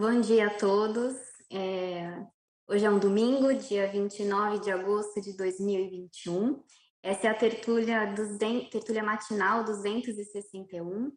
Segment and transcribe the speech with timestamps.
[0.00, 1.14] Bom dia a todos.
[1.52, 2.24] É...
[2.66, 6.58] Hoje é um domingo, dia 29 de agosto de 2021.
[7.02, 11.12] Essa é a tertúlia, 200, tertúlia matinal 261.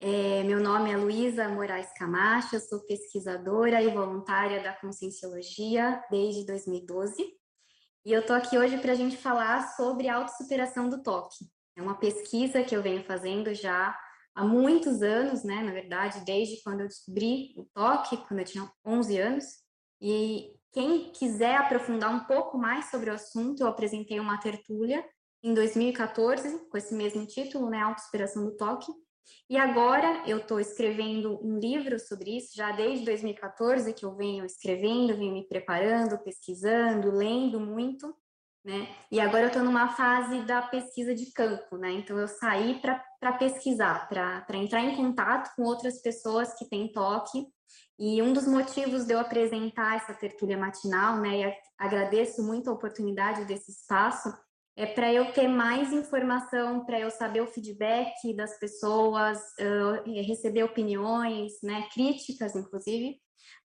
[0.00, 0.44] É...
[0.44, 7.22] Meu nome é Luísa Moraes Camacho, eu sou pesquisadora e voluntária da Conscienciologia desde 2012.
[8.06, 11.44] E eu estou aqui hoje para a gente falar sobre a autossuperação do toque.
[11.76, 13.94] É uma pesquisa que eu venho fazendo já
[14.34, 18.70] há muitos anos, né, na verdade, desde quando eu descobri o toque, quando eu tinha
[18.84, 19.44] 11 anos.
[20.00, 25.04] E quem quiser aprofundar um pouco mais sobre o assunto, eu apresentei uma tertúlia
[25.42, 28.92] em 2014 com esse mesmo título, né, Autoinspiração do Toque.
[29.48, 34.44] E agora eu estou escrevendo um livro sobre isso, já desde 2014 que eu venho
[34.44, 38.12] escrevendo, venho me preparando, pesquisando, lendo muito
[38.64, 38.88] né?
[39.10, 41.90] E agora eu estou numa fase da pesquisa de campo, né?
[41.92, 47.46] Então eu saí para pesquisar, para entrar em contato com outras pessoas que têm toque.
[47.98, 51.42] E um dos motivos de eu apresentar essa tertúlia matinal, né?
[51.42, 54.32] E agradeço muito a oportunidade desse espaço,
[54.74, 59.38] é para eu ter mais informação, para eu saber o feedback das pessoas,
[60.06, 61.86] receber opiniões, né?
[61.92, 63.20] Críticas, inclusive,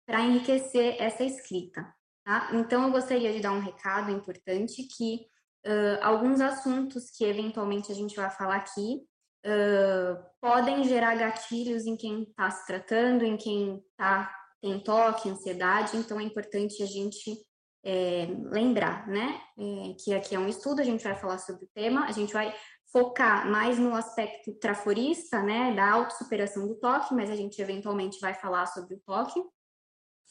[0.05, 1.81] para enriquecer essa escrita.
[2.25, 2.49] Tá?
[2.53, 5.25] Então, eu gostaria de dar um recado importante que
[5.66, 9.02] uh, alguns assuntos que eventualmente a gente vai falar aqui
[9.45, 15.97] uh, podem gerar gatilhos em quem está se tratando, em quem tá, tem toque, ansiedade,
[15.97, 17.38] então é importante a gente
[17.83, 21.69] é, lembrar, né, é, que aqui é um estudo, a gente vai falar sobre o
[21.73, 22.53] tema, a gente vai
[22.91, 28.33] focar mais no aspecto traforista, né, da autossuperação do toque, mas a gente eventualmente vai
[28.33, 29.41] falar sobre o toque,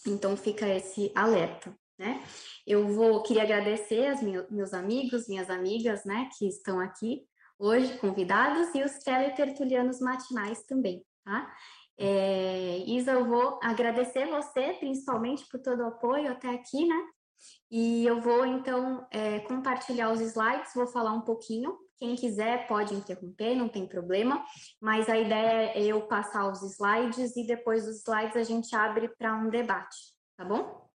[0.06, 2.22] então fica esse alerta né?
[2.66, 7.26] Eu vou queria agradecer aos meus amigos, minhas amigas, né, que estão aqui
[7.58, 11.54] hoje convidados e os teletertulianos matinais também, tá?
[11.98, 17.08] É, Isa, eu vou agradecer você principalmente por todo o apoio até aqui, né?
[17.70, 21.76] E eu vou então é, compartilhar os slides, vou falar um pouquinho.
[21.98, 24.44] Quem quiser pode interromper, não tem problema,
[24.80, 29.08] mas a ideia é eu passar os slides e depois dos slides a gente abre
[29.16, 29.96] para um debate,
[30.36, 30.86] tá bom?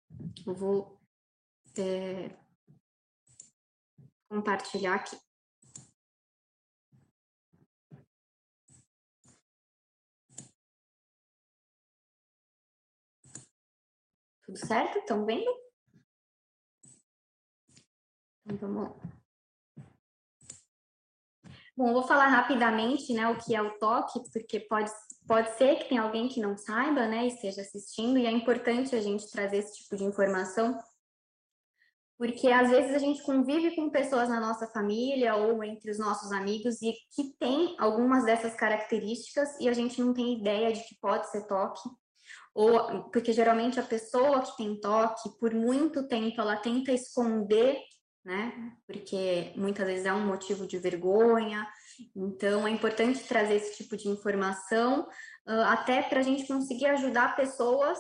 [0.45, 0.99] Eu vou
[1.79, 2.29] é,
[4.29, 5.17] compartilhar aqui.
[14.51, 15.00] Tudo certo?
[15.00, 15.50] Estão vendo?
[18.45, 18.95] Então, vamos lá.
[21.78, 24.91] Bom, eu vou falar rapidamente, né, o que é o toque, porque pode
[25.25, 28.94] pode ser que tenha alguém que não saiba, né, e esteja assistindo, e é importante
[28.94, 30.78] a gente trazer esse tipo de informação,
[32.17, 36.34] porque às vezes a gente convive com pessoas na nossa família ou entre os nossos
[36.34, 40.95] amigos e que tem algumas dessas características e a gente não tem ideia de que
[41.00, 41.88] pode ser toque,
[42.53, 47.78] ou porque geralmente a pessoa que tem toque, por muito tempo ela tenta esconder,
[48.23, 51.67] né, porque muitas vezes é um motivo de vergonha,
[52.16, 55.07] então, é importante trazer esse tipo de informação,
[55.45, 58.00] até para a gente conseguir ajudar pessoas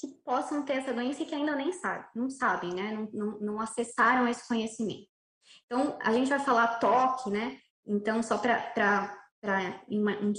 [0.00, 2.92] que possam ter essa doença e que ainda nem sabem, não sabem, né?
[2.92, 5.08] Não, não, não acessaram esse conhecimento.
[5.66, 7.58] Então, a gente vai falar toque, né?
[7.86, 9.16] Então, só para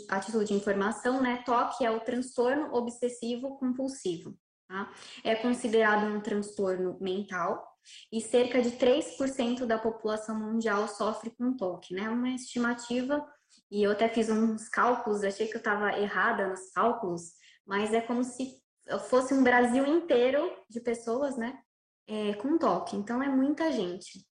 [0.10, 1.44] a título de informação, né?
[1.46, 4.38] Toque é o transtorno obsessivo compulsivo.
[4.68, 4.92] Tá?
[5.24, 7.64] É considerado um transtorno mental
[8.12, 12.10] e cerca de 3% da população mundial sofre com toque, né?
[12.10, 13.24] Uma estimativa,
[13.70, 17.34] e eu até fiz uns cálculos, achei que eu estava errada nos cálculos,
[17.66, 18.60] mas é como se
[19.08, 21.60] fosse um Brasil inteiro de pessoas, né?
[22.08, 22.96] É, com toque.
[22.96, 24.26] Então é muita gente.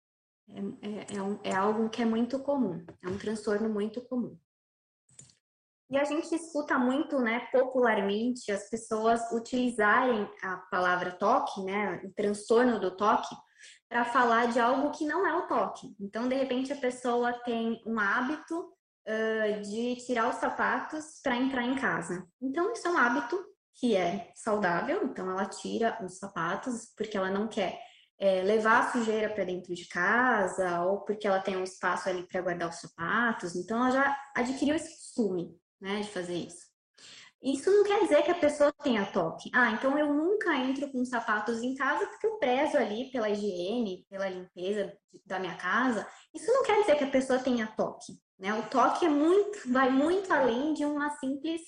[0.49, 4.37] É, é, é, um, é algo que é muito comum, é um transtorno muito comum.
[5.91, 12.13] E a gente escuta muito, né, popularmente, as pessoas utilizarem a palavra toque, né, o
[12.13, 13.35] transtorno do toque,
[13.89, 15.93] para falar de algo que não é o toque.
[15.99, 21.63] Então, de repente, a pessoa tem um hábito uh, de tirar os sapatos para entrar
[21.63, 22.25] em casa.
[22.41, 23.37] Então, isso é um hábito
[23.75, 27.77] que é saudável, então ela tira os sapatos porque ela não quer
[28.17, 32.25] é, levar a sujeira para dentro de casa ou porque ela tem um espaço ali
[32.27, 36.71] para guardar os sapatos, então ela já adquiriu esse costume né, de fazer isso.
[37.43, 39.49] Isso não quer dizer que a pessoa tenha toque.
[39.51, 44.05] Ah, então eu nunca entro com sapatos em casa porque eu prezo ali pela higiene,
[44.07, 44.95] pela limpeza
[45.25, 46.07] da minha casa.
[46.35, 48.13] Isso não quer dizer que a pessoa tenha toque.
[48.37, 48.53] Né?
[48.53, 51.61] O toque é muito, vai muito além de uma simples,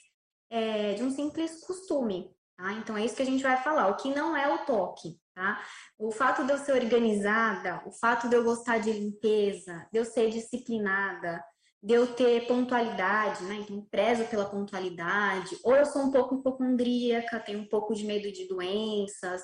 [0.51, 2.31] é, de um simples costume.
[2.55, 2.73] Tá?
[2.73, 3.87] Então é isso que a gente vai falar.
[3.87, 5.19] O que não é o toque.
[5.33, 5.59] Tá?
[5.97, 10.05] O fato de eu ser organizada, o fato de eu gostar de limpeza, de eu
[10.05, 11.43] ser disciplinada,
[11.83, 13.55] de eu ter pontualidade, né?
[13.55, 18.31] Então, prezo pela pontualidade, ou eu sou um pouco hipocondríaca, tenho um pouco de medo
[18.31, 19.41] de doenças,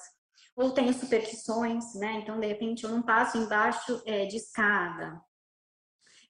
[0.56, 2.22] ou tenho superstições, né?
[2.24, 5.22] Então, de repente, eu não passo embaixo é, de escada.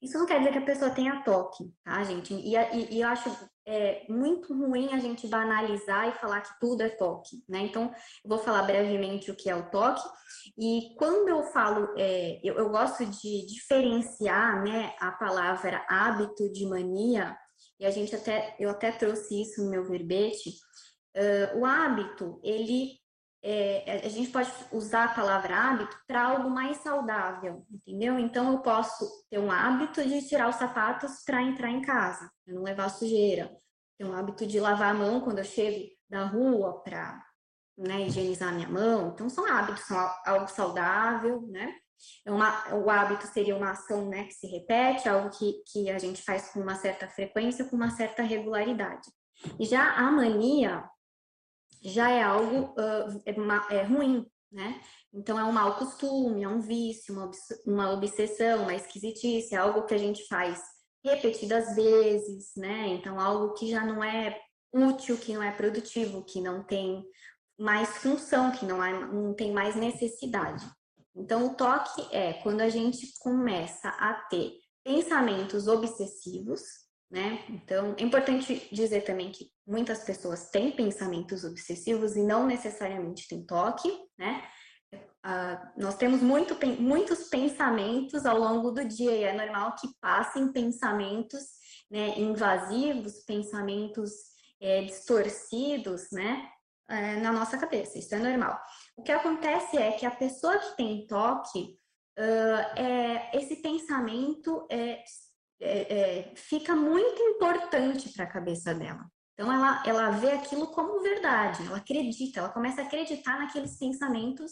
[0.02, 2.34] Isso não quer dizer que a pessoa tenha toque, tá, gente?
[2.34, 3.30] E, e, e eu acho
[3.66, 7.60] é, muito ruim a gente banalizar e falar que tudo é toque, né?
[7.60, 7.84] Então,
[8.24, 10.02] eu vou falar brevemente o que é o toque.
[10.58, 16.66] E quando eu falo, é, eu, eu, gosto de diferenciar, né, a palavra hábito de
[16.66, 17.38] mania,
[17.80, 20.50] e a gente até, eu até trouxe isso no meu verbete.
[21.16, 23.00] Uh, o hábito, ele
[23.42, 28.20] é, a gente pode usar a palavra hábito para algo mais saudável, entendeu?
[28.20, 32.54] Então, eu posso ter um hábito de tirar os sapatos para entrar em casa, para
[32.54, 33.50] não levar sujeira.
[33.98, 37.24] Ter um hábito de lavar a mão quando eu chego da rua para
[37.78, 39.12] né, higienizar minha mão.
[39.14, 41.74] Então, são hábitos, são algo saudável, né?
[42.26, 46.00] É uma, o hábito seria uma ação né, que se repete, algo que, que a
[46.00, 49.10] gente faz com uma certa frequência, com uma certa regularidade.
[49.60, 50.90] E já a mania
[51.82, 54.82] já é algo uh, é, é ruim, né?
[55.14, 57.32] Então é um mau costume, é um vício, uma,
[57.66, 60.62] uma obsessão, uma esquisitice, é algo que a gente faz
[61.04, 62.88] repetidas vezes, né?
[62.90, 64.40] Então algo que já não é
[64.74, 67.04] útil, que não é produtivo, que não tem
[67.58, 70.66] mais função, que não, é, não tem mais necessidade.
[71.16, 74.54] Então o toque é quando a gente começa a ter
[74.84, 76.62] pensamentos obsessivos,
[77.10, 77.44] né?
[77.50, 83.46] Então, é importante dizer também que muitas pessoas têm pensamentos obsessivos e não necessariamente têm
[83.46, 84.44] toque, né?
[84.94, 90.52] Uh, nós temos muito, muitos pensamentos ao longo do dia e é normal que passem
[90.52, 91.44] pensamentos
[91.92, 94.12] né, invasivos, pensamentos
[94.62, 96.48] é, distorcidos, né,
[96.90, 97.98] é, na nossa cabeça.
[97.98, 98.58] Isso é normal.
[98.96, 101.78] O que acontece é que a pessoa que tem toque,
[102.18, 105.04] uh, é, esse pensamento é
[105.60, 109.06] é, é, fica muito importante para a cabeça dela.
[109.34, 114.52] Então, ela, ela vê aquilo como verdade, ela acredita, ela começa a acreditar naqueles pensamentos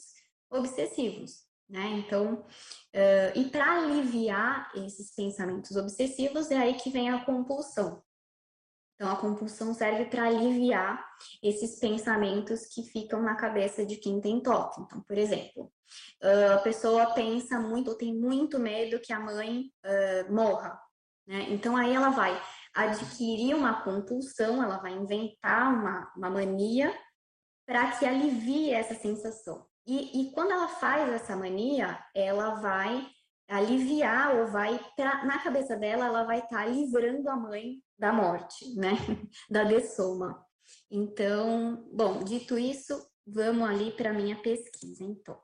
[0.49, 1.45] obsessivos.
[1.69, 1.85] Né?
[1.97, 8.01] Então, uh, e para aliviar esses pensamentos obsessivos, é aí que vem a compulsão.
[8.95, 11.05] Então, a compulsão serve para aliviar
[11.43, 14.81] esses pensamentos que ficam na cabeça de quem tem toque.
[14.81, 15.71] Então, por exemplo,
[16.53, 20.81] a pessoa pensa muito ou tem muito medo que a mãe uh, morra,
[21.27, 21.47] né?
[21.49, 22.41] Então, aí ela vai
[22.73, 26.95] adquirir uma compulsão, ela vai inventar uma, uma mania
[27.65, 29.65] para que alivie essa sensação.
[29.85, 33.07] E, e, quando ela faz essa mania, ela vai
[33.47, 38.11] aliviar ou vai, pra, na cabeça dela, ela vai estar tá livrando a mãe da
[38.11, 38.91] morte, né?
[39.49, 40.45] Da dessoma.
[40.91, 45.39] Então, bom, dito isso, vamos ali para minha pesquisa, então.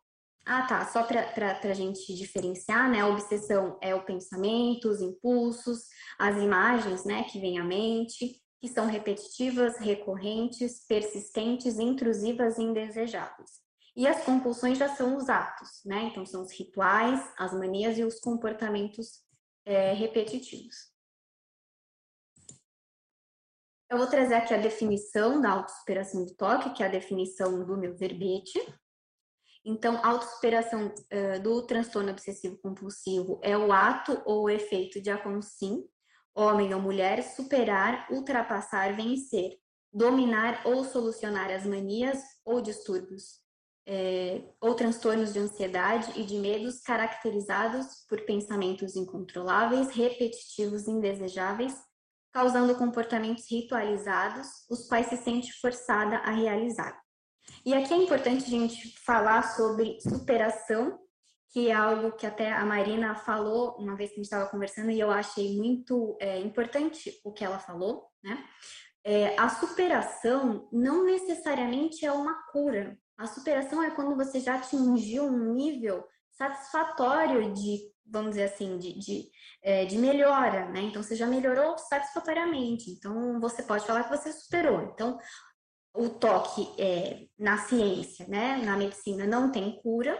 [0.45, 0.85] Ah, tá.
[0.87, 2.99] Só para a gente diferenciar, né?
[2.99, 5.87] A obsessão é o pensamento, os impulsos,
[6.19, 13.61] as imagens, né, que vêm à mente, que são repetitivas, recorrentes, persistentes, intrusivas e indesejáveis.
[13.95, 16.03] E as compulsões já são os atos, né?
[16.05, 19.21] Então, são os rituais, as manias e os comportamentos
[19.65, 20.91] é, repetitivos.
[23.89, 27.77] Eu vou trazer aqui a definição da autossuperação do toque, que é a definição do
[27.77, 28.59] meu verbete.
[29.65, 35.09] Então, a autossuperação uh, do transtorno obsessivo compulsivo é o ato ou o efeito de
[35.09, 35.85] a consim,
[36.35, 39.57] homem ou mulher, superar, ultrapassar, vencer,
[39.91, 43.43] dominar ou solucionar as manias ou distúrbios
[43.85, 51.75] é, ou transtornos de ansiedade e de medos caracterizados por pensamentos incontroláveis, repetitivos indesejáveis,
[52.31, 57.02] causando comportamentos ritualizados, os quais se sente forçada a realizar.
[57.65, 60.99] E aqui é importante a gente falar sobre superação,
[61.51, 64.91] que é algo que até a Marina falou uma vez que a gente estava conversando
[64.91, 68.43] e eu achei muito é, importante o que ela falou, né?
[69.05, 72.97] É, a superação não necessariamente é uma cura.
[73.17, 78.97] A superação é quando você já atingiu um nível satisfatório de, vamos dizer assim, de,
[78.97, 79.29] de,
[79.61, 80.81] é, de melhora, né?
[80.81, 82.89] Então, você já melhorou satisfatoriamente.
[82.91, 84.81] Então, você pode falar que você superou.
[84.83, 85.19] Então,
[85.93, 90.19] o toque é, na ciência, né, na medicina, não tem cura,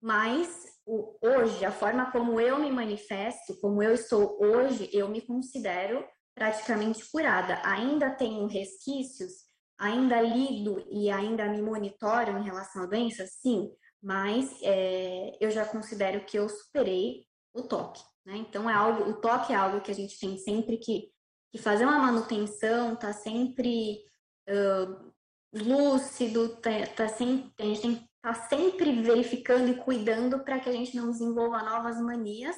[0.00, 5.20] mas o, hoje, a forma como eu me manifesto, como eu estou hoje, eu me
[5.20, 7.60] considero praticamente curada.
[7.64, 9.32] Ainda tenho resquícios,
[9.78, 13.26] ainda lido e ainda me monitoro em relação à doença?
[13.26, 13.70] Sim,
[14.02, 17.24] mas é, eu já considero que eu superei
[17.54, 18.02] o toque.
[18.26, 18.36] Né?
[18.38, 21.12] Então, é algo, o toque é algo que a gente tem sempre que,
[21.52, 24.00] que fazer uma manutenção, tá sempre
[24.48, 25.11] uh,
[25.52, 30.68] lúcido, tá, tá sempre, a gente tem que tá sempre verificando e cuidando para que
[30.68, 32.56] a gente não desenvolva novas manias,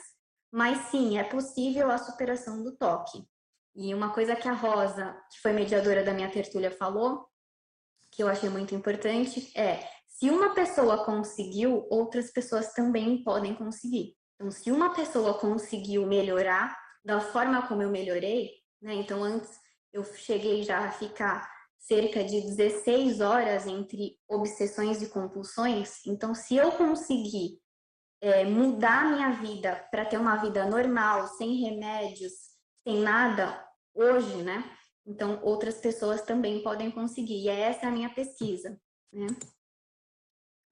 [0.53, 3.25] mas sim, é possível a superação do toque.
[3.75, 7.27] E uma coisa que a Rosa, que foi mediadora da minha tertúlia, falou,
[8.13, 14.15] que eu achei muito importante, é se uma pessoa conseguiu, outras pessoas também podem conseguir.
[14.37, 18.95] Então, se uma pessoa conseguiu melhorar da forma como eu melhorei, né?
[18.95, 19.51] Então, antes
[19.93, 21.54] eu cheguei já a ficar
[21.87, 26.05] cerca de 16 horas entre obsessões e compulsões.
[26.07, 27.61] Então, se eu conseguir
[28.21, 32.33] é, mudar minha vida para ter uma vida normal, sem remédios,
[32.87, 33.63] sem nada,
[33.95, 34.65] hoje, né?
[35.07, 37.43] Então, outras pessoas também podem conseguir.
[37.43, 38.81] E essa é a minha pesquisa,
[39.13, 39.27] né?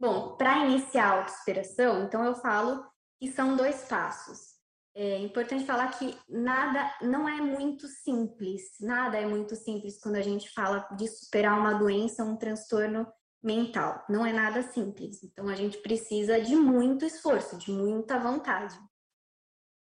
[0.00, 2.84] Bom, para iniciar a autossuperação, então eu falo
[3.20, 4.51] que são dois passos.
[4.94, 10.22] É importante falar que nada não é muito simples, nada é muito simples quando a
[10.22, 13.06] gente fala de superar uma doença, um transtorno
[13.42, 14.04] mental.
[14.08, 15.22] Não é nada simples.
[15.22, 18.78] Então a gente precisa de muito esforço, de muita vontade.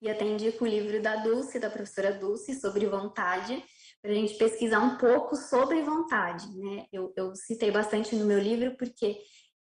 [0.02, 3.64] E até indico o livro da Dulce, da professora Dulce, sobre vontade,
[4.02, 6.48] para a gente pesquisar um pouco sobre vontade.
[6.58, 6.86] Né?
[6.92, 9.18] Eu, eu citei bastante no meu livro porque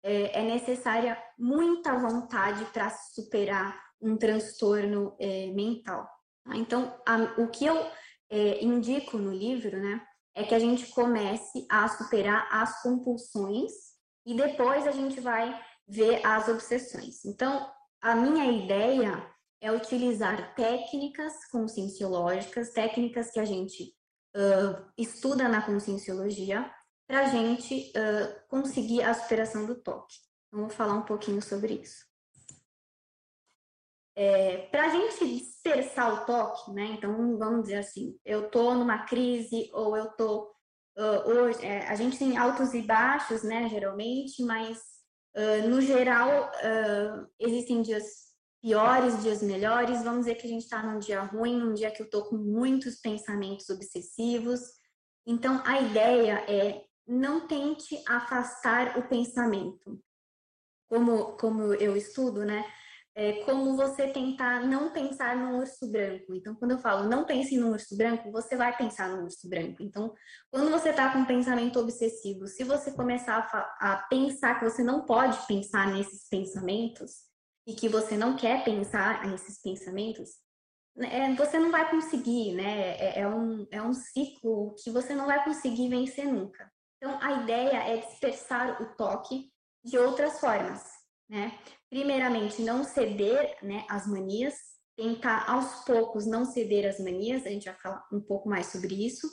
[0.02, 6.08] é, é necessária muita vontade para superar um transtorno é, mental.
[6.44, 6.56] Tá?
[6.56, 7.76] Então, a, o que eu
[8.30, 10.00] é, indico no livro, né,
[10.34, 13.72] é que a gente comece a superar as compulsões
[14.24, 17.24] e depois a gente vai ver as obsessões.
[17.24, 17.68] Então,
[18.00, 19.26] a minha ideia
[19.60, 23.94] é utilizar técnicas conscienciológicas, técnicas que a gente
[24.36, 26.70] uh, estuda na conscienciologia,
[27.08, 30.14] para a gente uh, conseguir a superação do toque.
[30.46, 32.07] Então, vou falar um pouquinho sobre isso.
[34.20, 36.86] É, para a gente dispersar o toque, né?
[36.86, 40.50] Então, vamos dizer assim, eu estou numa crise ou eu estou.
[40.98, 44.76] Uh, hoje, é, a gente tem altos e baixos, né, geralmente, mas
[45.36, 48.02] uh, no geral uh, existem dias
[48.60, 50.02] piores, dias melhores.
[50.02, 52.36] Vamos dizer que a gente está num dia ruim, num dia que eu estou com
[52.36, 54.58] muitos pensamentos obsessivos.
[55.24, 60.02] Então, a ideia é não tente afastar o pensamento.
[60.88, 62.64] Como, como eu estudo, né?
[63.18, 66.32] É como você tentar não pensar no urso branco.
[66.32, 69.82] Então, quando eu falo não pense no urso branco, você vai pensar no urso branco.
[69.82, 70.14] Então,
[70.52, 74.84] quando você está com um pensamento obsessivo, se você começar a, a, pensar que você
[74.84, 77.24] não pode pensar nesses pensamentos
[77.66, 80.30] e que você não quer pensar nesses pensamentos,
[81.00, 82.96] é, você não vai conseguir, né?
[82.98, 86.70] É, é, um, é um ciclo que você não vai conseguir vencer nunca.
[86.98, 89.50] Então, a ideia é dispersar o toque
[89.84, 90.97] de outras formas,
[91.28, 91.58] né?
[91.90, 94.54] primeiramente, não ceder né, às manias,
[94.96, 98.94] tentar aos poucos não ceder às manias, a gente vai falar um pouco mais sobre
[99.06, 99.28] isso,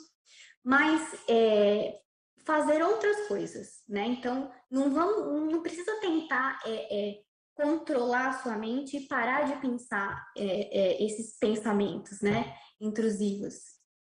[0.64, 1.98] mas é,
[2.44, 4.06] fazer outras coisas, né?
[4.06, 7.20] Então, não vamos, não precisa tentar é, é,
[7.54, 13.54] controlar a sua mente e parar de pensar é, é, esses pensamentos, né, intrusivos.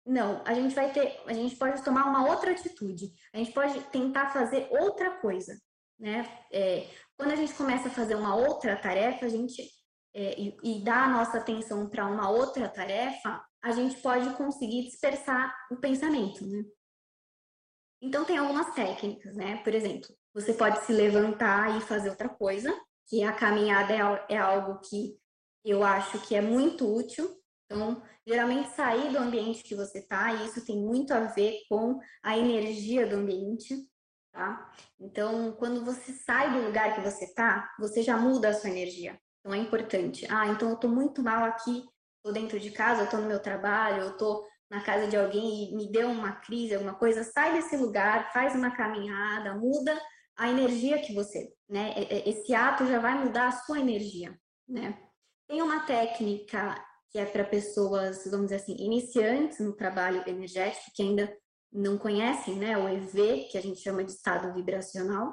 [0.04, 3.80] Não, a gente vai ter, a gente pode tomar uma outra atitude, a gente pode
[3.90, 5.56] tentar fazer outra coisa,
[5.99, 6.28] né?
[6.52, 9.62] É, quando a gente começa a fazer uma outra tarefa, a gente
[10.14, 14.85] é, e, e dá a nossa atenção para uma outra tarefa, a gente pode conseguir
[14.85, 16.62] dispersar o pensamento, né?
[18.02, 19.62] Então tem algumas técnicas, né?
[19.62, 22.75] Por exemplo, você pode se levantar e fazer outra coisa,
[23.09, 25.16] que a caminhada é, é algo que
[25.64, 27.31] eu acho que é muito útil.
[27.71, 32.37] Então, geralmente sair do ambiente que você está, isso tem muito a ver com a
[32.37, 33.88] energia do ambiente
[34.32, 34.70] tá?
[34.98, 39.18] Então, quando você sai do lugar que você tá, você já muda a sua energia.
[39.40, 40.26] Então, é importante.
[40.30, 41.84] Ah, então eu tô muito mal aqui,
[42.22, 45.92] tô dentro de casa, tô no meu trabalho, tô na casa de alguém e me
[45.92, 50.00] deu uma crise, alguma coisa, sai desse lugar, faz uma caminhada, muda
[50.34, 51.94] a energia que você, né?
[52.24, 54.34] Esse ato já vai mudar a sua energia,
[54.66, 54.98] né?
[55.46, 61.02] Tem uma técnica que é para pessoas, vamos dizer assim, iniciantes no trabalho energético, que
[61.02, 61.36] ainda
[61.72, 65.30] não conhecem, né, o EV, que a gente chama de estado vibracional,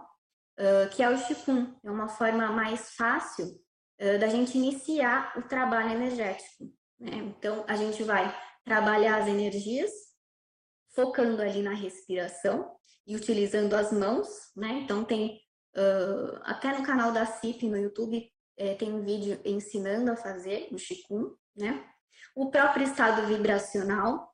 [0.57, 1.75] uh, que é o Qigong.
[1.83, 6.65] É uma forma mais fácil uh, da gente iniciar o trabalho energético.
[6.99, 7.15] Né?
[7.15, 9.91] Então, a gente vai trabalhar as energias,
[10.95, 14.69] focando ali na respiração e utilizando as mãos, né?
[14.83, 15.39] Então, tem
[15.75, 18.29] uh, até no canal da CIP no YouTube
[18.59, 21.83] é, tem um vídeo ensinando a fazer o Qigong, né?
[22.35, 24.28] O próprio estado vibracional,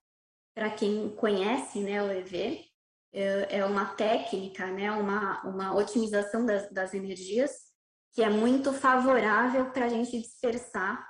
[0.55, 2.65] para quem conhece né, o EV,
[3.13, 7.65] é, é uma técnica, né, uma, uma otimização das, das energias
[8.13, 11.05] que é muito favorável para a gente dispersar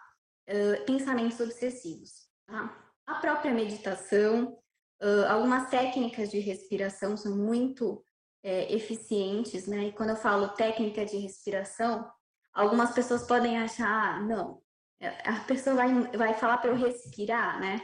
[0.49, 2.27] uh, pensamentos obsessivos.
[2.47, 2.75] Tá?
[3.05, 4.57] A própria meditação,
[5.03, 8.03] uh, algumas técnicas de respiração são muito
[8.43, 9.85] é, eficientes, né?
[9.85, 12.07] E quando eu falo técnica de respiração,
[12.53, 14.61] algumas pessoas podem achar, ah, não,
[15.01, 17.81] a pessoa vai, vai falar para eu respirar, né?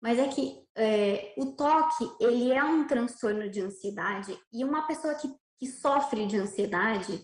[0.00, 5.14] Mas é que é, o toque, ele é um transtorno de ansiedade e uma pessoa
[5.14, 5.28] que,
[5.58, 7.14] que sofre de ansiedade,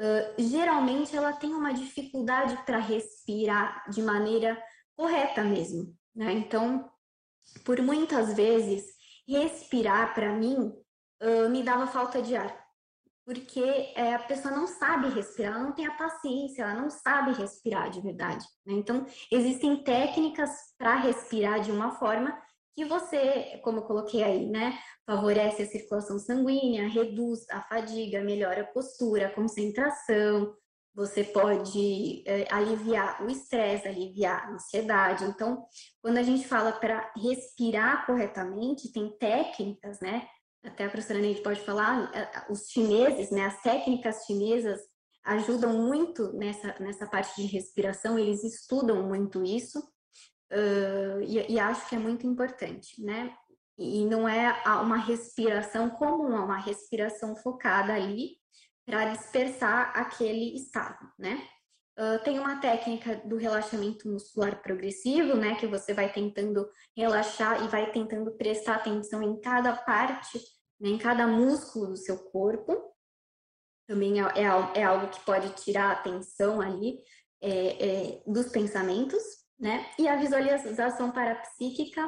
[0.00, 4.60] uh, geralmente ela tem uma dificuldade para respirar de maneira
[4.96, 6.32] correta mesmo, né?
[6.32, 6.90] Então,
[7.64, 8.84] por muitas vezes,
[9.28, 10.72] respirar para mim
[11.22, 12.63] uh, me dava falta de ar
[13.24, 13.62] porque
[13.96, 17.90] é, a pessoa não sabe respirar, ela não tem a paciência, ela não sabe respirar
[17.90, 18.44] de verdade.
[18.66, 18.74] Né?
[18.74, 22.38] Então, existem técnicas para respirar de uma forma
[22.74, 28.62] que você, como eu coloquei aí, né, favorece a circulação sanguínea, reduz a fadiga, melhora
[28.62, 30.54] a postura, a concentração,
[30.94, 35.24] você pode é, aliviar o estresse, aliviar a ansiedade.
[35.24, 35.64] Então,
[36.00, 40.28] quando a gente fala para respirar corretamente, tem técnicas, né,
[40.64, 42.10] até a professora Neide pode falar,
[42.48, 44.80] os chineses, né, as técnicas chinesas
[45.24, 51.88] ajudam muito nessa, nessa parte de respiração, eles estudam muito isso, uh, e, e, acho
[51.88, 53.34] que é muito importante, né?
[53.76, 58.36] E não é uma respiração comum, é uma respiração focada ali
[58.86, 61.42] para dispersar aquele estado, né?
[61.98, 65.54] Uh, tem uma técnica do relaxamento muscular progressivo, né?
[65.56, 70.38] Que você vai tentando relaxar e vai tentando prestar atenção em cada parte
[70.84, 72.76] né, em cada músculo do seu corpo.
[73.88, 76.98] Também é, é, é algo que pode tirar a atenção ali
[77.42, 79.22] é, é, dos pensamentos,
[79.58, 79.86] né?
[79.98, 82.06] E a visualização parapsíquica,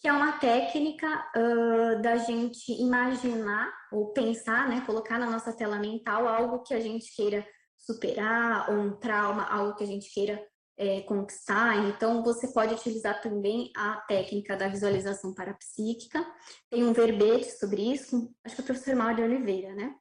[0.00, 1.06] que é uma técnica
[1.36, 4.82] uh, da gente imaginar ou pensar, né?
[4.86, 9.74] Colocar na nossa tela mental algo que a gente queira superar, ou um trauma, algo
[9.74, 10.42] que a gente queira
[10.78, 11.76] é, conquistar.
[11.88, 16.24] Então, você pode utilizar também a técnica da visualização parapsíquica.
[16.70, 19.94] Tem um verbete sobre isso, acho que o professor Mauro Oliveira, né?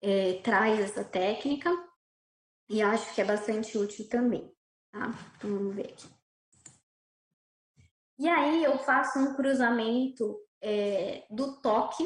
[0.00, 1.70] É, traz essa técnica
[2.68, 4.52] e acho que é bastante útil também,
[4.92, 5.10] tá?
[5.36, 6.08] Então, vamos ver aqui.
[8.18, 12.04] E aí, eu faço um cruzamento é, do toque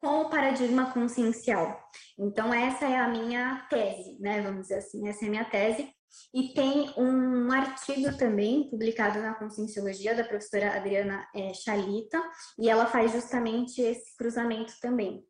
[0.00, 1.80] com o paradigma consciencial.
[2.18, 4.42] Então, essa é a minha tese, né?
[4.42, 5.97] Vamos dizer assim, essa é a minha tese
[6.32, 12.22] e tem um artigo também publicado na Conscienciologia da professora Adriana é, Chalita,
[12.58, 15.26] e ela faz justamente esse cruzamento também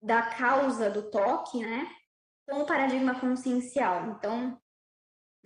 [0.00, 1.88] da causa do toque, né,
[2.48, 4.10] com o paradigma consciencial.
[4.10, 4.60] Então,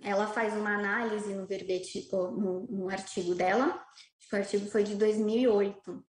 [0.01, 4.83] ela faz uma análise no verbete, no, no artigo dela, acho que o artigo foi
[4.83, 6.05] de 2008.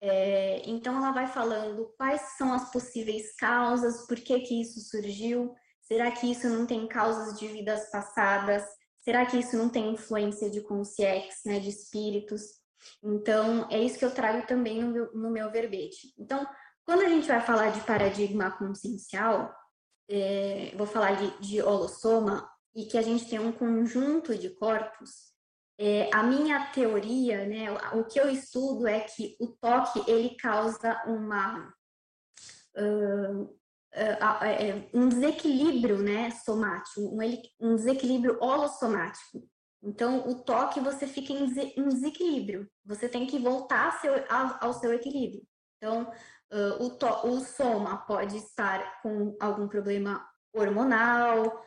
[0.00, 5.54] É, então, ela vai falando quais são as possíveis causas, por que que isso surgiu,
[5.86, 8.64] Será que isso não tem causas de vidas passadas?
[9.00, 12.42] Será que isso não tem influência de consciência, né, de espíritos?
[13.02, 16.12] Então, é isso que eu trago também no meu, no meu verbete.
[16.18, 16.46] Então,
[16.84, 19.54] quando a gente vai falar de paradigma consciencial,
[20.10, 25.32] é, vou falar de, de holossoma, e que a gente tem um conjunto de corpos,
[25.78, 31.02] é, a minha teoria, né, o que eu estudo é que o toque ele causa
[31.06, 31.72] uma
[34.92, 37.00] um desequilíbrio né, somático,
[37.60, 39.42] um, desequilíbrio holossomático.
[39.82, 43.98] Então, o toque você fica em, desequilíbrio, você tem que voltar
[44.60, 45.42] ao, seu equilíbrio.
[45.76, 46.10] Então,
[46.52, 51.62] uh, o, to, o soma pode estar com algum problema hormonal,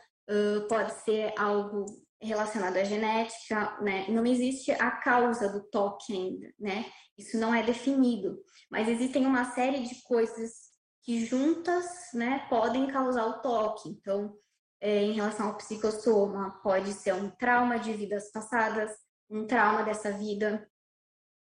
[0.68, 1.86] pode ser algo
[2.22, 4.06] relacionado à genética, né?
[4.08, 6.84] Não existe a causa do toque ainda, né?
[7.16, 8.38] Isso não é definido,
[8.70, 10.69] mas existem uma série de coisas
[11.02, 13.88] que juntas né, podem causar o toque.
[13.88, 14.36] Então,
[14.80, 18.90] é, em relação ao psicossoma, pode ser um trauma de vidas passadas,
[19.28, 20.68] um trauma dessa vida,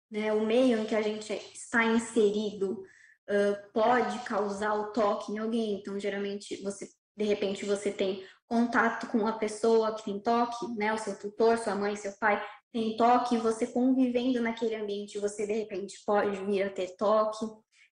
[0.10, 2.84] né, o meio em que a gente está inserido
[3.30, 5.76] uh, pode causar o toque em alguém.
[5.76, 10.94] Então, geralmente, você, de repente, você tem contato com uma pessoa que tem toque, né,
[10.94, 15.46] o seu tutor, sua mãe, seu pai tem toque, e você convivendo naquele ambiente, você
[15.46, 17.46] de repente pode vir a ter toque.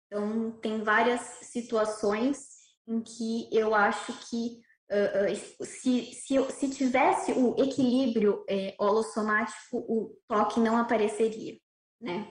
[0.08, 2.38] Então, tem várias situações
[2.86, 9.76] em que eu acho que uh, uh, se, se, se tivesse o equilíbrio é, holossomático,
[9.76, 11.58] o toque não apareceria,
[12.00, 12.26] né?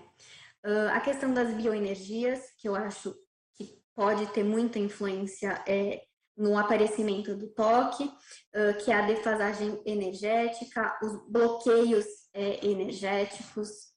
[0.66, 3.16] Uh, a questão das bioenergias, que eu acho
[3.56, 6.02] que pode ter muita influência é,
[6.36, 8.12] no aparecimento do toque,
[8.84, 13.92] que é a defasagem energética, os bloqueios é, energéticos,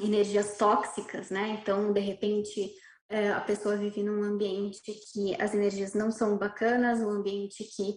[0.00, 1.58] energias tóxicas, né?
[1.60, 2.72] Então, de repente,
[3.08, 4.80] é, a pessoa vive num ambiente
[5.12, 7.90] que as energias não são bacanas, um ambiente que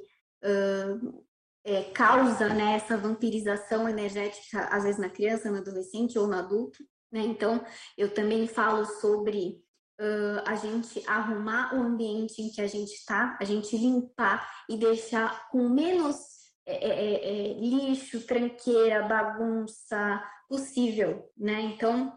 [0.43, 1.23] uh,
[1.63, 6.83] é, causa né, essa vampirização energética, às vezes na criança, no adolescente ou no adulto.
[7.11, 7.21] Né?
[7.21, 7.63] Então,
[7.97, 9.63] eu também falo sobre
[10.01, 14.77] uh, a gente arrumar o ambiente em que a gente está, a gente limpar e
[14.77, 16.33] deixar com menos
[16.65, 21.61] é, é, é, lixo, tranqueira, bagunça possível, né?
[21.61, 22.15] Então,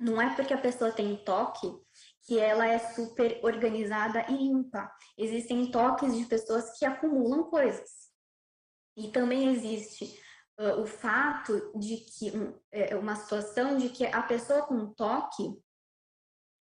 [0.00, 1.70] não é porque a pessoa tem toque
[2.22, 4.90] que ela é super organizada e limpa.
[5.18, 8.08] Existem toques de pessoas que acumulam coisas.
[8.96, 10.18] E também existe
[10.58, 12.32] uh, o fato de que
[12.72, 15.44] é, uma situação de que a pessoa com toque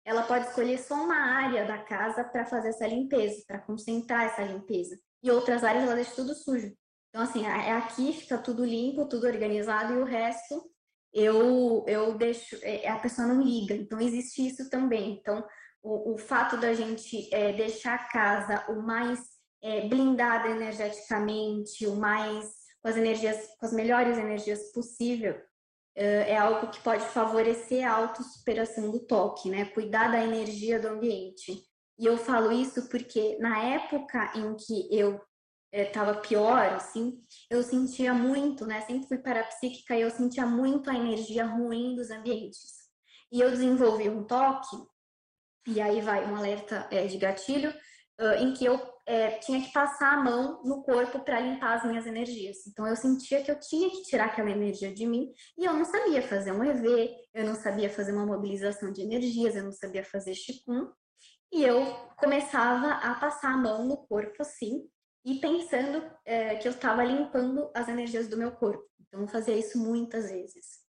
[0.05, 4.43] ela pode escolher só uma área da casa para fazer essa limpeza, para concentrar essa
[4.43, 4.97] limpeza.
[5.21, 6.73] E outras áreas ela deixa tudo sujo.
[7.09, 10.72] Então, assim, é aqui fica tudo limpo, tudo organizado, e o resto
[11.13, 13.75] eu, eu deixo, é, a pessoa não liga.
[13.75, 15.11] Então, existe isso também.
[15.13, 15.45] Então,
[15.81, 19.19] o, o fato da gente é, deixar a casa o mais
[19.61, 25.39] é, blindada energeticamente, o mais com as energias, com as melhores energias possível,
[25.95, 29.65] é, é algo que pode favorecer a autossuperação do toque, né?
[29.65, 31.63] Cuidar da energia do ambiente.
[31.99, 35.21] E eu falo isso porque na época em que eu
[35.73, 38.81] estava é, pior, assim, eu sentia muito, né?
[38.81, 42.83] Sempre fui parapsíquica e eu sentia muito a energia ruim dos ambientes.
[43.31, 44.77] E eu desenvolvi um toque,
[45.67, 47.73] e aí vai um alerta é, de gatilho,
[48.21, 51.85] uh, em que eu é, tinha que passar a mão no corpo para limpar as
[51.85, 52.67] minhas energias.
[52.67, 55.83] Então eu sentia que eu tinha que tirar aquela energia de mim e eu não
[55.83, 60.03] sabia fazer um EV, eu não sabia fazer uma mobilização de energias, eu não sabia
[60.03, 60.91] fazer Qigong.
[61.51, 61.85] E eu
[62.17, 64.87] começava a passar a mão no corpo assim,
[65.25, 68.83] e pensando é, que eu estava limpando as energias do meu corpo.
[68.99, 70.83] Então, eu fazia isso muitas vezes.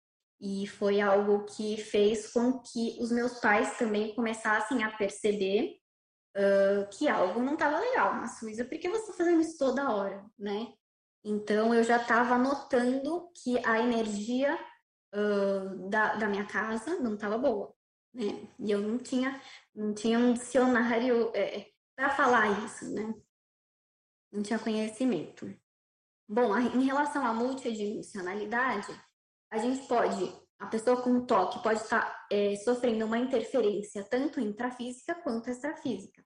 [0.40, 5.76] E foi algo que fez com que os meus pais também começassem a perceber
[6.36, 8.14] uh, que algo não estava legal.
[8.14, 10.72] Mas, Suísa, por que você está fazendo isso toda hora, né?
[11.24, 14.58] Então, eu já estava notando que a energia
[15.14, 17.74] uh, da, da minha casa não estava boa,
[18.14, 18.48] né?
[18.58, 19.40] E eu não tinha,
[19.74, 23.14] não tinha um dicionário é, para falar isso, né?
[24.32, 25.52] Não tinha conhecimento.
[26.28, 28.88] Bom, em relação à multidimensionalidade,
[29.50, 35.14] a gente pode, a pessoa com toque pode estar é, sofrendo uma interferência tanto intrafísica
[35.16, 36.24] quanto extrafísica.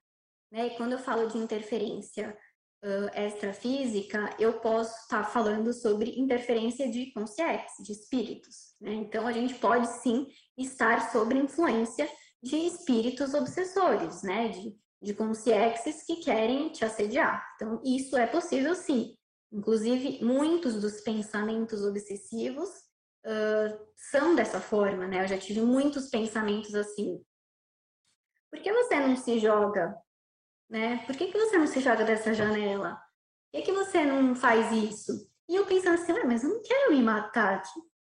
[0.51, 0.67] Né?
[0.67, 2.37] E quando eu falo de interferência
[2.83, 8.75] uh, extrafísica, eu posso estar falando sobre interferência de consciência, de espíritos.
[8.79, 8.93] Né?
[8.93, 12.07] Então, a gente pode sim estar sob influência
[12.43, 14.49] de espíritos obsessores, né?
[14.49, 17.45] De de consciências que querem te assediar.
[17.55, 19.15] Então, isso é possível sim.
[19.51, 22.69] Inclusive, muitos dos pensamentos obsessivos
[23.25, 25.23] uh, são dessa forma, né?
[25.23, 27.23] Eu já tive muitos pensamentos assim.
[28.51, 29.95] Por que você não se joga?
[30.69, 31.03] Né?
[31.05, 32.95] Por que, que você não se joga dessa janela?
[32.95, 35.29] Por que, que você não faz isso?
[35.47, 37.61] E eu pensando assim, mas eu não quero me matar.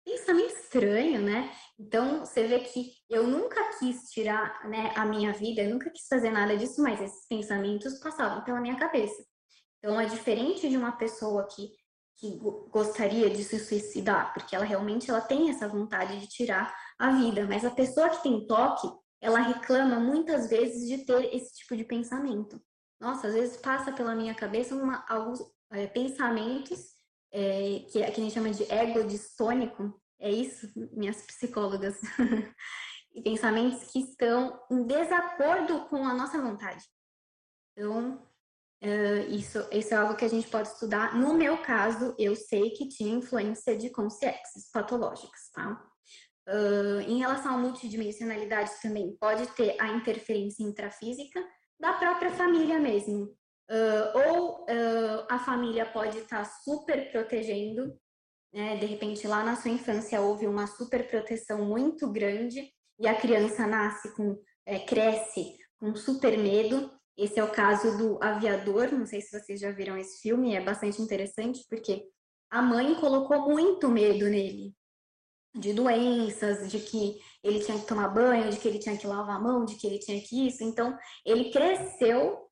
[0.06, 1.52] Pensamento estranho, né?
[1.80, 6.08] Então, você vê que eu nunca quis tirar né, a minha vida, eu nunca quis
[6.08, 9.24] fazer nada disso, mas esses pensamentos passavam pela minha cabeça.
[9.80, 11.70] Então, é diferente de uma pessoa que,
[12.18, 12.38] que
[12.70, 17.46] gostaria de se suicidar, porque ela realmente ela tem essa vontade de tirar a vida,
[17.48, 18.88] mas a pessoa que tem toque,
[19.22, 22.62] ela reclama muitas vezes de ter esse tipo de pensamento.
[23.00, 25.39] Nossa, às vezes passa pela minha cabeça uma, alguns
[25.72, 26.92] é, pensamentos
[27.34, 32.00] é, que, que a gente chama de ego distônico, é isso, minhas psicólogas,
[33.13, 36.84] e pensamentos que estão em desacordo com a nossa vontade.
[37.76, 38.24] Então,
[38.84, 41.15] uh, isso, isso é algo que a gente pode estudar.
[41.15, 45.84] No meu caso, eu sei que tinha influência de consciências patológicas, tá?
[46.48, 51.43] Uh, em relação à multidimensionalidade também, pode ter a interferência intrafísica
[51.80, 53.36] da própria família mesmo.
[53.69, 57.97] Uh, ou uh, a família pode estar super protegendo,
[58.54, 58.76] né?
[58.78, 63.65] de repente lá na sua infância houve uma super proteção muito grande e a criança
[63.65, 66.91] nasce com, é, cresce com super medo.
[67.17, 70.62] Esse é o caso do aviador, não sei se vocês já viram esse filme, é
[70.62, 72.04] bastante interessante porque
[72.49, 74.76] a mãe colocou muito medo nele,
[75.56, 79.38] de doenças, de que ele tinha que tomar banho, de que ele tinha que lavar
[79.38, 80.63] a mão, de que ele tinha que isso.
[80.63, 82.42] Então, ele cresceu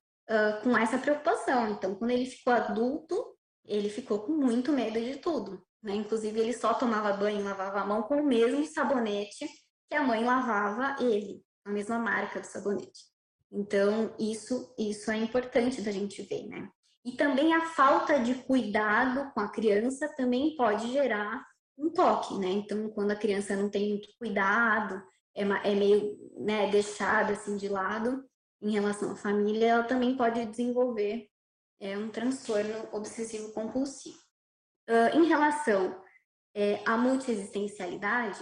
[0.62, 1.68] com essa preocupação.
[1.70, 5.62] Então, quando ele ficou adulto, ele ficou com muito medo de tudo.
[5.82, 5.94] Né?
[5.94, 9.46] Inclusive, ele só tomava banho e lavava a mão com o mesmo sabonete
[9.88, 13.12] que a mãe lavava ele, a mesma marca do sabonete.
[13.50, 16.68] Então, isso, isso é importante da gente ver, né?
[17.04, 21.44] E também a falta de cuidado com a criança também pode gerar
[21.76, 22.48] um toque, né?
[22.48, 25.02] Então, quando a criança não tem muito cuidado,
[25.34, 28.24] é, é meio né, deixada assim de lado,
[28.62, 31.28] em relação à família, ela também pode desenvolver
[31.80, 34.18] é, um transtorno obsessivo compulsivo.
[34.88, 36.00] Uh, em relação
[36.54, 38.40] é, à multiexistencialidade,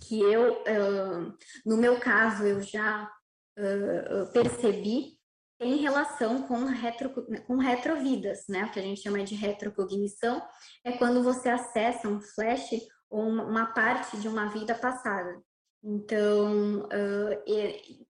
[0.00, 3.10] que eu, uh, no meu caso, eu já
[3.58, 5.18] uh, percebi,
[5.58, 7.10] tem relação com, retro,
[7.46, 8.64] com retrovidas, né?
[8.64, 10.42] O que a gente chama de retrocognição
[10.84, 12.70] é quando você acessa um flash
[13.10, 15.40] ou uma parte de uma vida passada.
[15.82, 17.42] Então, uh,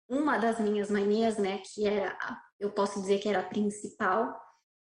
[0.08, 2.18] uma das minhas manias, né, que era,
[2.58, 4.30] eu posso dizer que era a principal,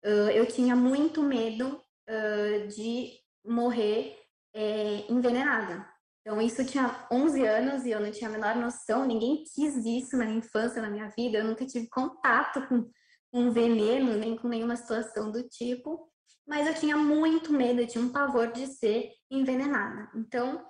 [0.03, 3.11] uh, eu tinha muito medo uh, de
[3.45, 4.17] morrer
[4.55, 5.87] é, envenenada.
[6.21, 10.15] Então, isso tinha 11 anos e eu não tinha a menor noção, ninguém quis isso
[10.15, 12.89] na minha infância, na minha vida, eu nunca tive contato com,
[13.31, 16.09] com veneno, nem com nenhuma situação do tipo,
[16.47, 20.09] mas eu tinha muito medo, eu tinha um pavor de ser envenenada.
[20.15, 20.65] Então,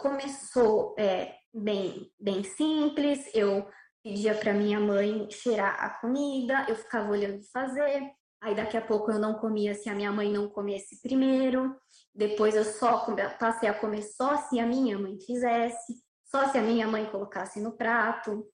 [0.00, 3.66] começou é, bem, bem simples, eu
[4.02, 9.10] pedia para minha mãe cheirar a comida, eu ficava olhando fazer, Aí daqui a pouco
[9.10, 11.74] eu não comia se a minha mãe não comesse primeiro.
[12.14, 13.04] Depois eu só
[13.38, 17.60] passei a comer só se a minha mãe fizesse, só se a minha mãe colocasse
[17.60, 18.46] no prato.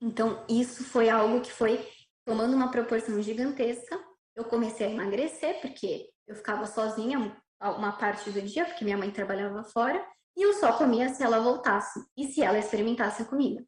[0.00, 1.86] Então isso foi algo que foi
[2.24, 4.02] tomando uma proporção gigantesca.
[4.34, 9.10] Eu comecei a emagrecer porque eu ficava sozinha uma parte do dia, porque minha mãe
[9.10, 10.02] trabalhava fora,
[10.38, 13.66] e eu só comia se ela voltasse e se ela experimentasse a comida.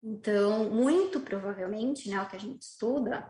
[0.00, 3.28] Então, muito provavelmente, né, o que a gente estuda,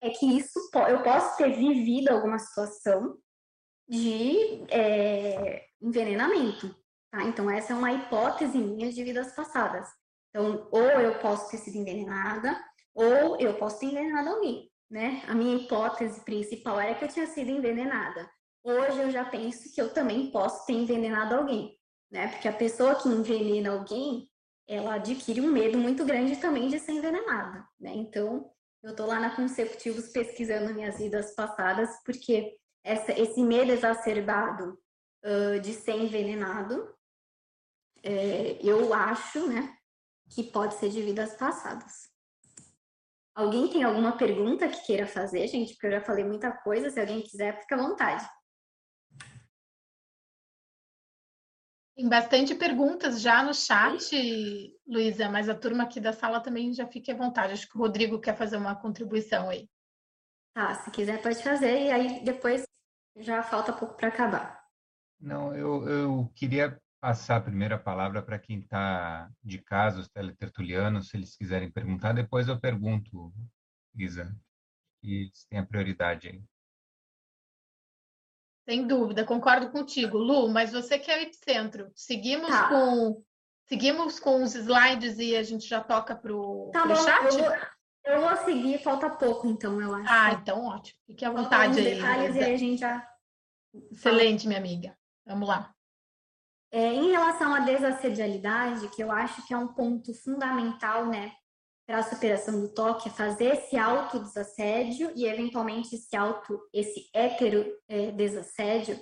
[0.00, 0.58] é que isso
[0.88, 3.18] eu posso ter vivido alguma situação
[3.86, 6.74] de é, envenenamento,
[7.10, 7.22] tá?
[7.24, 9.88] Então essa é uma hipótese minha de vidas passadas.
[10.30, 12.58] Então, ou eu posso ter sido envenenada,
[12.94, 15.22] ou eu posso ter envenenado alguém, né?
[15.28, 18.26] A minha hipótese principal era que eu tinha sido envenenada.
[18.66, 21.78] Hoje eu já penso que eu também posso ter envenenado alguém,
[22.10, 22.26] né?
[22.26, 24.28] Porque a pessoa que envenena alguém,
[24.66, 27.92] ela adquire um medo muito grande também de ser envenenada, né?
[27.94, 28.50] Então,
[28.82, 34.76] eu estou lá na Consecutivos pesquisando minhas vidas passadas, porque essa, esse medo exacerbado
[35.24, 36.92] uh, de ser envenenado,
[38.02, 39.76] é, eu acho, né,
[40.28, 42.10] que pode ser de vidas passadas.
[43.32, 45.74] Alguém tem alguma pergunta que queira fazer, gente?
[45.74, 46.90] Porque eu já falei muita coisa.
[46.90, 48.26] Se alguém quiser, fica à vontade.
[51.96, 54.14] Tem bastante perguntas já no chat,
[54.86, 57.54] Luísa, mas a turma aqui da sala também já fique à vontade.
[57.54, 59.66] Acho que o Rodrigo quer fazer uma contribuição aí.
[60.52, 62.64] Tá, se quiser pode fazer, e aí depois
[63.16, 64.62] já falta pouco para acabar.
[65.18, 71.08] Não, eu, eu queria passar a primeira palavra para quem está de casa, os teletertulianos,
[71.08, 73.32] se eles quiserem perguntar, depois eu pergunto,
[73.94, 74.36] Isa,
[75.02, 76.44] e tem a prioridade aí.
[78.68, 81.88] Sem dúvida, concordo contigo, Lu, mas você que é o epicentro.
[81.94, 82.68] Seguimos tá.
[82.68, 83.22] com
[83.66, 87.38] seguimos com os slides e a gente já toca para o tá chat?
[87.38, 87.56] Eu vou,
[88.06, 90.12] eu vou seguir, falta pouco, então, eu acho.
[90.12, 90.98] Ah, então ótimo.
[91.06, 91.94] Fique à vontade aí.
[91.94, 93.08] Detalhes e a gente já...
[93.92, 94.96] Excelente, minha amiga.
[95.24, 95.72] Vamos lá.
[96.72, 101.32] É, em relação à desassedialidade, que eu acho que é um ponto fundamental, né,
[101.86, 107.64] para a superação do toque é fazer esse autodesassédio e, eventualmente, esse auto, esse hétero
[107.88, 108.96] é, desassédio.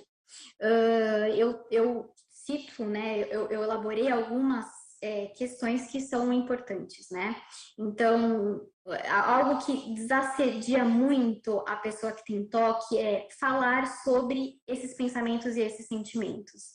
[0.61, 4.65] Uh, eu, eu cito, né, eu, eu elaborei algumas
[5.01, 7.35] é, questões que são importantes, né?
[7.77, 8.61] Então,
[9.09, 15.61] algo que desassedia muito a pessoa que tem toque é falar sobre esses pensamentos e
[15.61, 16.73] esses sentimentos.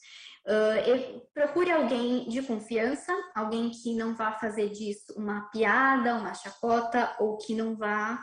[0.51, 7.15] Uh, procure alguém de confiança, alguém que não vá fazer disso uma piada, uma chacota
[7.21, 8.21] ou que não vá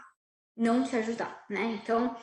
[0.58, 1.80] não te ajudar, né?
[1.82, 2.14] Então,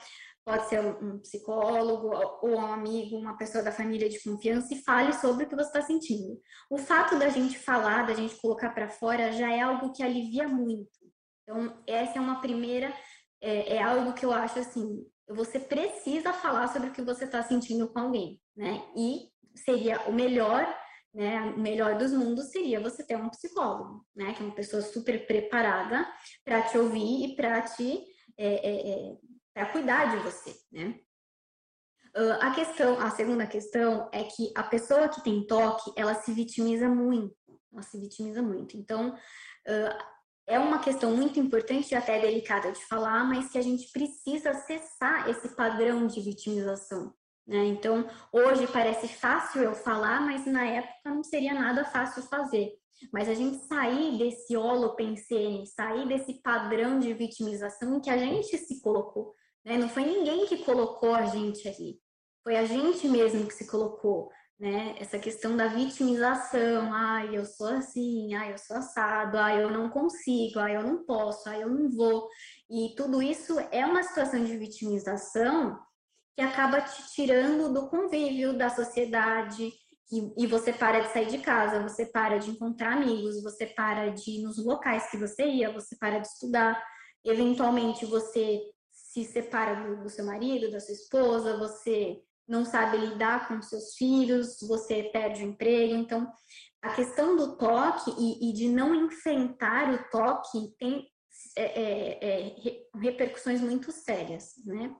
[0.44, 2.10] pode ser um psicólogo
[2.42, 5.68] ou um amigo, uma pessoa da família de confiança e fale sobre o que você
[5.68, 6.38] está sentindo.
[6.68, 10.46] O fato da gente falar, da gente colocar para fora, já é algo que alivia
[10.46, 10.90] muito.
[11.42, 12.92] Então, essa é uma primeira,
[13.40, 17.42] é, é algo que eu acho assim, você precisa falar sobre o que você está
[17.42, 18.84] sentindo com alguém, né?
[18.94, 20.66] E seria o melhor,
[21.12, 21.40] né?
[21.42, 24.34] O melhor dos mundos seria você ter um psicólogo, né?
[24.34, 26.06] Que é uma pessoa super preparada
[26.44, 28.04] para te ouvir e para te
[28.36, 29.16] é, é, é
[29.54, 30.98] para cuidar de você, né?
[32.16, 36.32] Uh, a questão, a segunda questão é que a pessoa que tem toque, ela se
[36.32, 37.34] vitimiza muito,
[37.72, 38.76] ela se vitimiza muito.
[38.76, 40.04] Então, uh,
[40.46, 44.54] é uma questão muito importante e até delicada de falar, mas que a gente precisa
[44.54, 47.12] cessar esse padrão de vitimização,
[47.46, 47.66] né?
[47.66, 52.72] Então, hoje parece fácil eu falar, mas na época não seria nada fácil fazer.
[53.12, 58.80] Mas a gente sair desse holopensene, sair desse padrão de vitimização que a gente se
[58.80, 59.34] colocou.
[59.64, 59.76] Né?
[59.76, 61.98] Não foi ninguém que colocou a gente ali.
[62.42, 64.30] Foi a gente mesmo que se colocou.
[64.58, 64.94] Né?
[64.98, 69.90] Essa questão da vitimização, ai, eu sou assim, ai, eu sou assado, ai, eu não
[69.90, 72.28] consigo, ai, eu não posso, ai, eu não vou.
[72.70, 75.78] E tudo isso é uma situação de vitimização
[76.34, 79.72] que acaba te tirando do convívio, da sociedade,
[80.12, 84.10] e, e você para de sair de casa, você para de encontrar amigos, você para
[84.10, 86.82] de ir nos locais que você ia, você para de estudar,
[87.24, 88.60] eventualmente você
[88.92, 93.94] se separa do, do seu marido, da sua esposa, você não sabe lidar com seus
[93.94, 95.94] filhos, você perde o emprego.
[95.94, 96.30] Então,
[96.82, 101.08] a questão do toque e, e de não enfrentar o toque tem
[101.56, 104.94] é, é, é, repercussões muito sérias, né?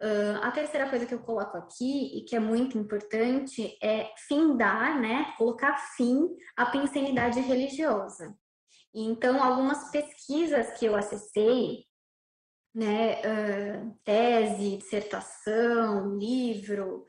[0.00, 5.00] Uh, a terceira coisa que eu coloco aqui, e que é muito importante, é findar,
[5.00, 5.34] né?
[5.36, 8.32] Colocar fim à pensanidade religiosa.
[8.94, 11.84] Então, algumas pesquisas que eu acessei,
[12.72, 17.04] né, uh, tese, dissertação, livro,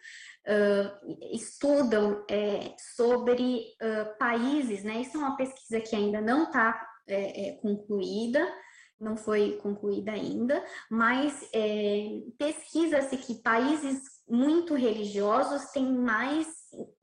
[0.48, 3.76] uh, estudam é, sobre
[4.18, 5.02] países, né?
[5.02, 8.48] Isso é uma pesquisa que ainda não está é, é, concluída,
[9.00, 16.48] não foi concluída ainda, mas é, pesquisa-se que países muito religiosos têm mais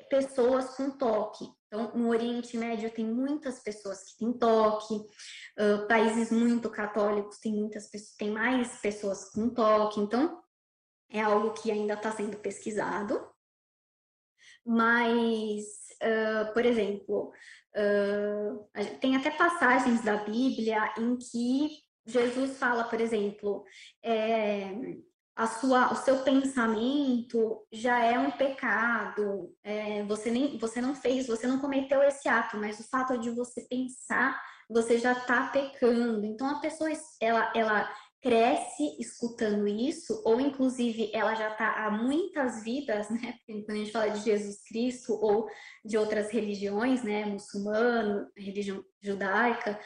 [0.09, 1.45] pessoas com toque.
[1.67, 7.53] Então, no Oriente Médio tem muitas pessoas que têm toque, uh, países muito católicos têm
[7.53, 10.01] muitas pessoas, mais pessoas com toque.
[10.01, 10.41] Então,
[11.11, 13.21] é algo que ainda está sendo pesquisado.
[14.65, 15.65] Mas,
[16.03, 17.33] uh, por exemplo,
[17.77, 23.65] uh, tem até passagens da Bíblia em que Jesus fala, por exemplo,
[24.03, 24.71] é,
[25.37, 29.53] a sua, o seu pensamento já é um pecado.
[29.63, 33.29] É, você nem, você não fez, você não cometeu esse ato, mas o fato de
[33.31, 36.25] você pensar, você já está pecando.
[36.25, 36.91] Então a pessoa,
[37.21, 37.93] ela, ela
[38.23, 43.35] cresce escutando isso, ou inclusive ela já está há muitas vidas, né?
[43.47, 45.47] Quando a gente fala de Jesus Cristo ou
[45.85, 47.27] de outras religiões, né?
[47.27, 49.79] Muçulmano, religião judaica,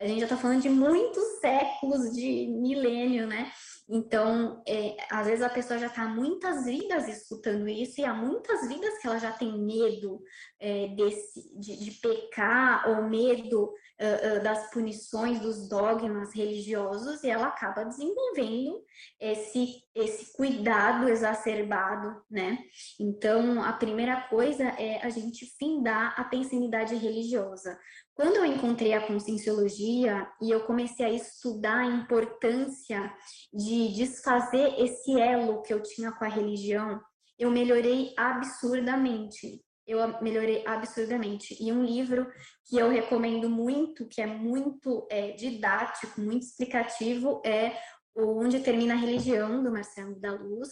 [0.00, 3.50] a gente já está falando de muitos séculos, de milênio, né?
[3.88, 8.12] Então, é, às vezes a pessoa já está há muitas vidas escutando isso, e há
[8.12, 10.20] muitas vidas que ela já tem medo
[10.58, 17.30] é, desse, de, de, pecar, ou medo uh, uh, das punições, dos dogmas religiosos, e
[17.30, 18.82] ela acaba desenvolvendo
[19.20, 22.58] esse, esse cuidado exacerbado, né?
[22.98, 27.78] Então, a primeira coisa é a gente findar a pensanidade religiosa.
[28.16, 33.14] Quando eu encontrei a conscienciologia e eu comecei a estudar a importância
[33.52, 36.98] de desfazer esse elo que eu tinha com a religião,
[37.38, 39.62] eu melhorei absurdamente.
[39.86, 41.62] Eu melhorei absurdamente.
[41.62, 42.26] E um livro
[42.64, 47.78] que eu recomendo muito, que é muito é, didático, muito explicativo, é
[48.18, 50.70] Onde Termina a Religião, do Marcelo da Luz.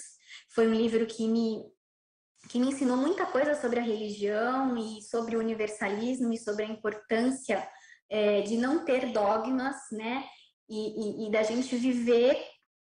[0.55, 1.63] Foi um livro que me
[2.49, 6.69] que me ensinou muita coisa sobre a religião e sobre o universalismo e sobre a
[6.69, 7.67] importância
[8.11, 10.25] é, de não ter dogmas, né?
[10.69, 12.37] E, e, e, da gente viver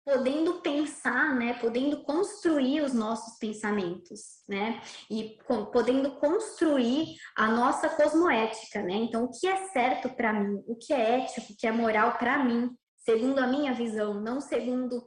[0.05, 1.55] podendo pensar, né?
[1.55, 4.81] Podendo construir os nossos pensamentos, né?
[5.11, 8.95] E com, podendo construir a nossa cosmoética, né?
[8.95, 12.19] Então, o que é certo para mim, o que é ético, o que é moral
[12.19, 15.07] para mim, segundo a minha visão, não segundo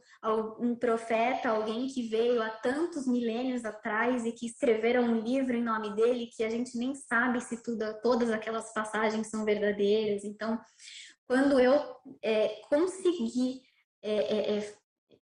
[0.59, 5.63] um profeta, alguém que veio há tantos milênios atrás e que escreveram um livro em
[5.63, 10.23] nome dele que a gente nem sabe se tudo, todas aquelas passagens são verdadeiras.
[10.23, 10.59] Então,
[11.27, 11.79] quando eu
[12.21, 13.61] é, consegui
[14.01, 14.73] é, é, é,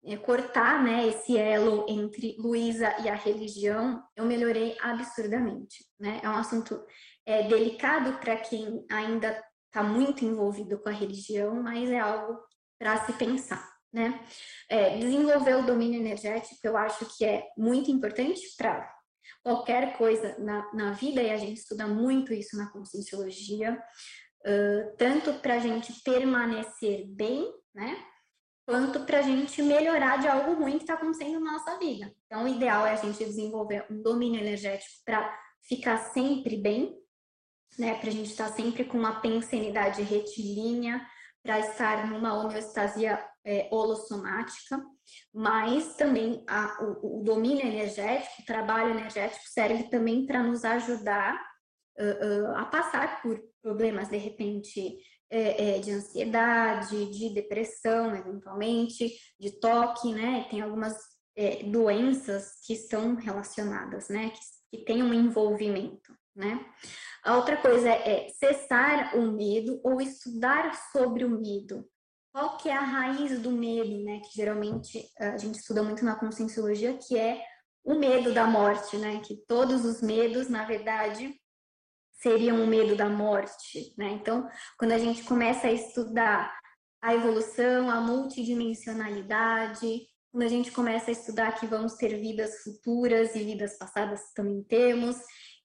[0.06, 5.86] é cortar né, esse elo entre Luísa e a religião, eu melhorei absurdamente.
[6.00, 6.20] Né?
[6.24, 6.82] É um assunto
[7.26, 12.40] é, delicado para quem ainda está muito envolvido com a religião, mas é algo
[12.80, 14.26] para se pensar, né?
[14.70, 18.90] É, desenvolver o domínio energético eu acho que é muito importante para
[19.44, 23.74] qualquer coisa na, na vida, e a gente estuda muito isso na conscienciologia,
[24.46, 27.98] uh, tanto para a gente permanecer bem, né?
[28.66, 32.14] Quanto para a gente melhorar de algo ruim que está acontecendo na nossa vida.
[32.28, 35.36] Então, o ideal é a gente desenvolver um domínio energético para
[35.68, 36.96] ficar sempre bem,
[37.78, 37.96] né?
[37.96, 41.06] Para a gente estar tá sempre com uma pensanidade retilínea,
[41.44, 44.84] para estar numa homeostasia é, holossomática,
[45.34, 51.36] mas também a, o, o, domínio energético, o trabalho energético serve também para nos ajudar
[51.98, 55.00] uh, uh, a passar por problemas, de repente,
[55.30, 60.48] é, é, de ansiedade, de depressão, eventualmente, de toque, né?
[60.50, 60.96] Tem algumas
[61.36, 64.32] é, doenças que estão relacionadas, né?
[64.72, 66.66] Que, que um envolvimento, né?
[67.24, 71.88] A outra coisa é cessar o medo ou estudar sobre o medo.
[72.32, 74.20] Qual que é a raiz do medo, né?
[74.20, 77.42] Que geralmente a gente estuda muito na conscienciologia, que é
[77.84, 79.20] o medo da morte, né?
[79.20, 81.36] Que todos os medos, na verdade,
[82.22, 84.12] seriam o medo da morte, né?
[84.12, 84.48] Então,
[84.78, 86.58] quando a gente começa a estudar
[87.02, 93.34] a evolução, a multidimensionalidade, quando a gente começa a estudar que vamos ter vidas futuras
[93.36, 95.16] e vidas passadas também temos,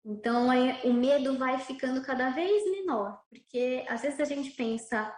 [0.05, 5.15] Então, é, o medo vai ficando cada vez menor, porque às vezes a gente pensa,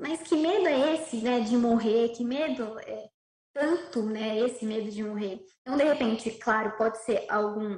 [0.00, 2.08] mas que medo é esse, né, de morrer?
[2.08, 3.08] Que medo é
[3.52, 5.40] tanto, né, esse medo de morrer?
[5.60, 7.76] Então, de repente, claro, pode ser algum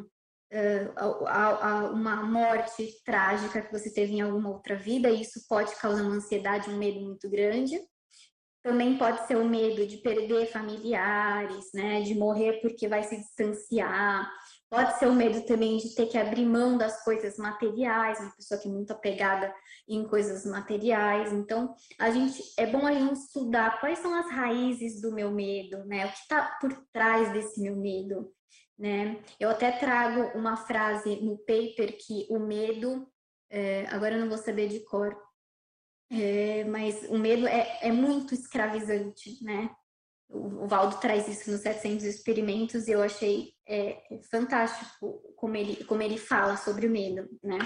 [0.53, 6.03] uh, uma morte trágica que você teve em alguma outra vida, e isso pode causar
[6.03, 7.79] uma ansiedade, um medo muito grande.
[8.63, 14.33] Também pode ser o medo de perder familiares, né, de morrer porque vai se distanciar,
[14.69, 18.61] Pode ser o medo também de ter que abrir mão das coisas materiais, uma pessoa
[18.61, 19.55] que é muito apegada
[19.89, 21.33] em coisas materiais.
[21.33, 25.85] Então, a gente é bom a gente estudar quais são as raízes do meu medo,
[25.85, 26.07] né?
[26.07, 28.33] O que está por trás desse meu medo,
[28.77, 29.23] né?
[29.39, 33.07] Eu até trago uma frase no paper que o medo,
[33.49, 35.17] é, agora eu não vou saber de cor,
[36.11, 39.71] é, mas o medo é, é muito escravizante, né?
[40.29, 46.03] O Valdo traz isso nos 700 experimentos e eu achei é, fantástico como ele, como
[46.03, 47.59] ele fala sobre o medo, né?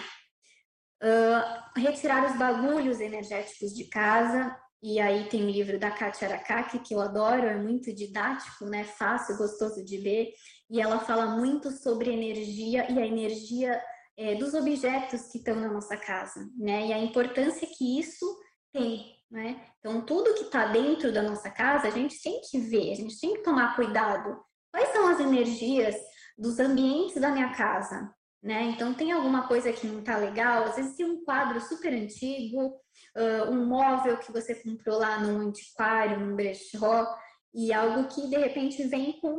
[1.03, 6.79] Uh, retirar os bagulhos energéticos de casa, e aí tem o livro da Katia Arakaki,
[6.81, 8.85] que eu adoro, é muito didático, né?
[8.85, 10.33] Fácil, gostoso de ler,
[10.71, 13.83] e ela fala muito sobre energia e a energia
[14.17, 16.89] é, dos objetos que estão na nossa casa, né?
[16.89, 18.27] E a importância que isso
[18.73, 19.61] tem né?
[19.79, 23.19] Então, tudo que está dentro da nossa casa, a gente tem que ver, a gente
[23.21, 24.37] tem que tomar cuidado.
[24.73, 25.95] Quais são as energias
[26.37, 28.13] dos ambientes da minha casa?
[28.43, 28.63] Né?
[28.75, 30.65] Então, tem alguma coisa que não está legal?
[30.65, 32.69] Às vezes tem um quadro super antigo,
[33.17, 37.07] uh, um móvel que você comprou lá num antiquário, num brechó,
[37.55, 39.37] e algo que de repente vem com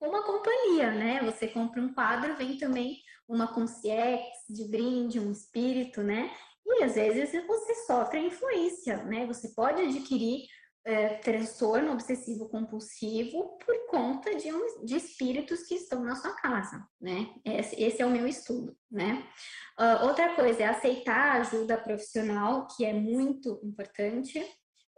[0.00, 1.22] uma companhia, né?
[1.24, 6.30] Você compra um quadro, vem também uma concierge de brinde, um espírito, né?
[6.66, 9.26] E às vezes você sofre influência, né?
[9.26, 10.46] Você pode adquirir
[10.84, 16.84] é, transtorno obsessivo compulsivo por conta de, um, de espíritos que estão na sua casa,
[17.00, 17.28] né?
[17.44, 19.24] Esse, esse é o meu estudo, né?
[19.78, 24.40] Uh, outra coisa é aceitar a ajuda profissional, que é muito importante.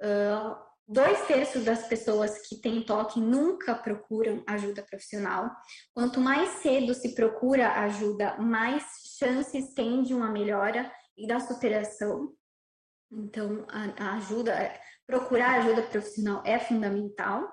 [0.02, 0.56] Uh,
[0.88, 5.50] dois terços das pessoas que têm toque nunca procuram ajuda profissional.
[5.92, 8.84] Quanto mais cedo se procura ajuda, mais
[9.18, 12.34] chances tem de uma melhora e da superação.
[13.10, 14.72] Então, a, ajuda,
[15.06, 17.52] procurar ajuda profissional é fundamental.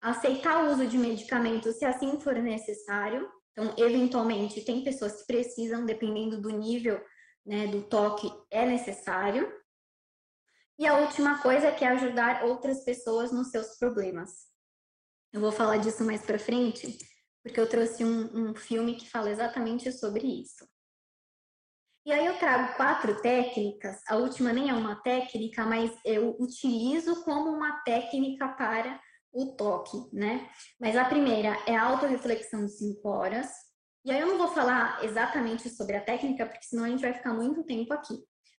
[0.00, 3.28] Aceitar o uso de medicamentos se assim for necessário.
[3.52, 7.02] Então, eventualmente, tem pessoas que precisam, dependendo do nível
[7.44, 9.52] né, do toque, é necessário.
[10.78, 14.50] E a última coisa é que é ajudar outras pessoas nos seus problemas.
[15.32, 16.98] Eu vou falar disso mais para frente,
[17.42, 20.66] porque eu trouxe um, um filme que fala exatamente sobre isso.
[22.04, 27.22] E aí eu trago quatro técnicas, a última nem é uma técnica, mas eu utilizo
[27.22, 29.00] como uma técnica para
[29.32, 30.50] o toque, né?
[30.80, 33.48] Mas a primeira é a autorreflexão de cinco horas.
[34.04, 37.14] E aí eu não vou falar exatamente sobre a técnica, porque senão a gente vai
[37.14, 38.14] ficar muito tempo aqui.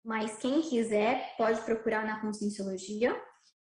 [0.04, 3.20] Mas quem quiser pode procurar na Conscienciologia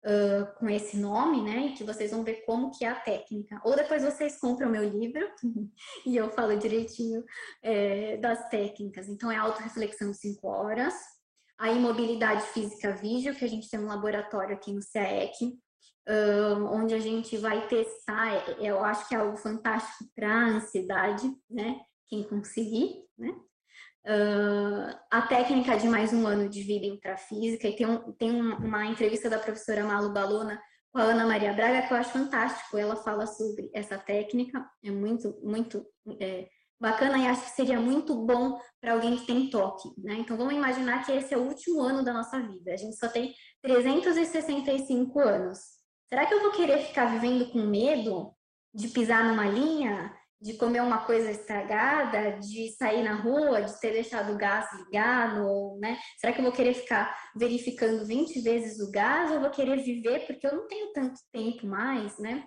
[0.05, 1.75] uh, com esse nome, né?
[1.77, 3.61] Que vocês vão ver como que é a técnica.
[3.65, 5.29] Ou depois vocês compram meu livro
[6.07, 7.25] e eu falo direitinho
[7.63, 9.09] é, das técnicas.
[9.09, 10.95] Então, é autorreflexão 5 horas,
[11.59, 15.59] a imobilidade física vídeo, que a gente tem um laboratório aqui no CAEC,
[16.09, 21.31] uh, onde a gente vai testar, eu acho que é algo fantástico para a ansiedade,
[21.51, 21.81] né?
[22.09, 23.35] Quem conseguir, né?
[24.07, 28.87] Uh, a técnica de mais um ano de vida intrafísica, e tem, um, tem uma
[28.87, 32.79] entrevista da professora Malu Balona com a Ana Maria Braga que eu acho fantástico.
[32.79, 35.85] Ela fala sobre essa técnica, é muito, muito
[36.21, 36.47] é,
[36.81, 39.89] bacana e acho que seria muito bom para alguém que tem toque.
[39.99, 40.15] Né?
[40.21, 43.09] Então vamos imaginar que esse é o último ano da nossa vida, a gente só
[43.09, 45.59] tem 365 anos.
[46.09, 48.33] Será que eu vou querer ficar vivendo com medo
[48.73, 50.15] de pisar numa linha?
[50.41, 55.47] De comer uma coisa estragada, de sair na rua, de ter deixado o gás ligado,
[55.47, 55.99] ou, né?
[56.19, 60.27] Será que eu vou querer ficar verificando 20 vezes o gás ou vou querer viver
[60.27, 62.47] porque eu não tenho tanto tempo mais, né?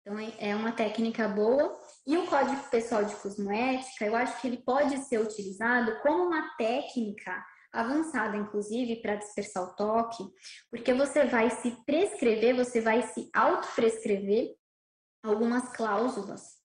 [0.00, 1.78] Então é uma técnica boa.
[2.06, 6.56] E o código pessoal de cosmoética, eu acho que ele pode ser utilizado como uma
[6.56, 10.24] técnica avançada, inclusive, para dispersar o toque,
[10.70, 14.56] porque você vai se prescrever, você vai se auto-prescrever
[15.22, 16.59] algumas cláusulas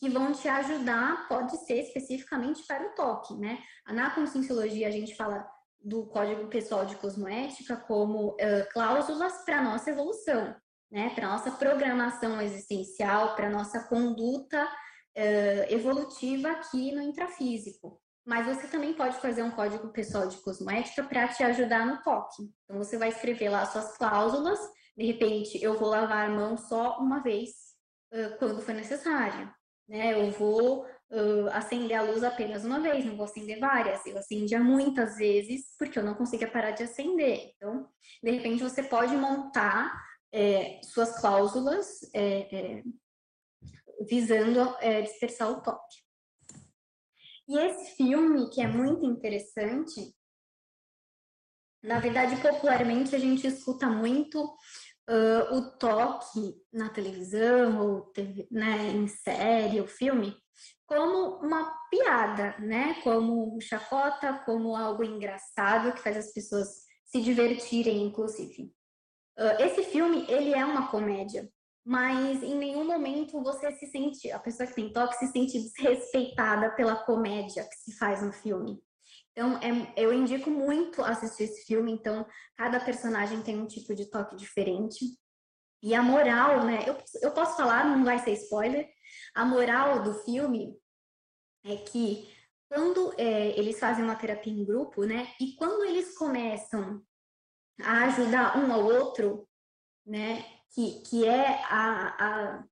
[0.00, 3.62] que vão te ajudar, pode ser especificamente para o toque, né?
[3.86, 5.46] Na conscienciologia a gente fala
[5.78, 10.56] do Código Pessoal de Cosmoética como uh, cláusulas para nossa evolução,
[10.90, 11.10] né?
[11.10, 18.00] Para nossa programação existencial, para nossa conduta uh, evolutiva aqui no intrafísico.
[18.24, 22.50] Mas você também pode fazer um código pessoal de cosmoética para te ajudar no toque.
[22.64, 24.58] Então você vai escrever lá suas cláusulas.
[24.96, 27.50] De repente, eu vou lavar a mão só uma vez
[28.14, 29.59] uh, quando for necessário
[29.90, 30.14] né?
[30.14, 34.06] Eu vou uh, acender a luz apenas uma vez, não vou acender várias.
[34.06, 37.52] Eu acendia muitas vezes porque eu não conseguia parar de acender.
[37.56, 37.88] Então,
[38.22, 39.92] de repente, você pode montar
[40.32, 42.82] é, suas cláusulas é, é,
[44.08, 45.96] visando é, dispersar o toque.
[47.48, 50.14] E esse filme, que é muito interessante,
[51.82, 54.54] na verdade, popularmente a gente escuta muito
[55.10, 58.12] uh, o toque na televisão, ou
[58.50, 60.36] né, em série ou filme,
[60.86, 62.94] como uma piada, né?
[63.02, 66.68] Como chacota, como algo engraçado que faz as pessoas
[67.04, 68.72] se divertirem, inclusive.
[69.38, 71.50] Uh, esse filme, ele é uma comédia,
[71.84, 76.70] mas em nenhum momento você se sente, a pessoa que tem toque se sente desrespeitada
[76.70, 78.80] pela comédia que se faz no filme.
[79.32, 81.92] Então, é, eu indico muito assistir esse filme.
[81.92, 82.26] Então,
[82.56, 85.04] cada personagem tem um tipo de toque diferente.
[85.82, 86.84] E a moral, né?
[86.86, 88.88] Eu, eu posso falar, não vai ser spoiler.
[89.34, 90.76] A moral do filme
[91.64, 92.28] é que
[92.68, 95.28] quando é, eles fazem uma terapia em grupo, né?
[95.40, 97.02] E quando eles começam
[97.82, 99.48] a ajudar um ao outro,
[100.06, 100.44] né?
[100.72, 102.64] Que, que é a, a,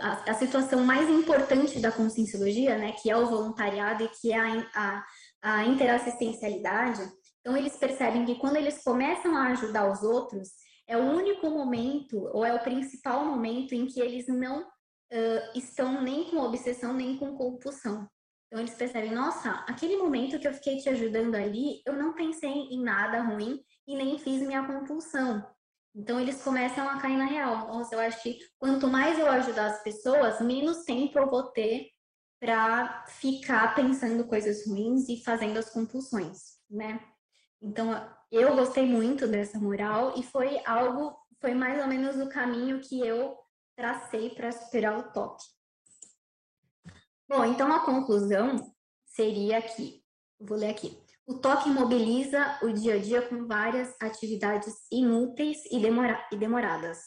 [0.00, 2.92] a, a situação mais importante da conscienciologia, né?
[2.92, 5.06] Que é o voluntariado e que é a, a,
[5.46, 7.00] a interassistencialidade.
[7.40, 10.48] Então, eles percebem que quando eles começam a ajudar os outros,
[10.88, 16.02] é o único momento, ou é o principal momento em que eles não uh, estão
[16.02, 18.08] nem com obsessão nem com compulsão.
[18.46, 22.50] Então eles percebem, nossa, aquele momento que eu fiquei te ajudando ali, eu não pensei
[22.50, 25.46] em nada ruim e nem fiz minha compulsão.
[25.94, 27.68] Então eles começam a cair na real.
[27.68, 31.88] Nossa, eu acho que quanto mais eu ajudar as pessoas, menos tempo eu vou ter
[32.40, 37.00] para ficar pensando coisas ruins e fazendo as compulsões, né?
[37.62, 37.90] Então
[38.30, 43.00] eu gostei muito dessa moral e foi algo, foi mais ou menos o caminho que
[43.00, 43.36] eu
[43.74, 45.44] tracei para superar o toque.
[47.28, 48.72] Bom, então a conclusão
[49.04, 50.02] seria aqui,
[50.38, 50.96] vou ler aqui.
[51.26, 56.98] O toque mobiliza o dia a dia com várias atividades inúteis e, demora e demoradas,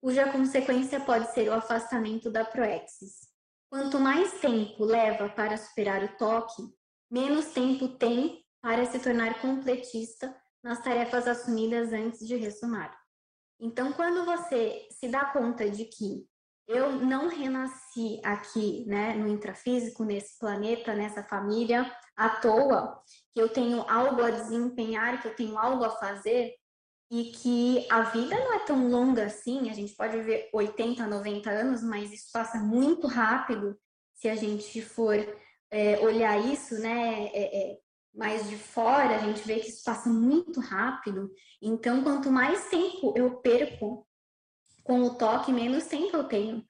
[0.00, 3.31] cuja consequência pode ser o afastamento da proexis.
[3.72, 6.62] Quanto mais tempo leva para superar o toque,
[7.10, 12.94] menos tempo tem para se tornar completista nas tarefas assumidas antes de ressumar.
[13.58, 16.28] Então, quando você se dá conta de que
[16.68, 23.02] eu não renasci aqui, né, no intrafísico, nesse planeta, nessa família, à toa,
[23.32, 26.52] que eu tenho algo a desempenhar, que eu tenho algo a fazer,
[27.12, 31.50] e que a vida não é tão longa assim, a gente pode viver 80, 90
[31.50, 33.78] anos, mas isso passa muito rápido
[34.14, 35.14] se a gente for
[35.70, 37.78] é, olhar isso, né, é, é,
[38.14, 41.30] mais de fora, a gente vê que isso passa muito rápido.
[41.60, 44.06] Então, quanto mais tempo eu perco
[44.82, 46.64] com o toque, menos tempo eu tenho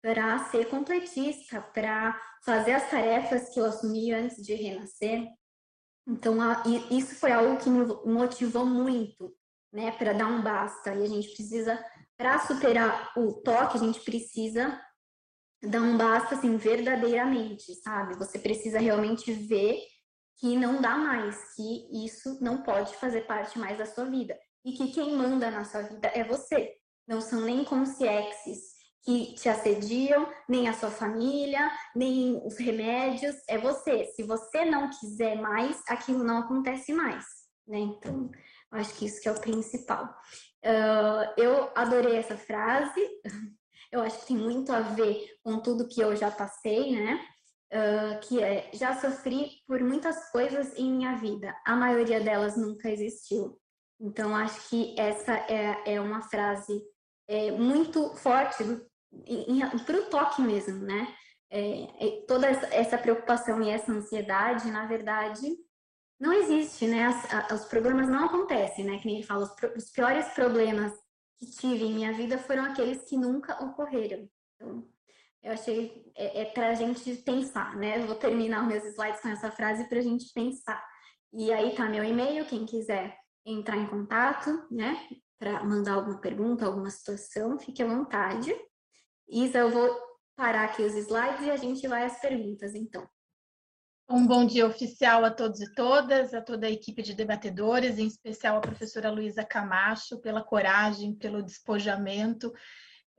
[0.00, 5.26] para ser completista, para fazer as tarefas que eu assumi antes de renascer.
[6.06, 6.36] Então,
[6.88, 9.36] isso foi algo que me motivou muito,
[9.72, 10.94] né, para dar um basta.
[10.94, 11.82] E a gente precisa,
[12.16, 14.80] para superar o toque, a gente precisa
[15.62, 18.16] dar um basta, assim, verdadeiramente, sabe?
[18.16, 19.80] Você precisa realmente ver
[20.38, 24.38] que não dá mais, que isso não pode fazer parte mais da sua vida.
[24.64, 26.74] E que quem manda na sua vida é você.
[27.06, 33.56] Não são nem consciexes que te assediam, nem a sua família, nem os remédios, é
[33.56, 34.04] você.
[34.14, 37.24] Se você não quiser mais, aquilo não acontece mais,
[37.66, 37.78] né?
[37.78, 38.30] Então,
[38.72, 40.04] acho que isso que é o principal.
[40.64, 43.00] Uh, eu adorei essa frase,
[43.92, 47.20] eu acho que tem muito a ver com tudo que eu já passei, né?
[47.72, 52.90] uh, que é: já sofri por muitas coisas em minha vida, a maioria delas nunca
[52.90, 53.58] existiu.
[54.00, 56.80] Então, acho que essa é, é uma frase
[57.26, 58.62] é, muito forte
[59.84, 61.14] para o toque mesmo, né?
[61.50, 65.48] É, é, toda essa preocupação e essa ansiedade, na verdade,
[66.18, 67.06] não existe, né?
[67.06, 68.98] As, os problemas não acontecem, né?
[68.98, 70.92] Que nem ele fala, os, os piores problemas
[71.38, 74.28] que tive em minha vida foram aqueles que nunca ocorreram.
[74.54, 74.88] Então,
[75.42, 77.98] eu achei é, é para a gente pensar, né?
[77.98, 80.84] Eu vou terminar meus slides com essa frase para a gente pensar.
[81.32, 83.16] E aí tá meu e-mail, quem quiser
[83.46, 85.08] entrar em contato, né?
[85.38, 88.52] Para mandar alguma pergunta, alguma situação, fique à vontade.
[89.28, 89.96] Isa, eu vou
[90.34, 93.08] parar aqui os slides e a gente vai às perguntas, então.
[94.10, 98.06] Um bom dia oficial a todos e todas, a toda a equipe de debatedores, em
[98.06, 102.50] especial a professora Luísa Camacho, pela coragem, pelo despojamento,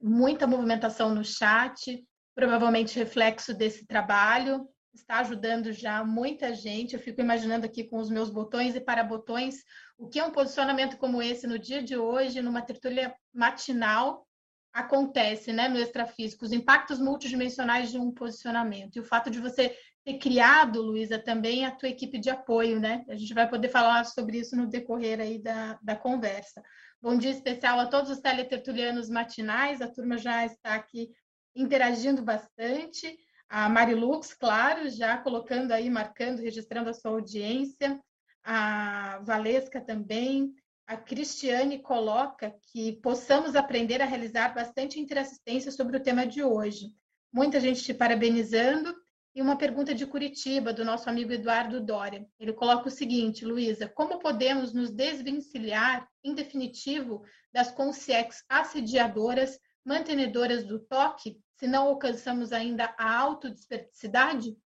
[0.02, 6.96] muita movimentação no chat provavelmente reflexo desse trabalho, está ajudando já muita gente.
[6.96, 9.58] Eu fico imaginando aqui com os meus botões e para botões
[9.96, 14.26] o que é um posicionamento como esse no dia de hoje, numa tertúlia matinal,
[14.74, 18.96] acontece né, no extrafísico, os impactos multidimensionais de um posicionamento.
[18.96, 19.76] E o fato de você
[20.10, 23.06] ter criado, Luísa, também a tua equipe de apoio, né?
[23.08, 26.64] A gente vai poder falar sobre isso no decorrer aí da, da conversa.
[27.00, 31.12] Bom dia especial a todos os teletertulianos matinais, a turma já está aqui
[31.56, 33.16] interagindo bastante.
[33.48, 38.00] A Marilux, claro, já colocando aí, marcando, registrando a sua audiência.
[38.44, 40.56] A Valesca também.
[40.88, 46.88] A Cristiane coloca que possamos aprender a realizar bastante interassistência sobre o tema de hoje.
[47.32, 48.99] Muita gente te parabenizando
[49.36, 52.28] e uma pergunta de Curitiba, do nosso amigo Eduardo Dória.
[52.40, 57.24] Ele coloca o seguinte, Luísa: como podemos nos desvencilhar, em definitivo,
[57.54, 64.58] das consciências assediadoras, mantenedoras do toque, se não alcançamos ainda a autodesperticidade?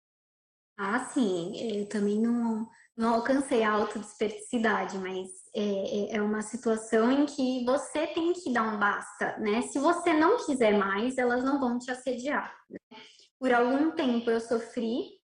[0.77, 7.11] Ah, sim, eu também não, não alcancei a autodesperticidade, mas é, é, é uma situação
[7.11, 9.61] em que você tem que dar um basta, né?
[9.61, 12.51] Se você não quiser mais, elas não vão te assediar.
[12.69, 12.97] Né?
[13.43, 15.19] Por algum tempo eu sofri,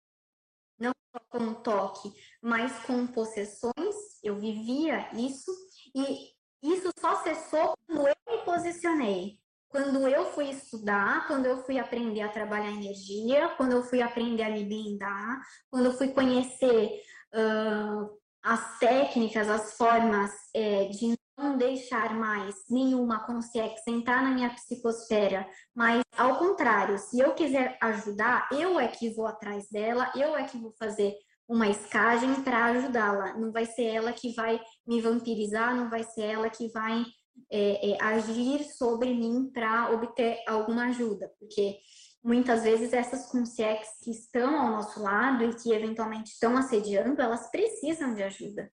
[0.78, 2.11] não só com toque,
[2.41, 5.49] mas com possessões, eu vivia isso,
[5.95, 6.28] e
[6.61, 9.39] isso só cessou quando eu me posicionei.
[9.70, 14.43] Quando eu fui estudar, quando eu fui aprender a trabalhar energia, quando eu fui aprender
[14.43, 15.41] a me blindar,
[15.72, 17.01] quando eu fui conhecer
[17.34, 24.50] uh, as técnicas, as formas é, de não deixar mais nenhuma consciência entrar na minha
[24.50, 30.36] psicosfera, mas ao contrário, se eu quiser ajudar, eu é que vou atrás dela, eu
[30.36, 31.16] é que vou fazer
[31.48, 33.34] uma escagem para ajudá-la.
[33.38, 37.04] Não vai ser ela que vai me vampirizar, não vai ser ela que vai
[37.50, 41.78] é, é, agir sobre mim para obter alguma ajuda, porque
[42.24, 47.50] muitas vezes essas consciências que estão ao nosso lado e que eventualmente estão assediando, elas
[47.50, 48.70] precisam de ajuda.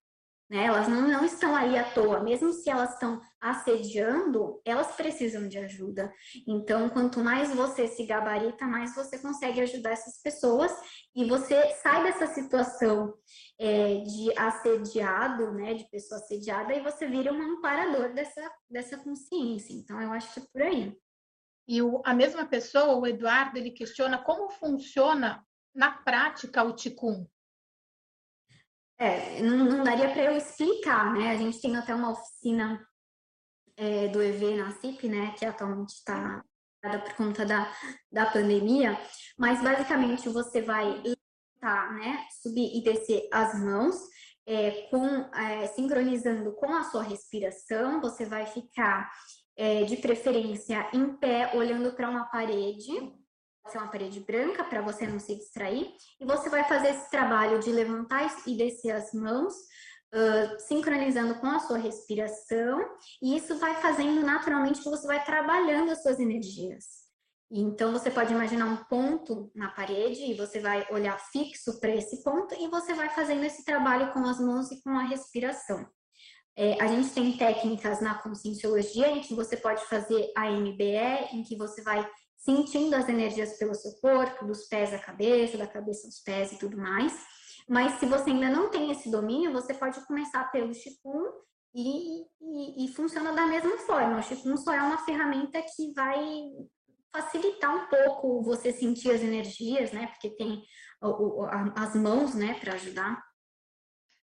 [0.48, 0.64] Né?
[0.64, 5.58] Elas não, não estão aí à toa, mesmo se elas estão assediando, elas precisam de
[5.58, 6.12] ajuda.
[6.46, 10.72] Então, quanto mais você se gabarita, mais você consegue ajudar essas pessoas
[11.14, 13.12] e você sai dessa situação
[13.58, 19.72] é, de assediado, né, de pessoa assediada, e você vira um amparador dessa, dessa consciência.
[19.72, 20.96] Então, eu acho que é por aí.
[21.68, 25.44] E o, a mesma pessoa, o Eduardo, ele questiona como funciona
[25.74, 27.26] na prática o Ticum.
[28.98, 31.30] É, não, não daria para eu explicar, né?
[31.30, 32.84] A gente tem até uma oficina
[33.76, 35.34] é, do EV na CIP, né?
[35.38, 36.42] Que atualmente está
[36.80, 37.70] por conta da,
[38.12, 38.98] da pandemia,
[39.36, 42.26] mas basicamente você vai levantar, né?
[42.42, 43.96] Subir e descer as mãos,
[44.46, 49.10] é, com, é, sincronizando com a sua respiração, você vai ficar
[49.56, 52.92] é, de preferência em pé, olhando para uma parede,
[53.70, 55.92] ser uma parede branca para você não se distrair.
[56.20, 61.46] E você vai fazer esse trabalho de levantar e descer as mãos, uh, sincronizando com
[61.46, 62.80] a sua respiração.
[63.22, 67.06] E isso vai fazendo naturalmente que você vai trabalhando as suas energias.
[67.50, 72.22] Então você pode imaginar um ponto na parede e você vai olhar fixo para esse
[72.24, 75.86] ponto e você vai fazendo esse trabalho com as mãos e com a respiração.
[76.58, 81.42] É, a gente tem técnicas na conscienciologia em que você pode fazer a MBE, em
[81.44, 82.08] que você vai
[82.46, 86.58] sentindo as energias pelo seu corpo, dos pés à cabeça, da cabeça aos pés e
[86.58, 87.12] tudo mais.
[87.68, 91.28] Mas se você ainda não tem esse domínio, você pode começar pelo Qigong
[91.74, 94.20] e, e, e funciona da mesma forma.
[94.20, 96.22] O Qigong só é uma ferramenta que vai
[97.12, 100.06] facilitar um pouco você sentir as energias, né?
[100.06, 100.62] Porque tem
[101.02, 103.20] o, o, as mãos, né, para ajudar.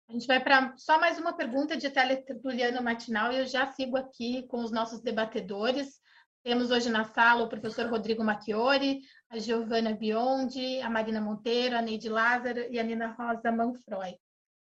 [0.10, 3.96] A gente vai para só mais uma pergunta de teletertuliano matinal e eu já sigo
[3.96, 6.02] aqui com os nossos debatedores.
[6.44, 11.82] Temos hoje na sala o professor Rodrigo Macchiori, a Giovana Biondi, a Marina Monteiro, a
[11.84, 14.18] Neide Lázaro e a Nina Rosa Manfroy.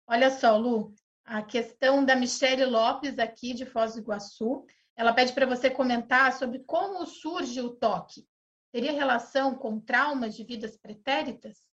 [0.07, 0.93] Olha só, Lu,
[1.25, 4.65] a questão da Michele Lopes, aqui de Foz do Iguaçu,
[4.95, 8.25] ela pede para você comentar sobre como surge o toque.
[8.71, 11.66] Teria relação com traumas de vidas pretéritas?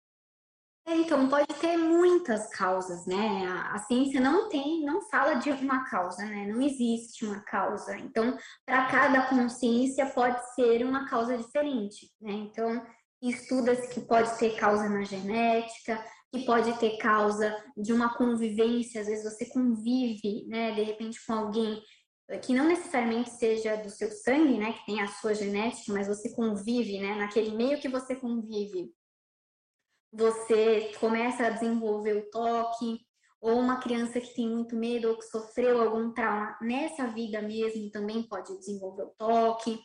[0.87, 3.47] É, então, pode ter muitas causas, né?
[3.47, 6.47] A, a, ciência não tem, não fala de uma causa, né?
[6.47, 7.97] Não existe uma causa.
[7.97, 12.33] Então, para cada consciência pode ser uma causa diferente, né?
[12.33, 12.85] Então,
[13.23, 19.07] estuda-se que pode ter causa na genética, que pode ter causa de uma convivência, às
[19.07, 21.81] vezes você convive, né, de repente com alguém
[22.43, 26.35] que não necessariamente seja do seu sangue, né, que tem a sua genética, mas você
[26.35, 28.91] convive, né, naquele meio que você convive
[30.15, 33.01] você começa a desenvolver o toque,
[33.41, 37.91] ou uma criança que tem muito medo ou que sofreu algum trauma nessa vida mesmo
[37.91, 39.79] também pode desenvolver o toque.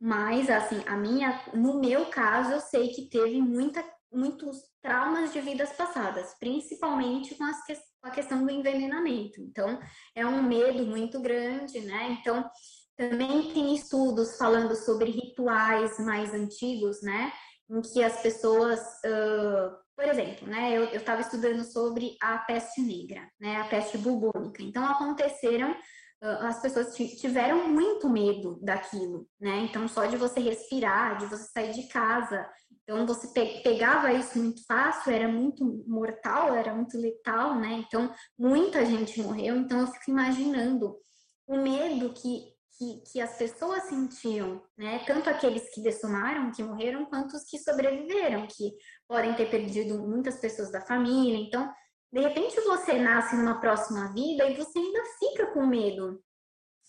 [0.00, 5.40] Mas, assim, a minha, no meu caso, eu sei que teve muita, muitos traumas de
[5.40, 9.40] vidas passadas, principalmente com, as, com a questão do envenenamento.
[9.40, 9.80] Então,
[10.14, 12.16] é um medo muito grande, né?
[12.20, 12.48] Então,
[12.96, 17.32] também tem estudos falando sobre rituais mais antigos, né?
[17.72, 20.76] Em que as pessoas, uh, por exemplo, né?
[20.76, 23.56] Eu estava estudando sobre a peste negra, né?
[23.56, 24.62] A peste bubônica.
[24.62, 25.74] Então, aconteceram
[26.22, 29.66] as pessoas tiveram muito medo daquilo, né?
[29.68, 32.48] Então, só de você respirar, de você sair de casa,
[32.82, 33.26] então você
[33.62, 37.84] pegava isso muito fácil, era muito mortal, era muito letal, né?
[37.84, 39.56] Então, muita gente morreu.
[39.56, 40.96] Então, eu fico imaginando
[41.44, 45.04] o medo que, que, que as pessoas sentiam, né?
[45.06, 48.72] Tanto aqueles que dessomaram, que morreram, quanto os que sobreviveram, que
[49.08, 51.36] podem ter perdido muitas pessoas da família.
[51.36, 51.70] Então,
[52.12, 56.22] de repente você nasce numa próxima vida e você ainda fica com medo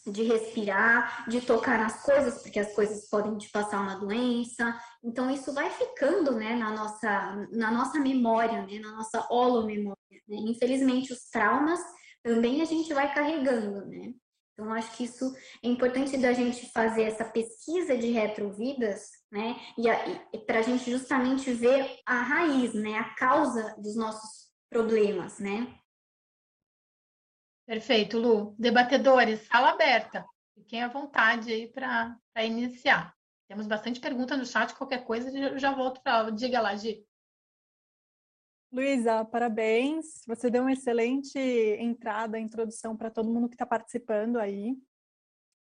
[0.06, 4.78] de respirar, de tocar nas coisas, porque as coisas podem te passar uma doença.
[5.02, 9.98] Então isso vai ficando, né, na nossa na nossa memória, né, na nossa holomemória.
[10.28, 10.38] Né?
[10.48, 11.80] Infelizmente os traumas
[12.22, 14.14] também a gente vai carregando, né?
[14.54, 19.60] Então, acho que isso é importante da gente fazer essa pesquisa de retrovidas, né?
[19.78, 22.96] E, para a gente justamente ver a raiz, né?
[23.00, 25.76] A causa dos nossos problemas, né?
[27.66, 28.56] Perfeito, Lu.
[28.60, 30.26] Debatedores, sala aberta.
[30.54, 33.16] Fiquem à vontade aí para iniciar.
[33.48, 36.30] Temos bastante pergunta no chat, qualquer coisa eu já volto para.
[36.30, 37.04] Diga lá, Gi.
[38.74, 40.24] Luísa, parabéns.
[40.26, 44.76] Você deu uma excelente entrada, introdução para todo mundo que está participando aí.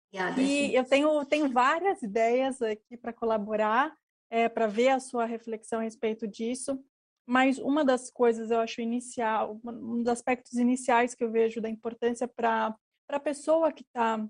[0.08, 0.74] Obrigada, e gente.
[0.74, 3.94] eu tenho, tenho várias ideias aqui para colaborar,
[4.30, 6.82] é, para ver a sua reflexão a respeito disso.
[7.26, 11.68] Mas uma das coisas eu acho inicial, um dos aspectos iniciais que eu vejo da
[11.68, 12.74] importância para
[13.10, 14.26] a pessoa que está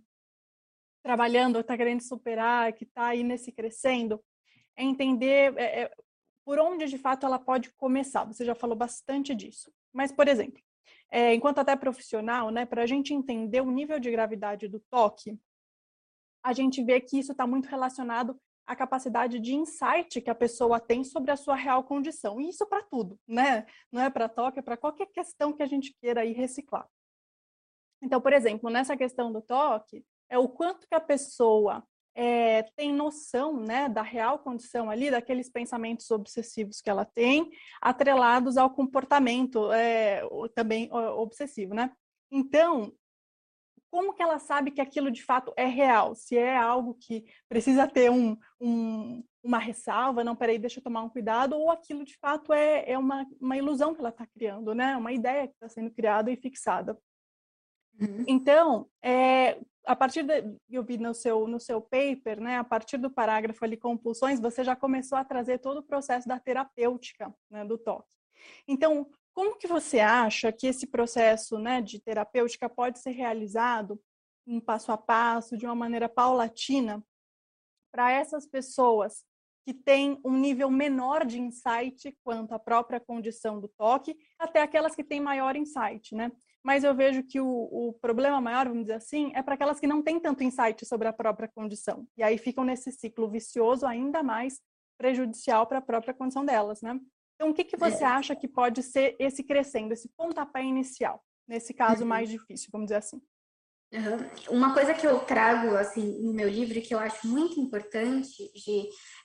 [1.05, 4.21] trabalhando, está querendo superar, que está aí nesse crescendo,
[4.77, 5.91] é entender é, é,
[6.47, 8.23] por onde de fato ela pode começar.
[8.25, 9.73] Você já falou bastante disso.
[9.93, 10.63] Mas, por exemplo,
[11.11, 15.37] é, enquanto até profissional, né, para a gente entender o nível de gravidade do toque,
[16.45, 20.79] a gente vê que isso está muito relacionado a capacidade de insight que a pessoa
[20.79, 22.41] tem sobre a sua real condição.
[22.41, 23.67] E isso para tudo, né?
[23.91, 26.89] Não é para toque, é para qualquer questão que a gente queira aí reciclar.
[28.01, 31.85] Então, por exemplo, nessa questão do toque, é o quanto que a pessoa
[32.17, 37.51] é, tem noção né, da real condição ali, daqueles pensamentos obsessivos que ela tem,
[37.81, 40.23] atrelados ao comportamento é,
[40.55, 41.93] também obsessivo, né?
[42.33, 42.91] Então,
[43.91, 46.15] como que ela sabe que aquilo de fato é real?
[46.15, 51.03] Se é algo que precisa ter um, um, uma ressalva, não, peraí, deixa eu tomar
[51.03, 54.75] um cuidado, ou aquilo de fato é, é uma, uma ilusão que ela está criando,
[54.75, 54.97] né?
[54.97, 56.99] Uma ideia que está sendo criada e fixada.
[58.01, 58.25] Uhum.
[58.27, 62.99] Então, é, a partir de, eu vi no seu no seu paper, né, a partir
[62.99, 67.65] do parágrafo ali compulsões, você já começou a trazer todo o processo da terapêutica, né,
[67.65, 68.15] do toque.
[68.69, 74.01] Então, como que você acha que esse processo né, de terapêutica pode ser realizado
[74.47, 77.05] um passo a passo, de uma maneira paulatina,
[77.93, 79.25] para essas pessoas
[79.67, 84.95] que têm um nível menor de insight quanto à própria condição do toque, até aquelas
[84.95, 86.31] que têm maior insight, né?
[86.67, 89.87] Mas eu vejo que o, o problema maior, vamos dizer assim, é para aquelas que
[89.87, 92.05] não têm tanto insight sobre a própria condição.
[92.17, 94.61] E aí ficam nesse ciclo vicioso ainda mais
[94.99, 96.99] prejudicial para a própria condição delas, né?
[97.37, 98.07] Então, o que, que você é.
[98.09, 102.09] acha que pode ser esse crescendo, esse pontapé inicial, nesse caso uhum.
[102.09, 103.23] mais difícil, vamos dizer assim?
[104.51, 108.51] Uma coisa que eu trago assim no meu livro que eu acho muito importante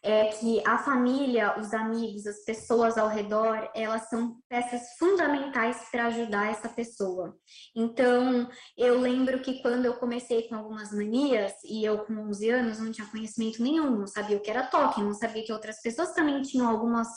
[0.03, 6.05] é que a família, os amigos, as pessoas ao redor, elas são peças fundamentais para
[6.05, 7.35] ajudar essa pessoa.
[7.75, 8.47] Então,
[8.77, 12.91] eu lembro que quando eu comecei com algumas manias e eu com 11 anos não
[12.91, 16.41] tinha conhecimento nenhum, não sabia o que era toque, não sabia que outras pessoas também
[16.43, 17.07] tinham algumas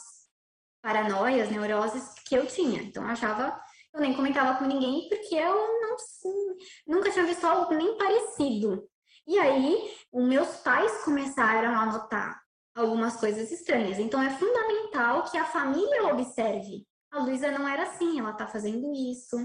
[0.83, 2.83] paranoias, neuroses que eu tinha.
[2.83, 3.59] Então eu achava,
[3.95, 5.97] eu nem comentava com ninguém porque eu não,
[6.87, 8.89] nunca tinha visto algo nem parecido.
[9.27, 12.43] E aí, meus pais começaram a notar
[12.75, 13.99] algumas coisas estranhas.
[13.99, 16.85] Então é fundamental que a família observe.
[17.11, 19.37] A Luísa não era assim, ela tá fazendo isso.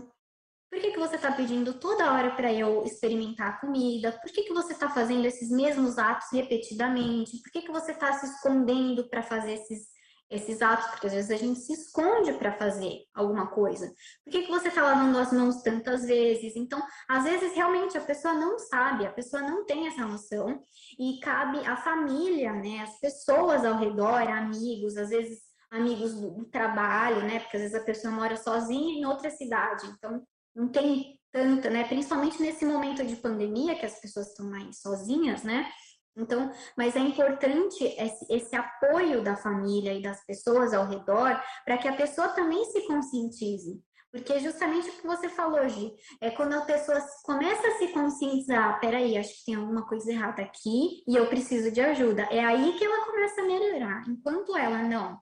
[0.72, 4.12] Por que, que você está pedindo toda hora para eu experimentar a comida?
[4.22, 7.41] Por que, que você está fazendo esses mesmos atos repetidamente?
[7.41, 9.88] Por que, que você está se escondendo para fazer esses
[10.30, 13.91] esses atos, porque às vezes a gente se esconde para fazer alguma coisa.
[14.23, 16.55] Por que, que você está lavando as mãos tantas vezes?
[16.55, 20.61] Então, às vezes, realmente, a pessoa não sabe, a pessoa não tem essa noção,
[20.99, 25.39] e cabe à família, né, as pessoas ao redor, amigos, às vezes
[25.71, 29.88] amigos do, do trabalho, né, porque às vezes a pessoa mora sozinha em outra cidade,
[29.88, 30.21] então
[30.55, 35.43] não tem tanta, né, principalmente nesse momento de pandemia, que as pessoas estão mais sozinhas,
[35.43, 35.69] né,
[36.16, 41.78] então, mas é importante esse, esse, apoio da família e das pessoas ao redor para
[41.78, 43.82] que a pessoa também se conscientize.
[44.12, 48.80] Porque justamente o que você falou, Gi, é quando a pessoa começa a se conscientizar,
[48.80, 52.24] peraí, acho que tem alguma coisa errada aqui e eu preciso de ajuda.
[52.32, 54.10] É aí que ela começa a melhorar.
[54.10, 55.20] Enquanto ela não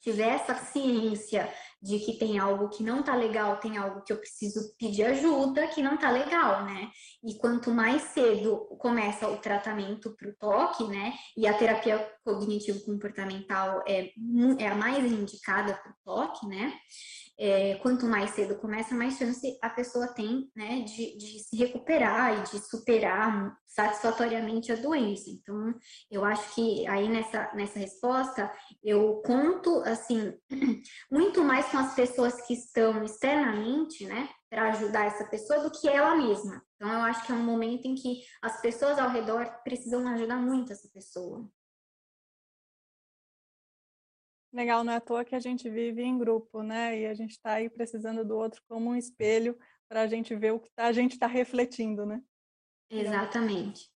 [0.00, 4.18] tiver essa ciência de que tem algo que não tá legal, tem algo que eu
[4.18, 6.90] preciso pedir ajuda, que não tá legal, né?
[7.22, 11.14] E quanto mais cedo começa o tratamento para o toque, né?
[11.36, 14.10] E a terapia cognitivo-comportamental é,
[14.58, 16.72] é a mais indicada para o toque, né?
[17.38, 22.36] É, quanto mais cedo começa, mais chance a pessoa tem né, de, de, se recuperar
[22.36, 25.30] e de superar satisfatoriamente a doença.
[25.30, 25.72] Então,
[26.10, 30.34] eu acho que aí nessa, nessa resposta, eu conto, assim,
[31.10, 35.88] muito mais com as pessoas que estão externamente, né, para ajudar essa pessoa do que
[35.88, 36.60] ela mesma.
[36.74, 40.36] Então, eu acho que é um momento em que as pessoas ao redor precisam ajudar
[40.36, 41.48] muito essa pessoa.
[44.58, 46.98] Legal, não é à toa que a gente vive em grupo, né?
[46.98, 49.56] E a gente está aí precisando do outro como um espelho
[49.88, 52.20] para a gente ver o que tá, a gente está refletindo, né?
[52.90, 53.88] Exatamente.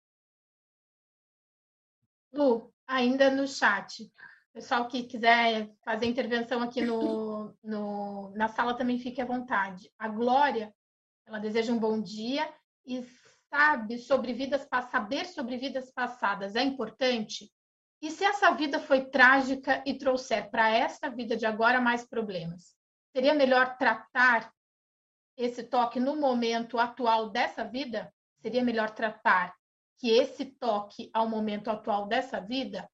[2.31, 4.13] Lu, ainda no chat,
[4.53, 9.91] pessoal que quiser fazer intervenção aqui no, no, na sala também fique à vontade.
[9.99, 10.75] A Glória,
[11.27, 12.47] ela deseja um bom dia
[12.85, 13.03] e
[13.49, 17.51] sabe sobre vidas, saber sobre vidas passadas é importante?
[18.03, 22.75] E se essa vida foi trágica e trouxer para esta vida de agora mais problemas?
[23.15, 24.53] Seria melhor tratar
[25.37, 28.13] esse toque no momento atual dessa vida?
[28.41, 29.55] Seria melhor tratar
[29.99, 32.89] que esse toque ao momento atual dessa vida?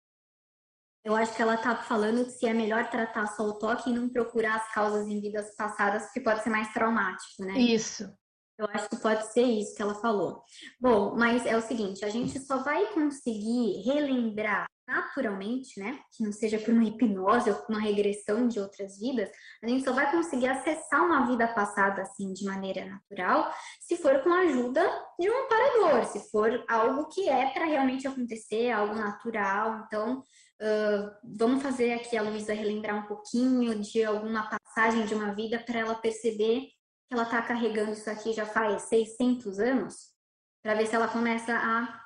[1.05, 4.09] Eu acho que ela está falando se é melhor tratar só o toque e não
[4.09, 7.53] procurar as causas em vidas passadas, que pode ser mais traumático, né?
[7.53, 8.13] Isso.
[8.59, 10.43] Eu acho que pode ser isso que ela falou.
[10.81, 16.31] Bom, mas é o seguinte, a gente só vai conseguir relembrar naturalmente, né, que não
[16.33, 19.29] seja por uma hipnose ou por uma regressão de outras vidas,
[19.63, 24.23] a gente só vai conseguir acessar uma vida passada assim de maneira natural, se for
[24.23, 24.83] com a ajuda
[25.19, 29.85] de um amparador, se for algo que é para realmente acontecer, algo natural.
[29.87, 35.35] Então, uh, vamos fazer aqui a Luísa relembrar um pouquinho de alguma passagem de uma
[35.35, 36.61] vida para ela perceber
[37.09, 40.15] que ela está carregando isso aqui já faz 600 anos,
[40.63, 42.06] para ver se ela começa a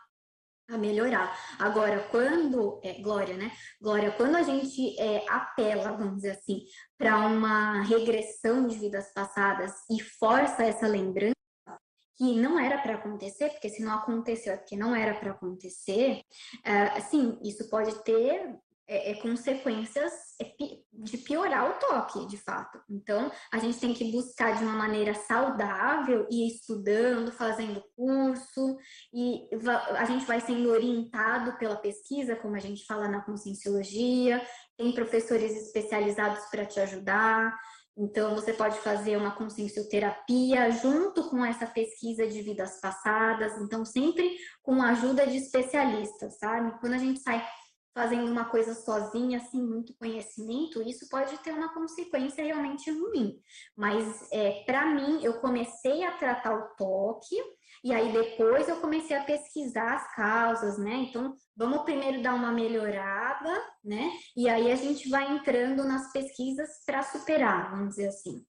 [0.70, 1.36] a melhorar.
[1.58, 3.50] Agora, quando, é, Glória, né?
[3.80, 6.64] Glória, quando a gente é, apela, vamos dizer assim,
[6.96, 11.34] para uma regressão de vidas passadas e força essa lembrança,
[12.16, 16.20] que não era para acontecer, porque se não aconteceu é porque não era para acontecer,
[16.62, 18.58] é, sim, isso pode ter
[18.90, 20.52] é, é, consequências é
[20.92, 22.80] de piorar o toque, de fato.
[22.90, 28.76] Então, a gente tem que buscar de uma maneira saudável e estudando, fazendo curso,
[29.14, 29.48] e
[29.96, 34.44] a gente vai sendo orientado pela pesquisa, como a gente fala na conscienciologia,
[34.76, 37.56] tem professores especializados para te ajudar.
[37.96, 44.36] Então, você pode fazer uma consciencioterapia junto com essa pesquisa de vidas passadas, então, sempre
[44.62, 46.76] com a ajuda de especialistas, sabe?
[46.80, 47.46] Quando a gente sai
[47.94, 53.38] fazendo uma coisa sozinha, sem muito conhecimento, isso pode ter uma consequência realmente ruim.
[53.76, 57.36] Mas, é, para mim, eu comecei a tratar o toque,
[57.82, 61.06] e aí depois eu comecei a pesquisar as causas, né?
[61.08, 63.50] Então, vamos primeiro dar uma melhorada,
[63.84, 64.10] né?
[64.36, 68.44] E aí a gente vai entrando nas pesquisas para superar, vamos dizer assim.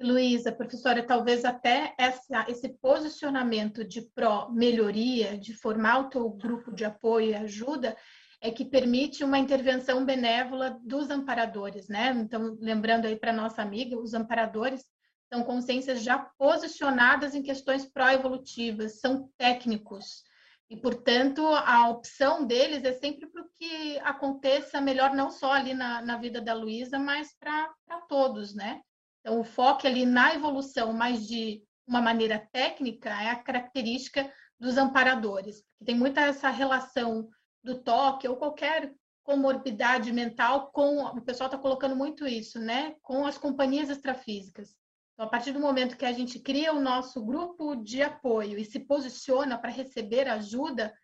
[0.00, 6.84] Luísa, professora, talvez até essa, esse posicionamento de pró-melhoria, de formar o teu grupo de
[6.84, 7.96] apoio e ajuda,
[8.40, 12.10] é que permite uma intervenção benévola dos amparadores, né?
[12.10, 14.84] Então, lembrando aí para nossa amiga, os amparadores
[15.32, 20.22] são consciências já posicionadas em questões pró-evolutivas, são técnicos.
[20.70, 26.02] E, portanto, a opção deles é sempre para que aconteça melhor, não só ali na,
[26.02, 28.80] na vida da Luísa, mas para todos, né?
[29.20, 34.30] Então, o foco ali na evolução, mas de uma maneira técnica, é a característica
[34.60, 35.62] dos amparadores.
[35.84, 37.28] Tem muita essa relação
[37.68, 42.96] do toque ou qualquer comorbidade mental com o pessoal está colocando muito isso, né?
[43.02, 44.74] Com as companhias extrafísicas.
[45.12, 48.64] Então, a partir do momento que a gente cria o nosso grupo de apoio e
[48.64, 50.94] se posiciona para receber ajuda,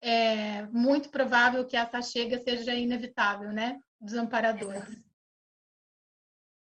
[0.00, 3.78] é muito provável que essa chega seja inevitável, né?
[4.00, 5.02] Dos amparadores.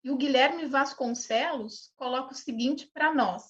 [0.06, 3.44] E o Guilherme Vasconcelos coloca o seguinte para nós: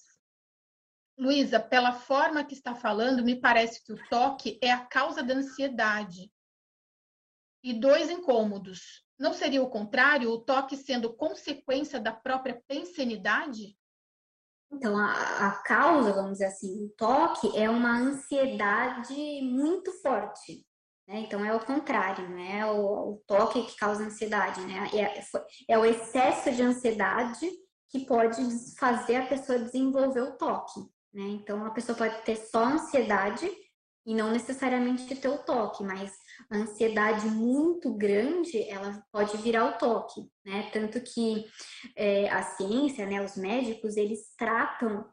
[1.16, 5.34] Luísa, pela forma que está falando, me parece que o toque é a causa da
[5.34, 6.30] ansiedade
[7.62, 9.04] e dois incômodos.
[9.18, 13.76] Não seria o contrário, o toque sendo consequência da própria pensenidade?
[14.72, 20.66] Então, a, a causa, vamos dizer assim, o toque é uma ansiedade muito forte.
[21.06, 21.20] Né?
[21.20, 22.66] Então, é o contrário, né?
[22.66, 24.90] O, o toque que causa ansiedade, né?
[24.92, 25.22] É,
[25.68, 27.48] é o excesso de ansiedade
[27.88, 28.42] que pode
[28.76, 30.80] fazer a pessoa desenvolver o toque,
[31.14, 31.24] né?
[31.28, 33.48] Então, a pessoa pode ter só ansiedade
[34.06, 36.12] e não necessariamente ter o toque, mas
[36.50, 40.68] a ansiedade muito grande, ela pode virar o toque, né?
[40.72, 41.46] Tanto que
[41.96, 45.06] é, a ciência, né, os médicos, eles tratam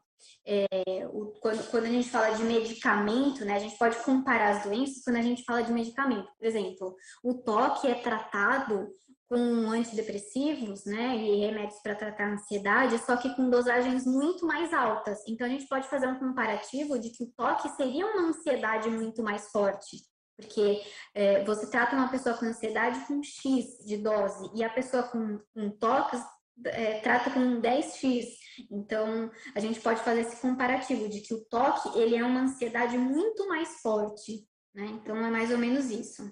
[0.46, 0.66] é,
[1.12, 5.02] o, quando, quando, a gente fala de medicamento, né, a gente pode comparar as doenças
[5.02, 6.28] quando a gente fala de medicamento.
[6.38, 8.88] Por exemplo, o toque é tratado
[9.32, 14.74] com antidepressivos, né, e remédios para tratar a ansiedade, só que com dosagens muito mais
[14.74, 15.20] altas.
[15.26, 19.22] Então a gente pode fazer um comparativo de que o toque seria uma ansiedade muito
[19.22, 19.96] mais forte,
[20.36, 20.82] porque
[21.14, 25.40] é, você trata uma pessoa com ansiedade com X de dose e a pessoa com,
[25.54, 26.20] com toques
[26.66, 28.26] é, trata com 10x.
[28.70, 32.98] Então, a gente pode fazer esse comparativo de que o toque, ele é uma ansiedade
[32.98, 34.84] muito mais forte, né?
[34.84, 36.30] Então, é mais ou menos isso.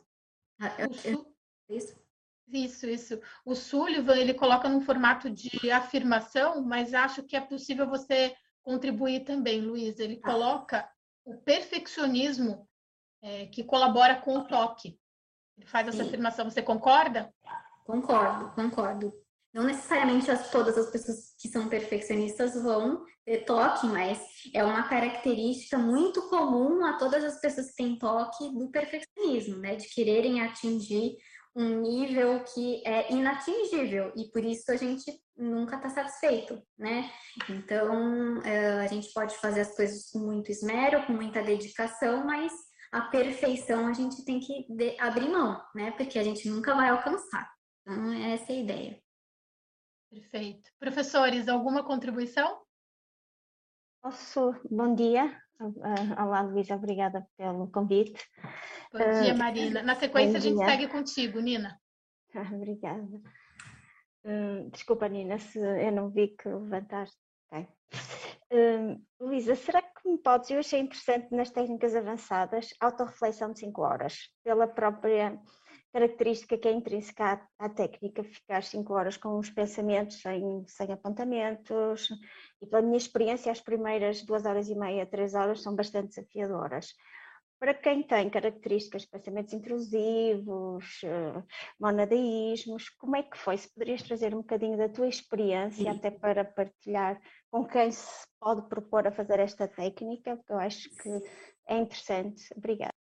[0.61, 0.71] Ah,
[1.71, 2.00] isso?
[2.53, 3.21] Isso, isso.
[3.45, 9.21] O Sullivan, ele coloca num formato de afirmação, mas acho que é possível você contribuir
[9.21, 9.99] também, Luiz.
[9.99, 10.31] Ele ah.
[10.31, 10.91] coloca
[11.25, 12.69] o perfeccionismo
[13.23, 14.99] é, que colabora com o toque.
[15.57, 16.09] Ele faz essa Sim.
[16.09, 16.51] afirmação.
[16.51, 17.33] Você concorda?
[17.85, 19.13] Concordo, concordo.
[19.53, 24.21] Não necessariamente as, todas as pessoas que são perfeccionistas vão ter toque, mas
[24.55, 29.75] é uma característica muito comum a todas as pessoas que têm toque do perfeccionismo, né?
[29.75, 31.17] De quererem atingir
[31.61, 37.11] um nível que é inatingível e por isso a gente nunca está satisfeito, né?
[37.49, 42.53] Então eh, a gente pode fazer as coisas com muito esmero, com muita dedicação, mas
[42.93, 44.67] a perfeição a gente tem que
[44.99, 45.93] abrir mão, né?
[45.93, 47.51] Porque a gente nunca vai alcançar.
[47.83, 49.03] Então, essa é a ideia.
[50.11, 50.71] Perfeito.
[50.79, 52.61] Professores, alguma contribuição?
[54.03, 54.53] Posso?
[54.69, 55.41] Bom dia.
[55.63, 58.27] Ah, olá, Luísa, obrigada pelo convite.
[58.91, 59.83] Bom dia, ah, Marina.
[59.83, 61.79] Na sequência, a gente segue contigo, Nina.
[62.55, 63.21] obrigada.
[64.25, 67.19] Hum, desculpa, Nina, se eu não vi que levantaste.
[67.53, 67.69] Okay.
[68.51, 73.83] Hum, Luísa, será que me podes, eu achei interessante nas técnicas avançadas, autorreflexão de 5
[73.83, 75.39] horas, pela própria
[75.93, 80.91] característica que é intrínseca à, à, técnica, ficar 5 horas com os pensamentos sem, sem
[80.91, 82.09] apontamentos.
[82.63, 86.95] E pela minha experiência, as primeiras 2 horas e meia, 3 horas são bastante desafiadoras.
[87.59, 91.45] Para quem tem características de pensamentos intrusivos, uh,
[91.79, 93.59] monadaísmos, como é que foi?
[93.59, 95.99] Se poderias trazer um bocadinho da tua experiência, Sim.
[95.99, 100.89] até para partilhar com quem se pode propor a fazer esta técnica, porque eu acho
[100.89, 101.11] que
[101.69, 102.43] é interessante.
[102.57, 102.95] Obrigada.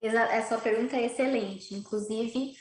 [0.00, 1.74] Essa pergunta é excelente.
[1.74, 2.54] Inclusive,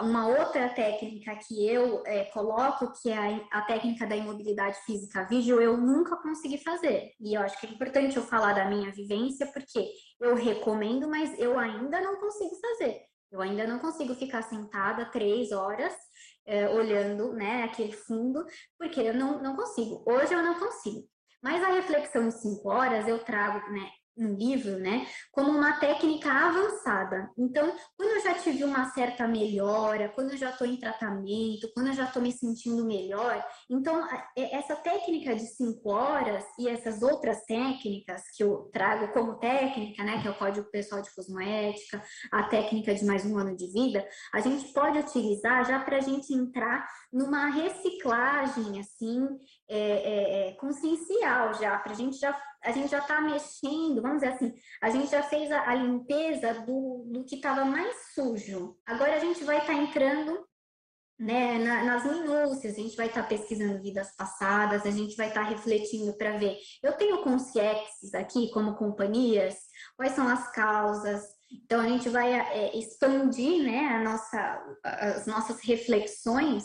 [0.00, 5.60] uma outra técnica que eu é, coloco, que é a, técnica da imobilidade física vídeo,
[5.60, 7.10] eu nunca consegui fazer.
[7.20, 9.88] E eu acho que é importante eu falar da minha vivência, porque
[10.20, 13.00] eu recomendo, mas eu ainda não consigo fazer.
[13.32, 15.92] Eu ainda não consigo ficar sentada três horas
[16.46, 18.44] é, olhando né, aquele fundo,
[18.78, 20.04] porque eu não, não consigo.
[20.06, 21.04] Hoje eu não consigo.
[21.42, 26.30] Mas a reflexão de cinco horas eu trago né, no livro, né, como uma técnica
[26.30, 27.30] avançada.
[27.36, 31.88] Então, quando eu já tive uma certa melhora, quando eu já estou em tratamento, quando
[31.88, 34.06] eu já estou me sentindo melhor, então
[34.36, 40.20] essa técnica de cinco horas e essas outras técnicas que eu trago como técnica, né,
[40.22, 42.02] que é o Código Pessoal de Cosmoética,
[42.32, 46.00] a técnica de mais um ano de vida, a gente pode utilizar já para a
[46.00, 49.26] gente entrar numa reciclagem assim
[49.68, 52.36] é, é, é consciencial já, para a gente já
[52.66, 54.52] a gente já está mexendo, vamos dizer assim,
[54.82, 58.76] a gente já fez a, a limpeza do, do que estava mais sujo.
[58.84, 60.44] Agora a gente vai estar tá entrando
[61.18, 65.28] né, na, nas minúcias, a gente vai estar tá pesquisando vidas passadas, a gente vai
[65.28, 66.56] estar tá refletindo para ver.
[66.82, 69.56] Eu tenho consciexes aqui como companhias,
[69.96, 71.24] quais são as causas.
[71.64, 76.64] Então a gente vai é, expandir né, a nossa, as nossas reflexões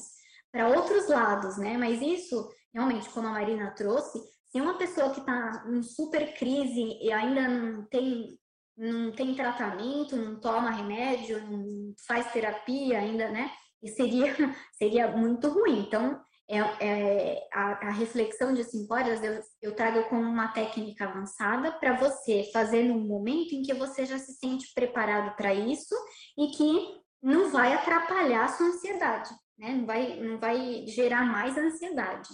[0.51, 1.77] para outros lados, né?
[1.77, 4.19] Mas isso, realmente, como a Marina trouxe,
[4.51, 8.37] se uma pessoa que está em super crise e ainda não tem,
[8.77, 13.49] não tem tratamento, não toma remédio, não faz terapia ainda, né?
[13.81, 14.35] E seria,
[14.77, 15.79] seria muito ruim.
[15.79, 21.71] Então, é, é a, a, reflexão de horas eu, eu trago como uma técnica avançada
[21.71, 25.95] para você fazer num momento em que você já se sente preparado para isso
[26.37, 29.75] e que não vai atrapalhar a sua ansiedade, né?
[29.75, 32.27] Não vai, não vai gerar mais ansiedade.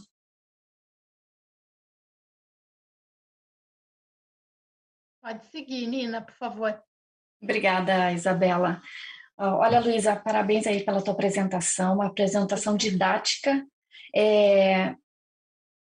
[5.27, 6.81] Pode seguir, Nina, por favor.
[7.43, 8.81] Obrigada, Isabela.
[9.37, 13.61] Olha, Luísa, parabéns aí pela tua apresentação, uma apresentação didática,
[14.15, 14.95] é,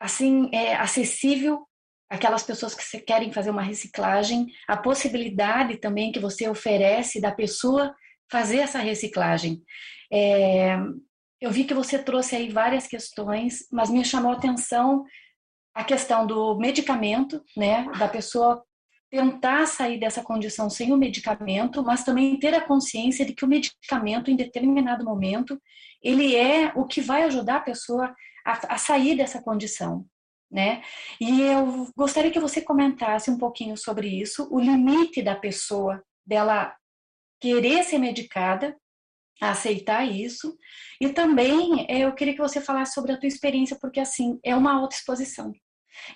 [0.01, 1.69] assim, é acessível
[2.09, 7.95] aquelas pessoas que querem fazer uma reciclagem, a possibilidade também que você oferece da pessoa
[8.33, 9.63] fazer essa reciclagem.
[10.11, 10.75] É,
[11.39, 15.05] eu vi que você trouxe aí várias questões, mas me chamou a atenção
[15.75, 18.65] a questão do medicamento, né, da pessoa
[19.11, 23.49] tentar sair dessa condição sem o medicamento, mas também ter a consciência de que o
[23.49, 25.61] medicamento, em determinado momento,
[26.03, 30.07] ele é o que vai ajudar a pessoa a, a sair dessa condição,
[30.51, 30.83] né?
[31.21, 36.75] E eu gostaria que você comentasse um pouquinho sobre isso, o limite da pessoa dela
[37.41, 38.77] querer ser medicada,
[39.41, 40.57] aceitar isso,
[41.01, 44.55] e também eh, eu queria que você falasse sobre a tua experiência, porque assim, é
[44.55, 45.53] uma autoexposição.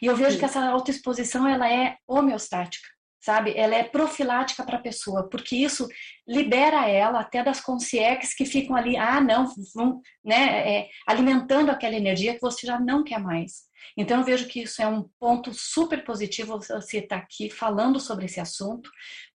[0.00, 0.38] E eu vejo Sim.
[0.38, 2.86] que essa autoexposição ela é homeostática,
[3.20, 3.56] sabe?
[3.56, 5.86] Ela é profilática para a pessoa, porque isso
[6.26, 11.96] libera ela até das consciências que ficam ali, ah, não, vão, né, é, alimentando aquela
[11.96, 13.70] energia que você já não quer mais.
[13.96, 18.00] Então eu vejo que isso é um ponto super positivo você estar tá aqui falando
[18.00, 18.90] sobre esse assunto,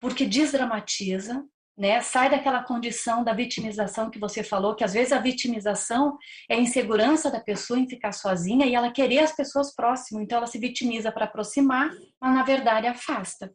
[0.00, 1.44] porque desdramatiza,
[1.76, 2.00] né?
[2.00, 6.16] Sai daquela condição da vitimização que você falou, que às vezes a vitimização
[6.48, 10.38] é a insegurança da pessoa em ficar sozinha e ela querer as pessoas próximas, então
[10.38, 13.52] ela se vitimiza para aproximar, mas na verdade afasta.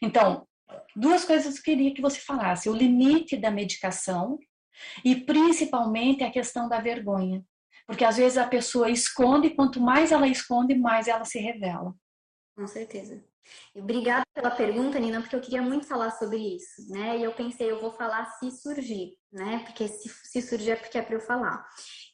[0.00, 0.46] Então,
[0.94, 4.38] duas coisas que eu queria que você falasse: o limite da medicação
[5.04, 7.44] e principalmente a questão da vergonha.
[7.86, 11.94] Porque às vezes a pessoa esconde, quanto mais ela esconde, mais ela se revela.
[12.54, 13.24] Com certeza.
[13.74, 17.18] Obrigada pela pergunta, Nina, porque eu queria muito falar sobre isso, né?
[17.18, 19.60] E eu pensei, eu vou falar se surgir, né?
[19.64, 21.66] Porque se, se surgir é porque é para eu falar.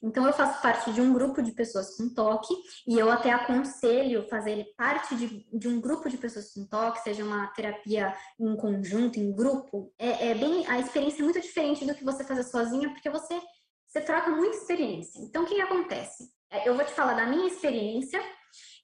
[0.03, 2.55] Então, eu faço parte de um grupo de pessoas com toque
[2.87, 7.24] e eu até aconselho fazer parte de, de um grupo de pessoas com toque, seja
[7.24, 9.93] uma terapia em conjunto, em grupo.
[9.99, 13.41] É, é bem, a experiência é muito diferente do que você fazer sozinha, porque você,
[13.87, 15.20] você troca muita experiência.
[15.20, 16.24] Então, o que, que acontece?
[16.51, 18.20] É, eu vou te falar da minha experiência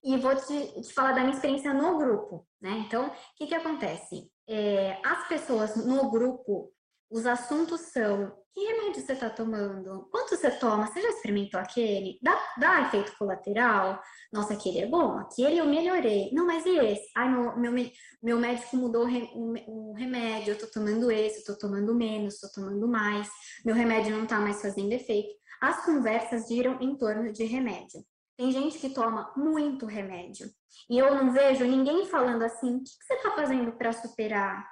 [0.03, 2.85] e vou te, te falar da minha experiência no grupo, né?
[2.87, 4.31] Então, o que, que acontece?
[4.49, 6.73] É, as pessoas no grupo,
[7.11, 10.09] os assuntos são: que remédio você está tomando?
[10.11, 10.87] Quanto você toma?
[10.87, 12.19] Você já experimentou aquele?
[12.21, 14.01] Dá, dá efeito colateral?
[14.33, 16.31] Nossa, aquele é bom, aquele eu melhorei.
[16.33, 17.11] Não, mas e esse?
[17.17, 17.91] Ai, meu, meu,
[18.23, 22.89] meu médico mudou o remédio, eu tô tomando esse, eu tô tomando menos, tô tomando
[22.89, 23.29] mais,
[23.65, 25.33] meu remédio não tá mais fazendo efeito.
[25.61, 28.05] As conversas giram em torno de remédio.
[28.41, 30.51] Tem gente que toma muito remédio.
[30.89, 34.67] E eu não vejo ninguém falando assim: o que você está fazendo para superar?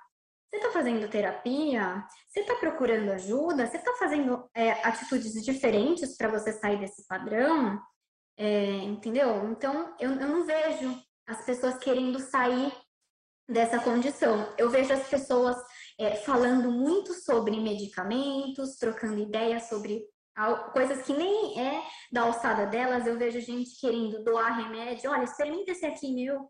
[0.48, 2.02] Você está fazendo terapia?
[2.26, 3.66] Você está procurando ajuda?
[3.66, 7.78] Você está fazendo é, atitudes diferentes para você sair desse padrão?
[8.38, 9.46] É, entendeu?
[9.50, 12.72] Então, eu, eu não vejo as pessoas querendo sair
[13.46, 14.50] dessa condição.
[14.56, 15.58] Eu vejo as pessoas
[16.00, 20.06] é, falando muito sobre medicamentos, trocando ideias sobre
[20.72, 21.82] coisas que nem é
[22.12, 26.48] da alçada delas, eu vejo gente querendo doar remédio, olha, experimenta esse aqui meu,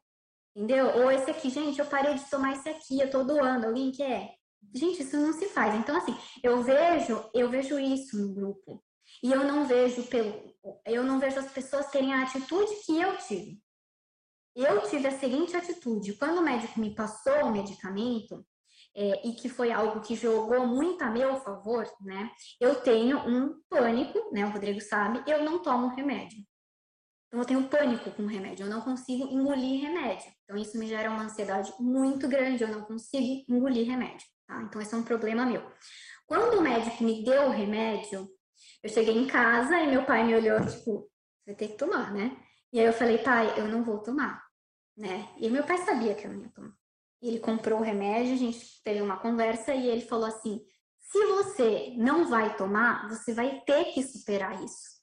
[0.54, 0.86] entendeu?
[0.96, 4.34] Ou esse aqui, gente, eu parei de tomar esse aqui, eu tô doando, alguém quer?
[4.74, 5.74] Gente, isso não se faz.
[5.74, 8.82] Então, assim, eu vejo, eu vejo isso no grupo.
[9.22, 13.16] E eu não vejo pelo, eu não vejo as pessoas terem a atitude que eu
[13.18, 13.58] tive.
[14.54, 18.44] Eu tive a seguinte atitude: quando o médico me passou o medicamento,
[18.94, 22.30] é, e que foi algo que jogou muito a meu favor, né?
[22.60, 24.44] Eu tenho um pânico, né?
[24.44, 26.38] O Rodrigo sabe, eu não tomo remédio.
[27.28, 30.32] Então, eu tenho pânico com remédio, eu não consigo engolir remédio.
[30.44, 34.62] Então, isso me gera uma ansiedade muito grande, eu não consigo engolir remédio, tá?
[34.62, 35.70] Então, esse é um problema meu.
[36.26, 38.28] Quando o médico me deu o remédio,
[38.82, 41.08] eu cheguei em casa e meu pai me olhou, tipo,
[41.44, 42.34] você tem que tomar, né?
[42.72, 44.42] E aí eu falei, pai, eu não vou tomar,
[44.96, 45.28] né?
[45.38, 46.77] E meu pai sabia que eu não ia tomar
[47.22, 50.60] ele comprou o remédio, a gente teve uma conversa e ele falou assim:
[51.00, 54.98] se você não vai tomar, você vai ter que superar isso.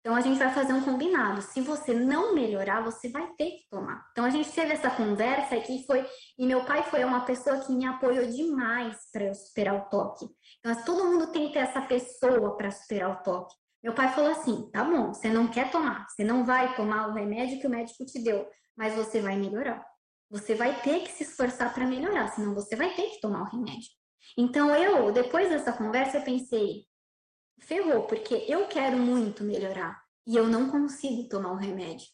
[0.00, 1.40] Então a gente vai fazer um combinado.
[1.42, 4.04] Se você não melhorar, você vai ter que tomar.
[4.10, 6.04] Então a gente teve essa conversa que foi
[6.36, 10.26] e meu pai foi uma pessoa que me apoiou demais para eu superar o toque.
[10.58, 13.54] Então todo mundo tem que ter essa pessoa para superar o toque.
[13.80, 17.12] Meu pai falou assim: "Tá bom, você não quer tomar, você não vai tomar o
[17.12, 19.91] remédio que o médico te deu, mas você vai melhorar."
[20.32, 23.50] Você vai ter que se esforçar para melhorar, senão você vai ter que tomar o
[23.54, 23.90] remédio.
[24.36, 26.86] Então eu, depois dessa conversa, eu pensei,
[27.60, 32.06] ferrou, porque eu quero muito melhorar e eu não consigo tomar o remédio.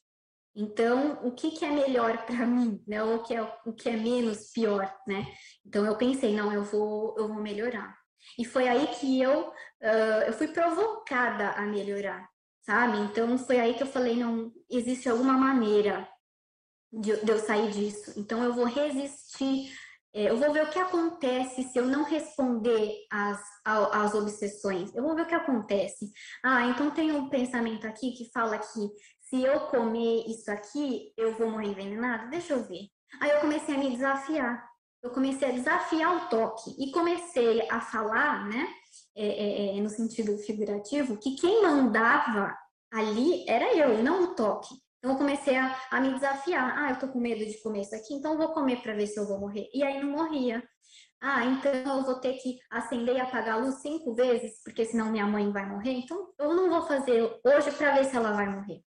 [0.52, 3.00] Então, o que, que é melhor para mim, né?
[3.04, 5.24] O que é o que é menos pior, né?
[5.64, 7.96] Então eu pensei, não, eu vou eu vou melhorar.
[8.36, 12.28] E foi aí que eu uh, eu fui provocada a melhorar,
[12.62, 12.98] sabe?
[12.98, 16.08] Então foi aí que eu falei, não existe alguma maneira
[16.92, 18.12] de, de eu sair disso.
[18.16, 19.72] Então, eu vou resistir,
[20.14, 24.94] é, eu vou ver o que acontece se eu não responder às, às obsessões.
[24.94, 26.10] Eu vou ver o que acontece.
[26.44, 28.88] Ah, então tem um pensamento aqui que fala que
[29.20, 32.28] se eu comer isso aqui, eu vou morrer envenenada?
[32.28, 32.88] Deixa eu ver.
[33.20, 34.66] Aí eu comecei a me desafiar.
[35.02, 38.66] Eu comecei a desafiar o toque e comecei a falar, né?
[39.18, 42.56] é, é, é, no sentido figurativo, que quem mandava
[42.92, 44.74] ali era eu, não o toque.
[44.98, 46.76] Então eu comecei a, a me desafiar.
[46.76, 49.06] Ah, eu tô com medo de comer isso aqui, então eu vou comer para ver
[49.06, 49.68] se eu vou morrer.
[49.72, 50.62] E aí não morria.
[51.20, 55.10] Ah, então eu vou ter que acender e apagar a luz cinco vezes, porque senão
[55.10, 55.92] minha mãe vai morrer.
[55.92, 58.82] Então eu não vou fazer hoje para ver se ela vai morrer.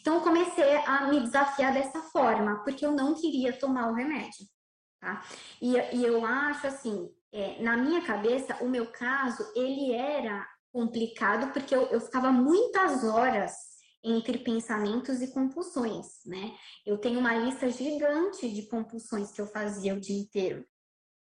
[0.00, 4.46] Então eu comecei a me desafiar dessa forma, porque eu não queria tomar o remédio.
[5.00, 5.22] Tá?
[5.60, 11.52] E, e eu acho assim, é, na minha cabeça, o meu caso, ele era complicado
[11.52, 13.73] porque eu, eu ficava muitas horas
[14.04, 16.54] entre pensamentos e compulsões, né?
[16.84, 20.64] Eu tenho uma lista gigante de compulsões que eu fazia o dia inteiro.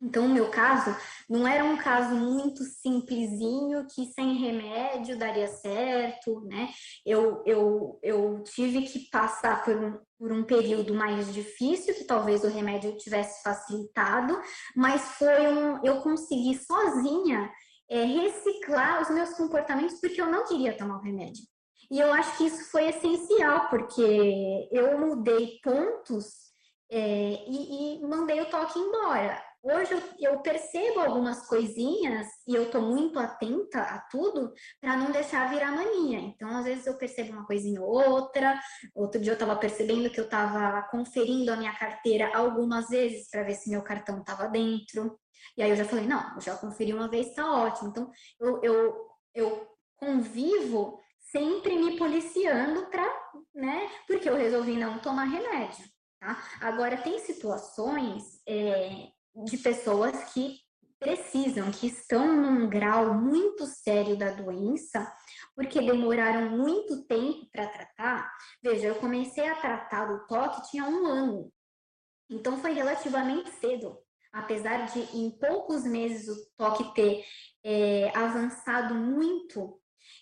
[0.03, 0.95] Então, o meu caso
[1.29, 6.69] não era um caso muito simplesinho que sem remédio daria certo, né?
[7.05, 12.43] Eu, eu, eu tive que passar por um, por um período mais difícil, que talvez
[12.43, 14.41] o remédio tivesse facilitado,
[14.75, 17.51] mas foi um, eu consegui sozinha
[17.87, 21.50] é, reciclar os meus comportamentos porque eu não queria tomar o remédio.
[21.91, 26.51] E eu acho que isso foi essencial, porque eu mudei pontos
[26.89, 26.99] é,
[27.47, 32.81] e, e mandei o toque embora Hoje eu, eu percebo algumas coisinhas e eu estou
[32.81, 36.17] muito atenta a tudo para não deixar virar mania.
[36.17, 38.59] Então, às vezes eu percebo uma coisinha ou outra.
[38.95, 43.43] Outro dia eu estava percebendo que eu estava conferindo a minha carteira algumas vezes para
[43.43, 45.19] ver se meu cartão estava dentro.
[45.55, 47.89] E aí eu já falei, não, eu já conferi uma vez, está ótimo.
[47.89, 48.09] Então,
[48.39, 50.99] eu, eu, eu convivo
[51.31, 53.07] sempre me policiando para,
[53.55, 53.89] né?
[54.05, 55.85] Porque eu resolvi não tomar remédio.
[56.19, 56.37] Tá?
[56.59, 59.07] Agora, tem situações é,
[59.45, 60.59] de pessoas que
[60.99, 65.11] precisam, que estão num grau muito sério da doença,
[65.55, 68.31] porque demoraram muito tempo para tratar.
[68.61, 71.51] Veja, eu comecei a tratar do toque tinha um ano,
[72.29, 73.97] então foi relativamente cedo.
[74.31, 77.25] Apesar de em poucos meses o toque ter
[77.65, 79.80] é, avançado muito,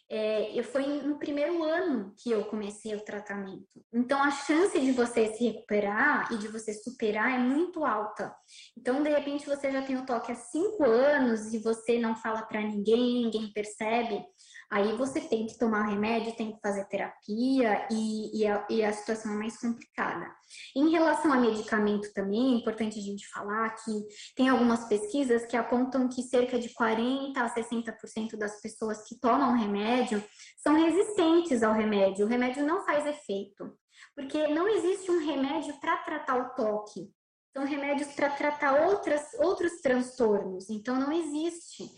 [0.09, 3.67] é, foi no primeiro ano que eu comecei o tratamento.
[3.93, 8.33] Então, a chance de você se recuperar e de você superar é muito alta.
[8.75, 12.41] Então, de repente, você já tem o toque há cinco anos e você não fala
[12.41, 14.23] para ninguém, ninguém percebe.
[14.71, 18.93] Aí você tem que tomar remédio, tem que fazer terapia e, e, a, e a
[18.93, 20.31] situação é mais complicada.
[20.75, 23.91] Em relação a medicamento também, é importante a gente falar que
[24.35, 29.57] tem algumas pesquisas que apontam que cerca de 40% a 60% das pessoas que tomam
[29.57, 30.23] remédio
[30.57, 32.27] são resistentes ao remédio.
[32.27, 33.75] O remédio não faz efeito,
[34.15, 37.11] porque não existe um remédio para tratar o toque.
[37.51, 41.89] São remédios para tratar outras, outros transtornos, então não existe.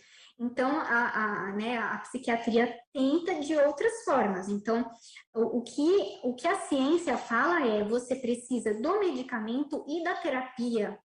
[0.44, 4.50] Então, a, a, né, a psiquiatria tenta de outras formas.
[4.50, 4.90] Então,
[5.36, 10.16] o, o, que, o que a ciência fala é você precisa do medicamento e da
[10.16, 10.98] terapia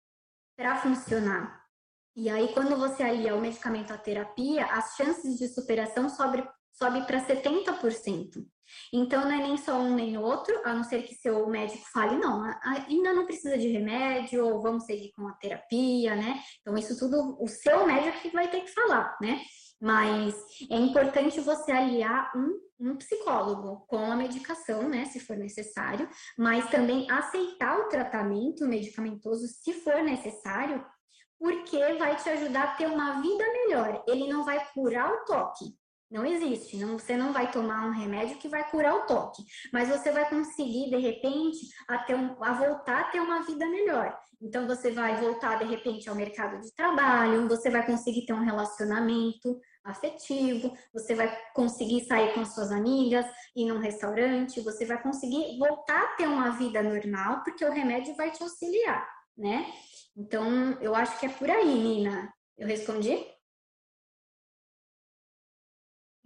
[0.57, 1.63] para funcionar.
[2.15, 6.43] E aí, quando você alia o medicamento à terapia, as chances de superação sobe,
[6.73, 8.43] sobe para 70%.
[8.93, 12.17] Então, não é nem só um nem outro, a não ser que seu médico fale,
[12.17, 16.39] não, ainda não precisa de remédio, ou vamos seguir com a terapia, né?
[16.61, 19.41] Então, isso tudo o seu médico que vai ter que falar, né?
[19.79, 20.35] Mas
[20.71, 26.69] é importante você aliar um, um psicólogo com a medicação, né, se for necessário, mas
[26.69, 30.83] também aceitar o tratamento medicamentoso se for necessário,
[31.39, 34.03] porque vai te ajudar a ter uma vida melhor.
[34.07, 35.65] Ele não vai curar o toque,
[36.09, 36.77] não existe.
[36.77, 40.29] Não, você não vai tomar um remédio que vai curar o toque, mas você vai
[40.29, 44.17] conseguir, de repente, a, ter um, a voltar a ter uma vida melhor.
[44.41, 48.45] Então, você vai voltar, de repente, ao mercado de trabalho, você vai conseguir ter um
[48.45, 53.25] relacionamento afetivo, você vai conseguir sair com suas amigas,
[53.55, 58.15] ir num restaurante, você vai conseguir voltar a ter uma vida normal, porque o remédio
[58.15, 59.65] vai te auxiliar, né?
[60.15, 62.31] Então, eu acho que é por aí, Nina.
[62.57, 63.25] Eu respondi?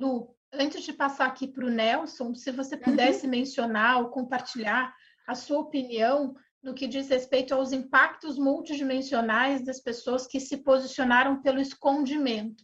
[0.02, 2.82] Lu, antes de passar aqui para o Nelson, se você uhum.
[2.82, 3.32] pudesse uhum.
[3.32, 4.94] mencionar ou compartilhar
[5.28, 11.42] a sua opinião no que diz respeito aos impactos multidimensionais das pessoas que se posicionaram
[11.42, 12.64] pelo escondimento.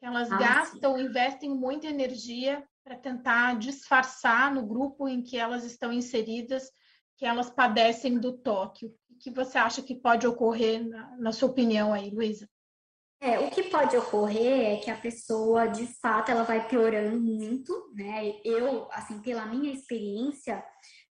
[0.00, 1.04] Elas ah, gastam, sim.
[1.04, 6.70] investem muita energia para tentar disfarçar no grupo em que elas estão inseridas
[7.16, 8.86] que elas padecem do toque.
[8.86, 12.48] O que você acha que pode ocorrer, na, na sua opinião aí, Luísa?
[13.22, 17.92] É, o que pode ocorrer é que a pessoa, de fato, ela vai piorando muito,
[17.94, 18.40] né?
[18.42, 20.64] Eu, assim, pela minha experiência,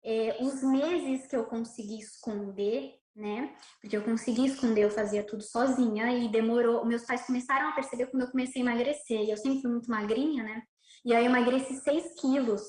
[0.03, 3.55] é, os meses que eu consegui esconder, né?
[3.81, 6.83] Porque eu consegui esconder, eu fazia tudo sozinha e demorou.
[6.87, 9.21] Meus pais começaram a perceber quando eu comecei a emagrecer.
[9.21, 10.63] E eu sempre fui muito magrinha, né?
[11.05, 12.63] E aí eu emagreci 6 quilos.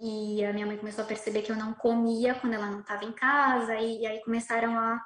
[0.00, 3.04] E a minha mãe começou a perceber que eu não comia quando ela não estava
[3.04, 3.74] em casa.
[3.74, 4.98] E, e aí começaram a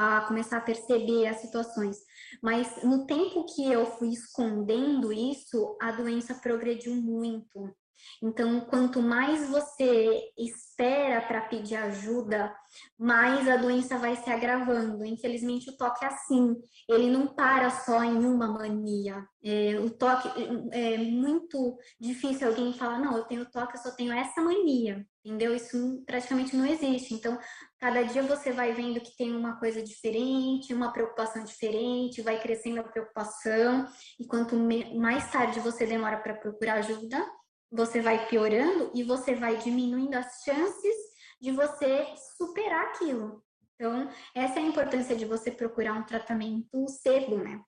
[0.00, 1.98] a, começar a perceber as situações.
[2.42, 7.76] Mas no tempo que eu fui escondendo isso, a doença progrediu muito.
[8.22, 12.54] Então, quanto mais você espera para pedir ajuda,
[12.98, 15.04] mais a doença vai se agravando.
[15.04, 16.54] Infelizmente, o toque é assim,
[16.88, 19.24] ele não para só em uma mania.
[19.42, 20.28] É, o toque
[20.70, 25.54] é muito difícil alguém falar, não, eu tenho toque, eu só tenho essa mania, entendeu?
[25.54, 27.14] Isso praticamente não existe.
[27.14, 27.38] Então,
[27.78, 32.80] cada dia você vai vendo que tem uma coisa diferente, uma preocupação diferente, vai crescendo
[32.80, 33.86] a preocupação,
[34.18, 34.54] e quanto
[34.94, 37.24] mais tarde você demora para procurar ajuda,
[37.70, 40.96] você vai piorando e você vai diminuindo as chances
[41.40, 42.06] de você
[42.36, 43.42] superar aquilo.
[43.74, 47.62] Então, essa é a importância de você procurar um tratamento cedo, né?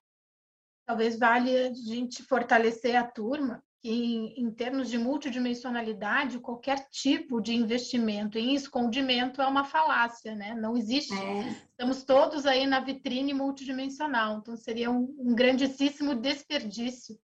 [0.86, 7.40] Talvez valha a gente fortalecer a turma que, em, em termos de multidimensionalidade, qualquer tipo
[7.40, 10.54] de investimento em escondimento é uma falácia, né?
[10.54, 11.14] Não existe.
[11.14, 11.48] É.
[11.70, 17.18] Estamos todos aí na vitrine multidimensional, então seria um, um grandíssimo desperdício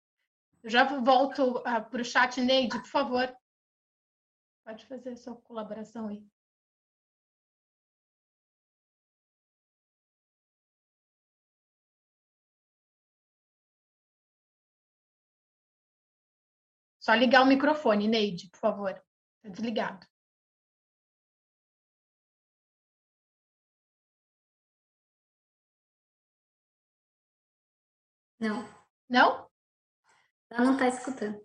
[0.63, 3.37] eu já volto uh, ah, para o chat, Neide, por favor.
[4.65, 6.23] Pode fazer a sua colaboração aí.
[16.99, 18.91] Só ligar o microfone, Neide, por favor.
[19.37, 20.05] Está desligado.
[28.39, 28.65] Não.
[29.09, 29.48] Não?
[30.51, 31.39] Ela não está escutando.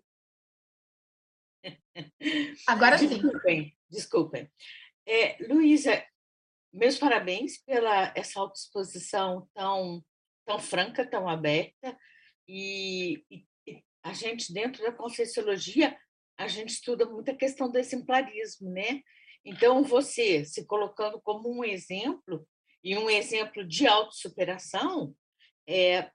[2.66, 3.08] Agora sim.
[3.08, 4.52] Desculpem, desculpem.
[5.06, 6.04] É, Luísa,
[6.72, 10.04] meus parabéns pela essa autoexposição tão,
[10.46, 11.96] tão franca, tão aberta.
[12.48, 13.46] E, e,
[14.02, 15.96] a gente, dentro da Conscienciologia,
[16.38, 19.02] a gente estuda muito a questão do exemplarismo, né?
[19.44, 22.46] Então, você se colocando como um exemplo,
[22.84, 25.16] e um exemplo de autossuperação,
[25.66, 26.10] é,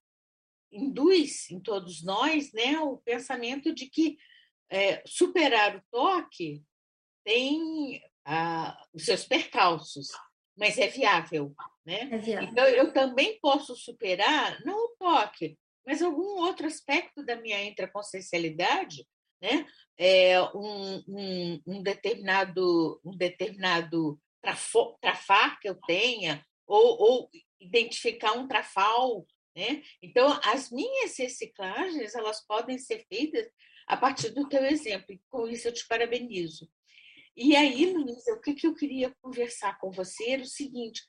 [0.71, 4.17] induz em todos nós né, o pensamento de que
[4.69, 6.63] é, superar o toque
[7.23, 10.09] tem ah, os seus percalços,
[10.57, 11.53] mas é viável.
[11.85, 12.09] Né?
[12.11, 12.49] É viável.
[12.49, 19.07] Então, eu também posso superar, não o toque, mas algum outro aspecto da minha intraconsciencialidade,
[19.41, 19.65] né?
[19.97, 24.19] É um, um, um determinado, um determinado
[25.01, 27.29] trafar que eu tenha, ou, ou
[27.59, 29.25] identificar um trafal
[29.55, 29.83] né?
[30.01, 33.49] Então, as minhas reciclagens elas podem ser feitas
[33.87, 36.69] a partir do teu exemplo, com isso eu te parabenizo.
[37.35, 41.01] E aí, Luísa, o que, que eu queria conversar com você era o seguinte: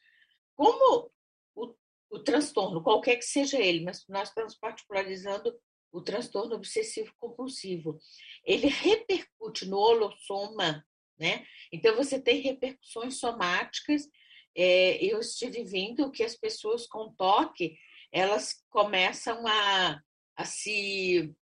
[0.56, 1.10] como
[1.54, 1.74] o,
[2.10, 5.54] o transtorno, qualquer que seja ele, mas nós estamos particularizando
[5.92, 7.98] o transtorno obsessivo compulsivo,
[8.44, 10.86] ele repercute no holossoma,
[11.18, 11.44] né?
[11.72, 14.08] Então você tem repercussões somáticas.
[14.56, 17.76] É, eu estive vendo que as pessoas com toque
[18.12, 20.00] elas começam a,
[20.36, 21.34] a se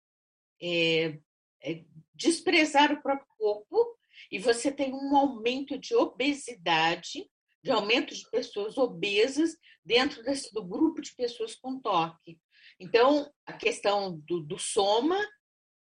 [0.61, 1.19] é,
[1.63, 1.83] é,
[2.13, 3.97] desprezar o próprio corpo
[4.31, 7.29] e você tem um aumento de obesidade,
[7.63, 12.39] de aumento de pessoas obesas dentro desse, do grupo de pessoas com toque.
[12.79, 15.17] Então, a questão do, do soma,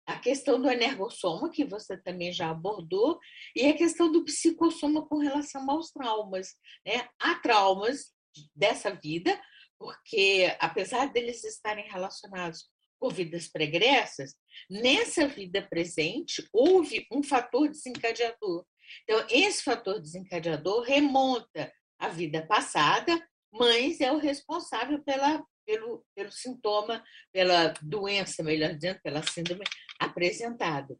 [0.07, 3.19] a questão do energossoma, que você também já abordou,
[3.55, 6.57] e a questão do psicossoma com relação aos traumas.
[6.85, 7.09] Né?
[7.19, 8.13] Há traumas
[8.55, 9.41] dessa vida,
[9.83, 14.37] porque apesar deles estarem relacionados com vidas pregressas,
[14.71, 18.65] nessa vida presente houve um fator desencadeador.
[19.03, 23.21] Então, esse fator desencadeador remonta à vida passada,
[23.53, 27.03] mas é o responsável pela, pelo, pelo sintoma,
[27.33, 29.65] pela doença, melhor dizendo, pela síndrome
[29.99, 30.97] apresentada.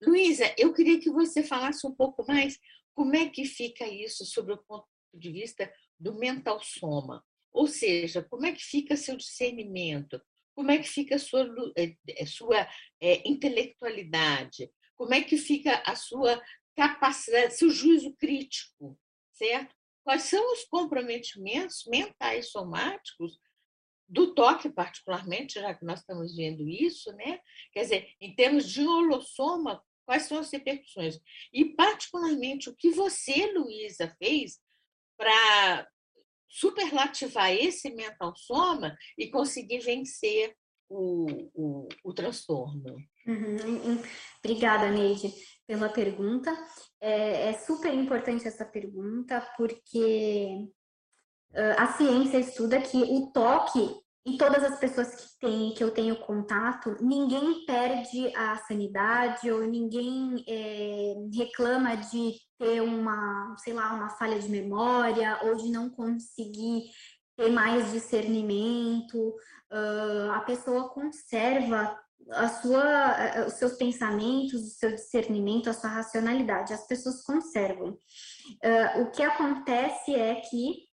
[0.00, 2.60] Luísa, eu queria que você falasse um pouco mais
[2.94, 7.24] como é que fica isso sobre o ponto de vista do mental soma.
[7.56, 10.20] Ou seja, como é que fica seu discernimento?
[10.54, 12.68] Como é que fica a sua, eh, eh, sua
[13.00, 14.70] é, intelectualidade?
[14.94, 16.38] Como é que fica a sua
[16.76, 18.98] capacidade, seu juízo crítico,
[19.32, 19.74] certo?
[20.04, 23.38] Quais são os comprometimentos mentais somáticos
[24.06, 27.40] do toque, particularmente, já que nós estamos vendo isso, né?
[27.72, 31.18] Quer dizer, em termos de holossoma, quais são as repercussões?
[31.50, 34.60] E, particularmente, o que você, Luísa, fez
[35.16, 35.88] para
[36.48, 40.54] superlativar esse mental soma e conseguir vencer
[40.88, 42.96] o, o, o transtorno.
[43.26, 44.02] Uhum.
[44.38, 45.32] Obrigada, Neide,
[45.66, 46.56] pela pergunta.
[47.00, 50.68] É, é, super importante essa pergunta, porque
[51.78, 53.80] a ciência estuda que o toque,
[54.26, 59.60] e todas as pessoas que, tem, que eu tenho contato, ninguém perde a sanidade ou
[59.60, 65.90] ninguém é, reclama de ter uma, sei lá, uma falha de memória ou de não
[65.90, 66.84] conseguir
[67.36, 69.28] ter mais discernimento,
[69.70, 71.98] uh, a pessoa conserva
[72.30, 76.72] a sua, os seus pensamentos, o seu discernimento, a sua racionalidade.
[76.72, 77.90] As pessoas conservam.
[77.90, 80.86] Uh, o que acontece é que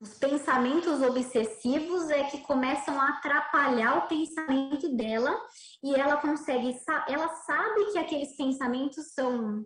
[0.00, 5.40] os pensamentos obsessivos é que começam a atrapalhar o pensamento dela
[5.82, 6.76] e ela consegue,
[7.08, 9.64] ela sabe que aqueles pensamentos são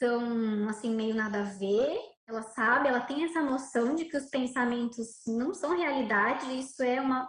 [0.00, 1.96] são assim meio nada a ver.
[2.26, 7.00] Ela sabe, ela tem essa noção de que os pensamentos não são realidade, isso é
[7.00, 7.28] uma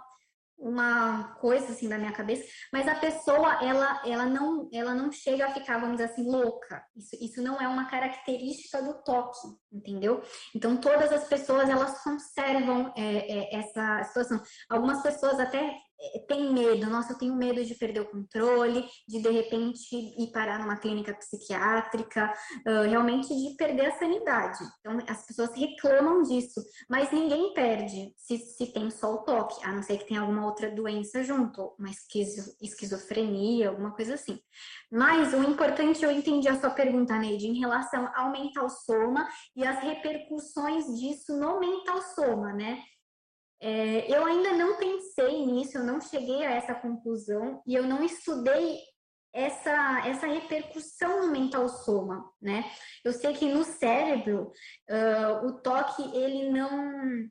[0.62, 5.48] uma coisa assim da minha cabeça, mas a pessoa ela ela não ela não chega
[5.48, 6.84] a ficar vamos dizer assim louca.
[6.96, 9.40] Isso, isso não é uma característica do toque,
[9.72, 10.22] entendeu?
[10.56, 14.40] Então todas as pessoas elas conservam é, é, essa situação.
[14.70, 15.76] Algumas pessoas até
[16.28, 20.60] tem medo, nossa, eu tenho medo de perder o controle, de de repente ir parar
[20.60, 22.34] numa clínica psiquiátrica,
[22.66, 24.60] realmente de perder a sanidade.
[24.80, 29.72] Então, as pessoas reclamam disso, mas ninguém perde se, se tem só o toque, a
[29.72, 34.40] não ser que tenha alguma outra doença junto, uma esquizo, esquizofrenia, alguma coisa assim.
[34.92, 39.66] Mas o importante, eu entendi a sua pergunta, Neide, em relação ao mental soma e
[39.66, 42.82] as repercussões disso no mental soma, né?
[43.62, 48.04] É, eu ainda não pensei nisso, eu não cheguei a essa conclusão e eu não
[48.04, 48.80] estudei
[49.34, 52.66] essa, essa repercussão no mental soma, né?
[53.06, 54.52] Eu sei que no cérebro
[54.90, 57.30] uh, o toque ele não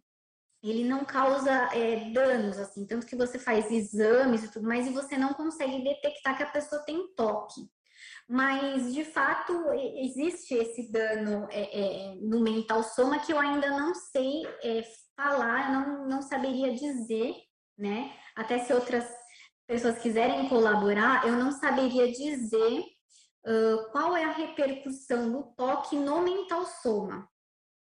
[0.62, 4.92] ele não causa é, danos assim, tanto que você faz exames e tudo mais e
[4.92, 7.62] você não consegue detectar que a pessoa tem toque.
[8.28, 13.94] Mas de fato existe esse dano é, é, no mental soma que eu ainda não
[13.94, 14.82] sei é,
[15.20, 17.34] falar, eu não, não saberia dizer,
[17.76, 18.12] né?
[18.34, 19.06] Até se outras
[19.66, 22.80] pessoas quiserem colaborar, eu não saberia dizer
[23.46, 27.28] uh, qual é a repercussão do toque no mental soma.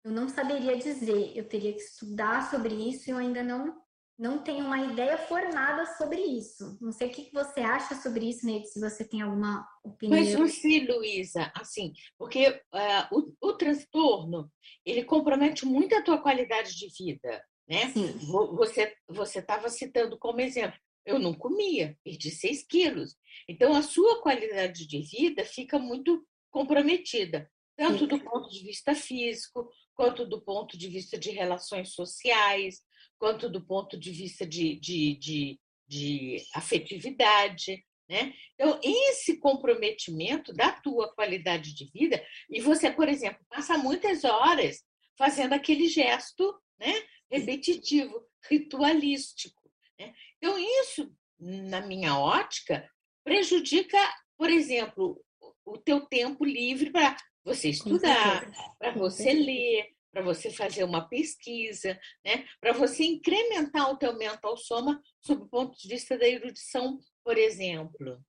[0.03, 3.75] Eu não saberia dizer, eu teria que estudar sobre isso e eu ainda não
[4.17, 6.77] não tenho uma ideia formada sobre isso.
[6.81, 10.19] Não sei o que você acha sobre isso, Neide, se você tem alguma opinião.
[10.19, 14.49] Mas não sei, Luísa, assim, porque uh, o, o transtorno,
[14.85, 17.89] ele compromete muito a tua qualidade de vida, né?
[17.89, 18.13] Sim.
[18.55, 23.15] Você você estava citando como exemplo, eu não comia, perdi 6 quilos.
[23.47, 28.07] Então, a sua qualidade de vida fica muito comprometida, tanto Sim.
[28.07, 32.81] do ponto de vista físico, quanto do ponto de vista de relações sociais,
[33.17, 37.83] quanto do ponto de vista de, de, de, de afetividade.
[38.09, 38.33] Né?
[38.53, 44.83] Então, esse comprometimento da tua qualidade de vida, e você, por exemplo, passa muitas horas
[45.17, 46.93] fazendo aquele gesto né,
[47.31, 49.61] repetitivo, ritualístico.
[49.99, 50.13] Né?
[50.37, 52.87] Então, isso, na minha ótica,
[53.23, 53.97] prejudica,
[54.37, 55.23] por exemplo,
[55.65, 61.99] o teu tempo livre para você estudar, para você ler, para você fazer uma pesquisa,
[62.25, 62.45] né?
[62.61, 67.37] para você incrementar o teu mental soma sob o ponto de vista da erudição, por
[67.37, 68.23] exemplo.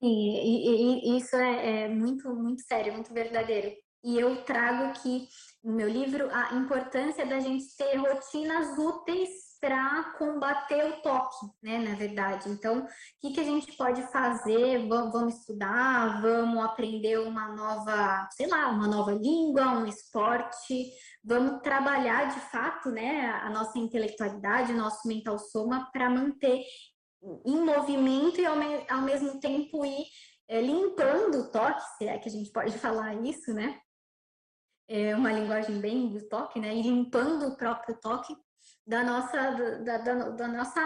[0.00, 3.74] E, e, e isso é, é, muito, muito sério, muito verdadeiro.
[4.04, 5.28] E eu trago aqui
[5.62, 11.78] no meu livro a importância da gente ter rotinas úteis para combater o toque, né,
[11.78, 12.48] na verdade.
[12.48, 12.86] Então, o
[13.20, 14.88] que, que a gente pode fazer?
[14.88, 20.90] Vamos, estudar, vamos aprender uma nova, sei lá, uma nova língua, um esporte,
[21.22, 26.64] vamos trabalhar de fato, né, a nossa intelectualidade, o nosso mental soma para manter
[27.44, 30.06] em movimento e ao, me ao mesmo tempo ir
[30.48, 33.78] é, limpando o toque, se é que a gente pode falar isso, né?
[34.88, 36.74] É uma linguagem bem do toque, né?
[36.74, 38.34] E limpando o próprio toque
[38.90, 39.52] da nossa,
[39.84, 40.80] da, da, da nossa,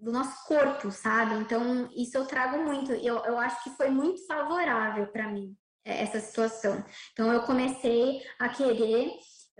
[0.00, 1.34] do nosso corpo, sabe?
[1.34, 2.92] Então, isso eu trago muito.
[2.92, 5.54] Eu, eu acho que foi muito favorável para mim,
[5.84, 6.82] é, essa situação.
[7.12, 9.10] Então, eu comecei a querer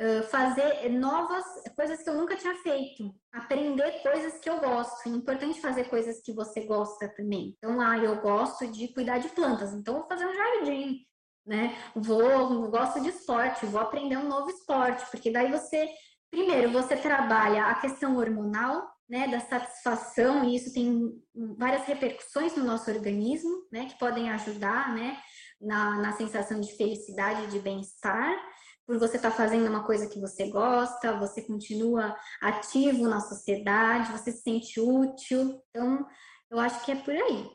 [0.01, 1.45] uh, fazer novas
[1.77, 5.07] coisas que eu nunca tinha feito, aprender coisas que eu gosto.
[5.07, 7.55] É importante fazer coisas que você gosta também.
[7.59, 11.07] Então, ah, eu gosto de cuidar de plantas, então vou fazer um jardim.
[11.45, 11.77] Né?
[11.95, 15.89] Vou, gosto de esporte, vou aprender um novo esporte, porque daí você
[16.31, 21.13] Primeiro, você trabalha a questão hormonal, né, da satisfação, e isso tem
[21.57, 25.17] várias repercussões no nosso organismo, né, que podem ajudar, né,
[25.61, 28.37] na, na sensação de felicidade, de bem-estar,
[28.87, 34.13] por você estar tá fazendo uma coisa que você gosta, você continua ativo na sociedade,
[34.13, 35.61] você se sente útil.
[35.71, 36.07] Então,
[36.49, 37.51] eu acho que é por aí.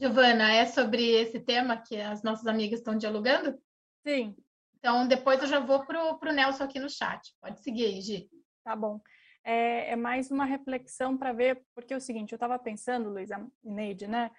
[0.00, 3.56] Giovana, é sobre esse tema que as nossas amigas estão dialogando?
[4.04, 4.36] Sim.
[4.84, 7.34] Então, depois eu já vou para o Nelson aqui no chat.
[7.40, 8.28] Pode seguir aí, Gi.
[8.62, 9.00] Tá bom.
[9.42, 13.42] É, é mais uma reflexão para ver, porque é o seguinte, eu estava pensando, Luísa
[13.64, 14.30] e Neide, né?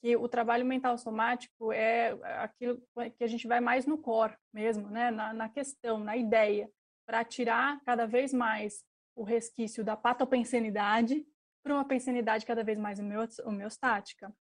[0.00, 2.82] que o trabalho mental somático é aquilo
[3.18, 5.10] que a gente vai mais no core mesmo, né?
[5.10, 6.70] na, na questão, na ideia,
[7.06, 8.82] para tirar cada vez mais
[9.14, 11.26] o resquício da patopensenidade
[11.62, 12.98] para uma pensenidade cada vez mais
[13.44, 14.34] homeostática.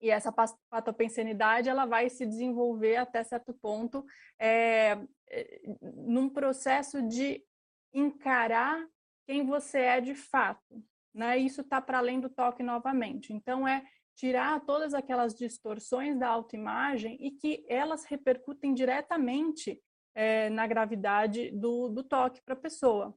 [0.00, 0.32] E essa
[0.70, 4.04] patopensenidade ela vai se desenvolver até certo ponto
[4.38, 4.96] é,
[5.80, 7.44] num processo de
[7.92, 8.86] encarar
[9.26, 10.82] quem você é de fato.
[11.14, 11.38] Né?
[11.38, 13.32] Isso está para além do toque novamente.
[13.32, 13.84] Então, é
[14.14, 19.80] tirar todas aquelas distorções da autoimagem e que elas repercutem diretamente
[20.14, 23.16] é, na gravidade do, do toque para a pessoa,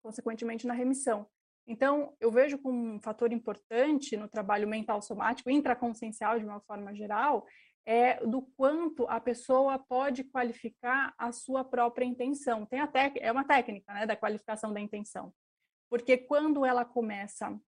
[0.00, 1.26] consequentemente na remissão.
[1.66, 6.94] Então, eu vejo como um fator importante no trabalho mental somático, intraconsciencial de uma forma
[6.94, 7.46] geral,
[7.84, 12.66] é do quanto a pessoa pode qualificar a sua própria intenção.
[12.66, 15.32] Tem até é uma técnica, né, da qualificação da intenção.
[15.88, 17.58] Porque quando ela começa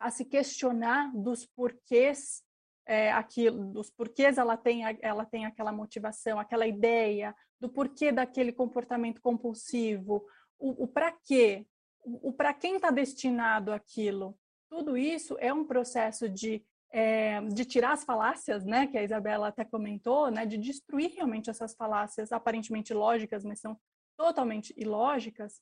[0.00, 2.42] a se questionar dos porquês
[2.86, 8.52] é, aquilo, dos porquês ela tem, ela tem aquela motivação, aquela ideia, do porquê daquele
[8.52, 10.26] comportamento compulsivo,
[10.58, 11.64] o, o para quê,
[12.02, 14.36] o, para quem está destinado aquilo.
[14.68, 19.48] Tudo isso é um processo de, é, de tirar as falácias, né, que a Isabela
[19.48, 23.78] até comentou, né, de destruir realmente essas falácias aparentemente lógicas, mas são
[24.16, 25.60] totalmente ilógicas,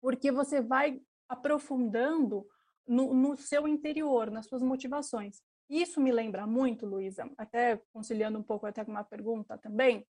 [0.00, 2.46] porque você vai aprofundando
[2.86, 5.42] no, no seu interior, nas suas motivações.
[5.68, 10.06] Isso me lembra muito, Luísa, até conciliando um pouco até com uma pergunta também,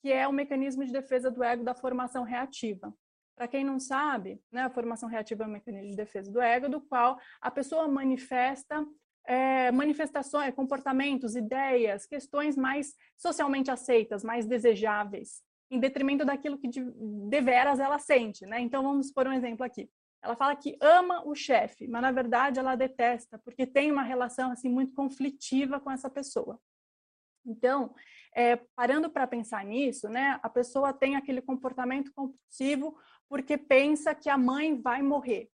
[0.00, 2.92] que é o mecanismo de defesa do ego da formação reativa.
[3.36, 6.68] Para quem não sabe, né, a formação reativa é um mecanismo de defesa do ego,
[6.68, 8.86] do qual a pessoa manifesta
[9.26, 16.84] é, manifestações, comportamentos, ideias, questões mais socialmente aceitas, mais desejáveis, em detrimento daquilo que de,
[17.28, 18.44] deveras ela sente.
[18.46, 18.60] Né?
[18.60, 19.90] Então, vamos por um exemplo aqui.
[20.22, 24.50] Ela fala que ama o chefe, mas na verdade ela detesta, porque tem uma relação
[24.50, 26.58] assim muito conflitiva com essa pessoa.
[27.46, 27.94] Então,
[28.34, 32.96] é, parando para pensar nisso, né, a pessoa tem aquele comportamento compulsivo
[33.28, 35.50] porque pensa que a mãe vai morrer.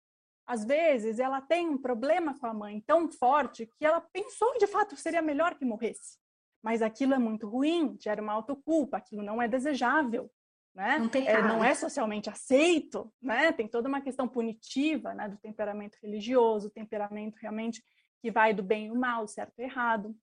[0.46, 4.68] Às vezes, ela tem um problema com a mãe tão forte que ela pensou de
[4.68, 6.18] fato seria melhor que morresse.
[6.64, 10.32] Mas aquilo é muito ruim, gera uma autoculpa, aquilo não é desejável
[10.76, 11.00] né?
[11.00, 13.54] Não, é, não é socialmente aceito, né?
[13.54, 15.30] Tem toda uma questão punitiva, né?
[15.30, 17.82] Do temperamento religioso, temperamento realmente
[18.22, 20.14] que vai do bem e do mal, certo e errado.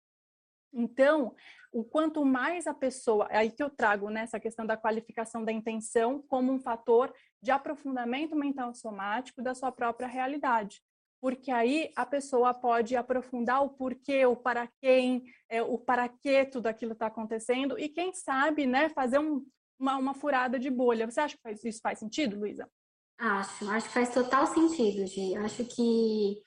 [0.74, 1.34] Então,
[1.72, 5.44] o quanto mais a pessoa, é aí que eu trago nessa né, questão da qualificação
[5.44, 7.12] da intenção como um fator
[7.42, 10.80] de aprofundamento mental somático da sua própria realidade.
[11.20, 16.44] Porque aí a pessoa pode aprofundar o porquê, o para quem, é, o para que
[16.46, 19.44] tudo aquilo está acontecendo e quem sabe, né, fazer um,
[19.78, 21.08] uma, uma furada de bolha.
[21.08, 22.68] Você acha que isso faz sentido, Luísa?
[23.18, 25.36] Acho, acho que faz total sentido, Gi.
[25.36, 26.40] Acho que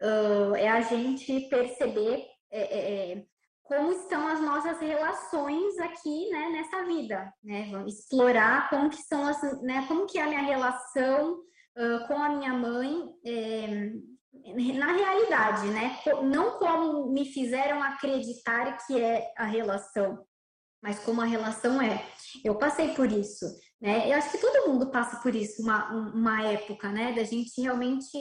[0.00, 3.26] uh, é a gente perceber é, é, é,
[3.70, 7.68] como estão as nossas relações aqui, né, nessa vida, né?
[7.70, 12.14] Vamos explorar como que são as, né, como que é a minha relação uh, com
[12.14, 13.92] a minha mãe é,
[14.74, 15.96] na realidade, né?
[16.24, 20.18] Não como me fizeram acreditar que é a relação,
[20.82, 22.04] mas como a relação é.
[22.44, 23.44] Eu passei por isso,
[23.80, 24.10] né?
[24.10, 27.12] Eu acho que todo mundo passa por isso, uma, uma época, né?
[27.12, 28.16] Da gente realmente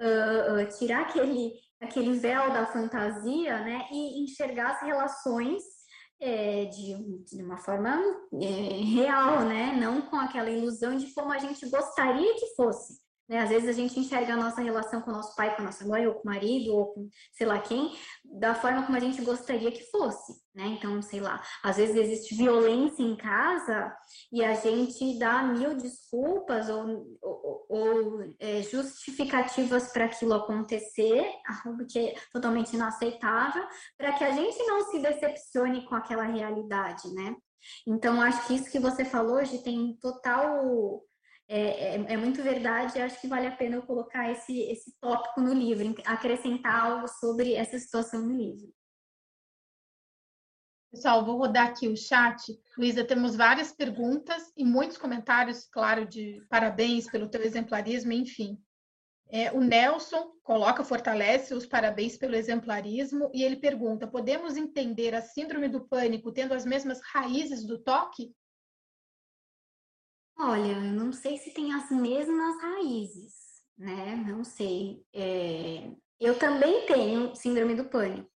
[0.00, 3.86] uh, uh, tirar aquele, aquele véu da fantasia, né?
[3.90, 5.62] E enxergar as relações
[6.20, 8.00] é, de, de, uma forma
[8.40, 9.76] é, real, né?
[9.78, 13.03] Não com aquela ilusão de como a gente gostaria que fosse.
[13.28, 13.38] Né?
[13.38, 15.86] Às vezes a gente enxerga a nossa relação com o nosso pai, com a nossa
[15.86, 19.22] mãe, ou com o marido, ou com sei lá quem, da forma como a gente
[19.22, 20.34] gostaria que fosse.
[20.54, 20.66] Né?
[20.66, 23.94] Então, sei lá, às vezes existe violência em casa
[24.30, 31.26] e a gente dá mil desculpas ou, ou, ou é, justificativas para aquilo acontecer,
[31.64, 37.12] algo que é totalmente inaceitável, para que a gente não se decepcione com aquela realidade,
[37.14, 37.34] né?
[37.86, 41.02] Então, acho que isso que você falou hoje tem total
[41.48, 43.00] é, é, é, muito verdade.
[43.00, 47.54] Acho que vale a pena eu colocar esse, esse tópico no livro, acrescentar algo sobre
[47.54, 48.72] essa situação no livro.
[50.90, 52.56] Pessoal, vou rodar aqui o chat.
[52.78, 58.56] Luísa, temos várias perguntas e muitos comentários, claro, de parabéns pelo teu exemplarismo, enfim.
[59.28, 65.20] É, o Nelson coloca, fortalece os parabéns pelo exemplarismo e ele pergunta: podemos entender a
[65.20, 68.32] síndrome do pânico tendo as mesmas raízes do toque?
[70.38, 73.32] Olha, eu não sei se tem as mesmas raízes,
[73.78, 74.16] né?
[74.16, 75.04] Não sei.
[75.14, 75.90] É...
[76.20, 78.30] Eu também tenho síndrome do pânico,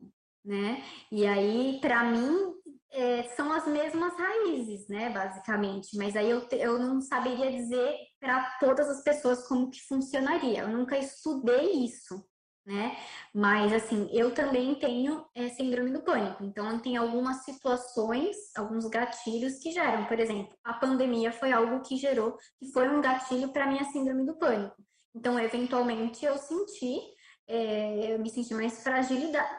[0.44, 0.84] né?
[1.11, 2.53] E aí, para mim,
[2.91, 5.10] é, são as mesmas raízes, né?
[5.10, 5.95] Basicamente.
[5.98, 10.61] Mas aí eu, eu não saberia dizer para todas as pessoas como que funcionaria.
[10.61, 12.24] Eu nunca estudei isso,
[12.68, 12.98] né?
[13.34, 16.44] Mas, assim, eu também tenho é, síndrome do pânico.
[16.44, 20.06] Então, tem algumas situações, alguns gatilhos que geram.
[20.06, 24.26] Por exemplo, a pandemia foi algo que gerou, que foi um gatilho para minha síndrome
[24.26, 24.76] do pânico.
[25.15, 26.99] Então, eventualmente, eu senti,
[27.48, 28.84] é, eu me senti mais,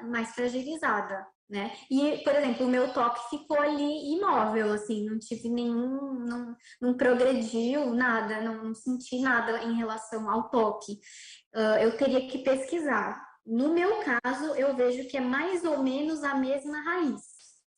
[0.02, 1.74] mais fragilizada, né?
[1.90, 6.96] E, por exemplo, o meu toque ficou ali imóvel, assim, não tive nenhum, não, não
[6.96, 11.00] progrediu nada, não, não senti nada em relação ao toque.
[11.54, 13.26] Uh, eu teria que pesquisar.
[13.46, 17.22] No meu caso, eu vejo que é mais ou menos a mesma raiz,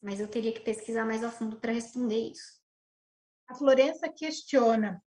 [0.03, 2.61] mas eu teria que pesquisar mais a fundo para responder isso.
[3.49, 5.01] A Florença questiona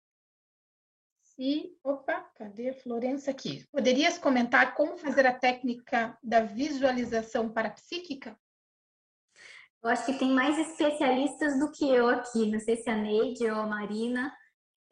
[1.23, 1.74] se.
[1.82, 3.66] Opa, cadê a Florença aqui?
[3.73, 8.39] Poderias comentar como fazer a técnica da visualização parapsíquica?
[9.82, 13.51] Eu acho que tem mais especialistas do que eu aqui, não sei se a Neide
[13.51, 14.31] ou a Marina,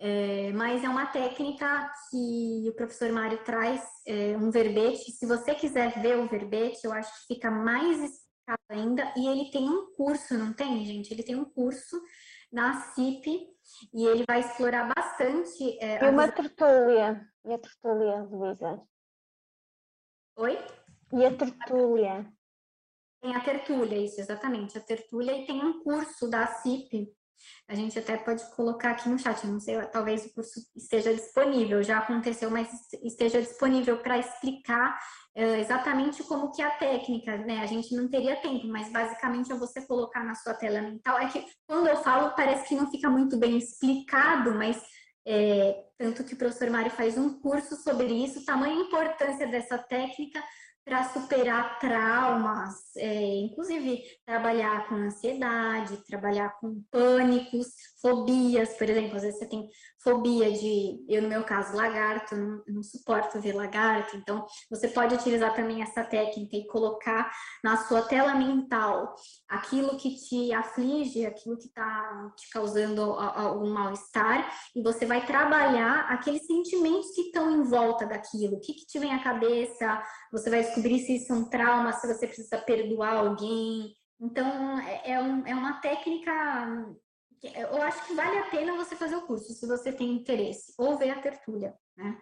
[0.01, 5.11] é, mas é uma técnica que o professor Mário traz, é, um verbete.
[5.11, 9.13] Se você quiser ver o verbete, eu acho que fica mais explicado ainda.
[9.17, 11.13] E ele tem um curso, não tem, gente?
[11.13, 12.01] Ele tem um curso
[12.51, 13.29] na CIP
[13.93, 15.79] e ele vai explorar bastante.
[15.83, 16.33] É, e uma a...
[16.33, 17.29] tertúlia.
[17.45, 18.81] E a tertúlia, Luísa?
[20.37, 20.59] Oi?
[21.13, 22.33] E a tertúlia?
[23.21, 24.79] Tem a tertúlia, isso, exatamente.
[24.79, 27.09] A tertúlia e tem um curso da CIP.
[27.69, 31.83] A gente até pode colocar aqui no chat, não sei, talvez o curso esteja disponível,
[31.83, 32.69] já aconteceu, mas
[33.05, 34.99] esteja disponível para explicar
[35.37, 37.61] uh, exatamente como que é a técnica, né?
[37.61, 41.19] A gente não teria tempo, mas basicamente é você colocar na sua tela mental.
[41.19, 44.83] É que quando eu falo, parece que não fica muito bem explicado, mas
[45.27, 50.43] é, tanto que o professor Mário faz um curso sobre isso, tamanha importância dessa técnica
[50.89, 57.69] para superar traumas, é, inclusive trabalhar com ansiedade, trabalhar com pânicos,
[58.01, 59.69] fobias, por exemplo, às vezes você tem
[60.03, 65.15] fobia de, eu no meu caso, lagarto, não, não suporto ver lagarto, então você pode
[65.15, 67.31] utilizar também essa técnica e colocar
[67.63, 69.15] na sua tela mental
[69.49, 76.07] aquilo que te aflige, aquilo que está te causando algum mal-estar, e você vai trabalhar
[76.11, 80.03] aqueles sentimentos que estão em volta daquilo, o que, que te vem à cabeça,
[80.33, 83.95] você vai descobrir se isso é um trauma, se você precisa perdoar alguém.
[84.21, 86.33] Então, é, é, um, é uma técnica
[87.43, 90.97] eu acho que vale a pena você fazer o curso, se você tem interesse, ou
[90.97, 92.19] ver a tertúlia, né?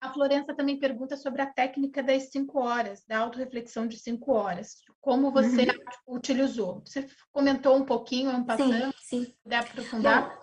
[0.00, 4.76] A Florença também pergunta sobre a técnica das cinco horas, da autorreflexão de cinco horas.
[4.98, 6.16] Como você uhum.
[6.16, 6.82] utilizou?
[6.86, 9.34] Você comentou um pouquinho, um passando, sim, sim.
[9.44, 10.30] Deve aprofundar?
[10.30, 10.40] Bom,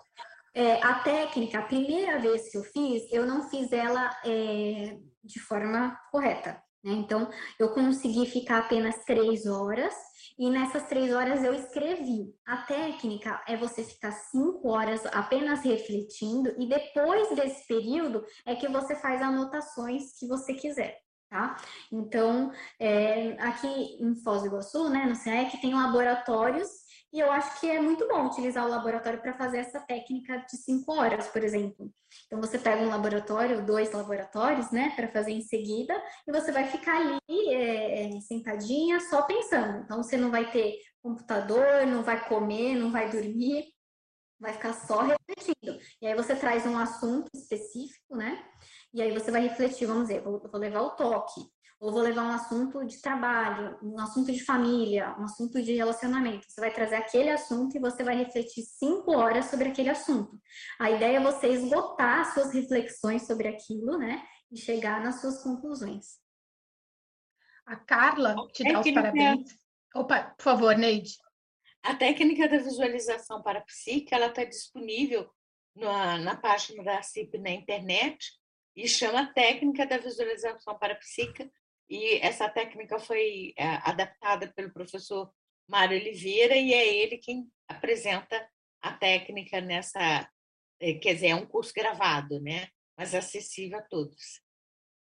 [0.53, 5.39] é, a técnica, a primeira vez que eu fiz, eu não fiz ela é, de
[5.39, 6.61] forma correta.
[6.84, 6.93] Né?
[6.93, 7.27] Então,
[7.59, 9.93] eu consegui ficar apenas três horas
[10.38, 12.34] e nessas três horas eu escrevi.
[12.45, 18.68] A técnica é você ficar cinco horas apenas refletindo e depois desse período é que
[18.68, 20.97] você faz anotações que você quiser.
[21.30, 21.57] Tá?
[21.91, 23.68] Então, é, aqui
[23.99, 26.69] em Foz do Iguaçu, né, no CEEC, tem laboratórios
[27.13, 30.57] e eu acho que é muito bom utilizar o laboratório para fazer essa técnica de
[30.57, 31.91] cinco horas, por exemplo.
[32.25, 35.93] Então, você pega um laboratório, dois laboratórios, né, para fazer em seguida,
[36.27, 39.84] e você vai ficar ali é, é, sentadinha só pensando.
[39.84, 43.65] Então, você não vai ter computador, não vai comer, não vai dormir,
[44.39, 45.79] vai ficar só refletindo.
[46.01, 48.43] E aí você traz um assunto específico, né?
[48.93, 51.41] E aí você vai refletir, vamos dizer, eu vou levar o toque
[51.79, 56.49] ou vou levar um assunto de trabalho, um assunto de família, um assunto de relacionamento.
[56.49, 60.39] Você vai trazer aquele assunto e você vai refletir cinco horas sobre aquele assunto.
[60.79, 64.25] A ideia é você esgotar suas reflexões sobre aquilo, né?
[64.51, 66.17] E chegar nas suas conclusões.
[67.65, 69.55] A Carla te dá os parabéns.
[69.93, 71.17] Opa, por favor, Neide.
[71.83, 75.29] A técnica da visualização para psique, ela está disponível
[75.75, 78.31] na, na página da CIP na internet
[78.75, 81.51] e chama Técnica da Visualização para Psique
[81.89, 85.31] e essa técnica foi é, adaptada pelo professor
[85.68, 88.47] Mário Oliveira e é ele quem apresenta
[88.81, 90.30] a técnica nessa,
[90.80, 92.68] é, quer dizer, é um curso gravado, né?
[92.97, 94.41] Mas acessível a todos.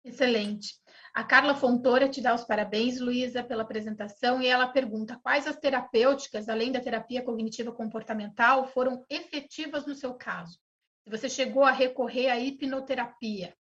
[0.04, 0.76] Excelente.
[1.14, 5.58] A Carla Fontoura te dá os parabéns, Luísa, pela apresentação, e ela pergunta quais as
[5.58, 10.60] terapêuticas, além da terapia cognitiva comportamental, foram efetivas no seu caso?
[11.08, 13.56] Você chegou a recorrer à hipnoterapia,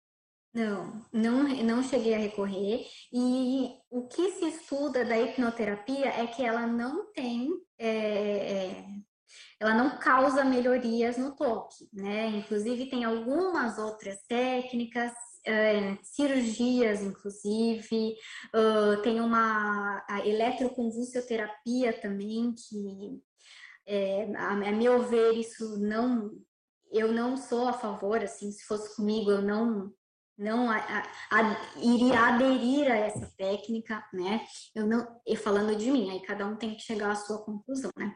[0.53, 2.85] não, não, não cheguei a recorrer.
[3.11, 8.85] E o que se estuda da hipnoterapia é que ela não tem, é, é,
[9.59, 12.27] ela não causa melhorias no toque, né?
[12.27, 15.11] Inclusive tem algumas outras técnicas,
[15.45, 18.15] é, cirurgias, inclusive,
[18.55, 23.21] uh, tem uma a eletroconvulsioterapia também, que
[23.85, 26.31] é, a, a meu ver isso não,
[26.91, 29.91] eu não sou a favor, assim, se fosse comigo eu não
[30.38, 30.77] não a,
[31.31, 31.41] a,
[31.77, 34.45] iria aderir a essa técnica, né?
[34.73, 37.91] Eu não, e falando de mim, aí cada um tem que chegar à sua conclusão,
[37.97, 38.15] né?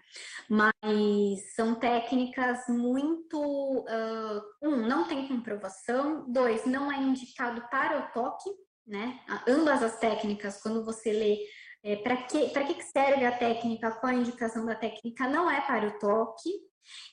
[0.50, 8.12] Mas são técnicas muito, uh, um, não tem comprovação, dois, não é indicado para o
[8.14, 8.50] toque,
[8.86, 9.20] né?
[9.48, 11.38] Ambas as técnicas, quando você lê
[11.84, 15.88] é, para que, que serve a técnica, qual a indicação da técnica, não é para
[15.88, 16.50] o toque.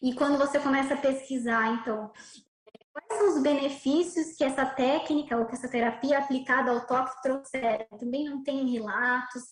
[0.02, 2.10] E quando você começa a pesquisar, então,
[2.94, 7.86] quais são os benefícios que essa técnica ou que essa terapia aplicada ao toque trouxeram?
[7.98, 9.42] Também não tem relatos.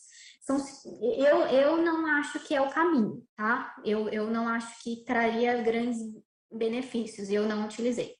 [0.40, 0.56] São,
[1.00, 3.74] eu, eu não acho que é o caminho, tá?
[3.84, 5.98] Eu, eu não acho que traria grandes
[6.50, 8.16] benefícios e eu não utilizei.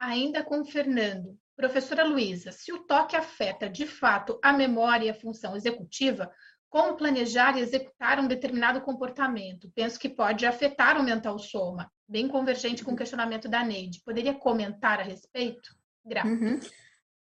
[0.00, 5.10] Ainda com o Fernando, professora Luísa, se o toque afeta de fato a memória e
[5.10, 6.32] a função executiva,
[6.68, 9.70] como planejar e executar um determinado comportamento?
[9.74, 14.02] Penso que pode afetar o mental soma, bem convergente com o questionamento da Neide.
[14.04, 15.70] Poderia comentar a respeito?
[16.04, 16.28] Grata.
[16.28, 16.60] Uhum.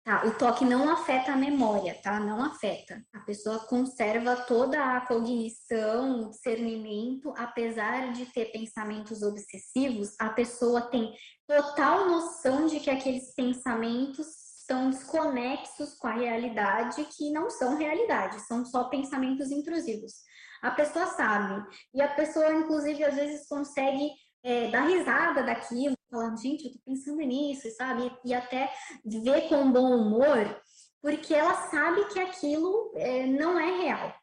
[0.03, 2.19] Tá, o toque não afeta a memória, tá?
[2.19, 3.05] Não afeta.
[3.13, 10.81] A pessoa conserva toda a cognição, o discernimento, apesar de ter pensamentos obsessivos, a pessoa
[10.81, 11.13] tem
[11.47, 14.25] total noção de que aqueles pensamentos
[14.71, 20.13] estão desconexos com a realidade, que não são realidade, são só pensamentos intrusivos.
[20.61, 21.61] A pessoa sabe,
[21.93, 24.11] e a pessoa, inclusive, às vezes consegue
[24.43, 28.11] é, dar risada daquilo, falando, gente, eu tô pensando nisso, sabe?
[28.23, 28.71] E, até
[29.03, 30.61] ver com bom humor,
[31.01, 34.15] porque ela sabe que aquilo é, não é real.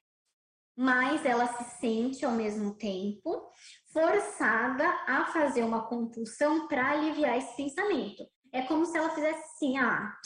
[0.74, 3.50] Mas ela se sente, ao mesmo tempo,
[3.92, 8.24] forçada a fazer uma compulsão para aliviar esse pensamento.
[8.52, 10.16] É como se ela fizesse assim, ah,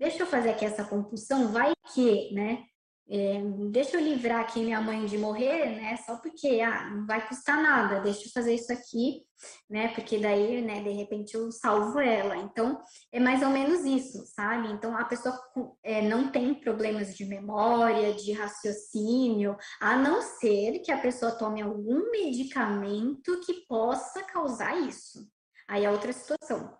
[0.00, 2.64] deixa eu fazer aqui essa compulsão, vai que, né?
[3.12, 5.96] É, deixa eu livrar aqui minha mãe de morrer, né?
[6.06, 9.24] Só porque, ah, não vai custar nada, deixa eu fazer isso aqui,
[9.68, 9.88] né?
[9.88, 12.36] Porque daí, né, de repente eu salvo ela.
[12.36, 12.80] Então,
[13.12, 14.70] é mais ou menos isso, sabe?
[14.72, 15.36] Então, a pessoa
[15.82, 21.60] é, não tem problemas de memória, de raciocínio, a não ser que a pessoa tome
[21.60, 25.28] algum medicamento que possa causar isso.
[25.68, 26.79] Aí é outra situação.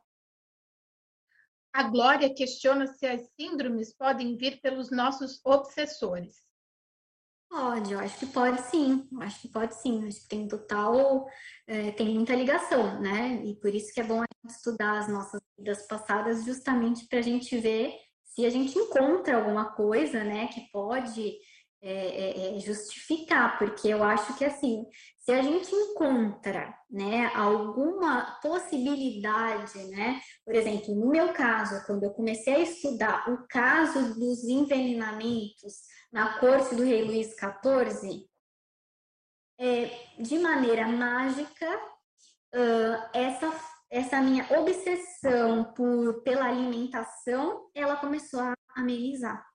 [1.73, 6.35] A Glória questiona se as síndromes podem vir pelos nossos obsessores.
[7.49, 10.47] Pode, eu acho que pode sim, eu acho que pode sim, eu acho que tem
[10.47, 11.27] total,
[11.67, 13.43] é, tem muita ligação, né?
[13.45, 17.19] E por isso que é bom a gente estudar as nossas vidas passadas, justamente para
[17.19, 17.93] a gente ver
[18.25, 21.37] se a gente encontra alguma coisa, né, que pode
[21.83, 24.85] é, é, é, justificar, porque eu acho que assim,
[25.19, 32.11] se a gente encontra, né, alguma possibilidade, né, por exemplo, no meu caso, quando eu
[32.11, 35.81] comecei a estudar o caso dos envenenamentos
[36.13, 38.29] na corte do rei Luís XIV,
[39.59, 41.67] é, de maneira mágica,
[42.55, 43.53] uh, essa
[43.91, 49.50] essa minha obsessão por pela alimentação, ela começou a amenizar.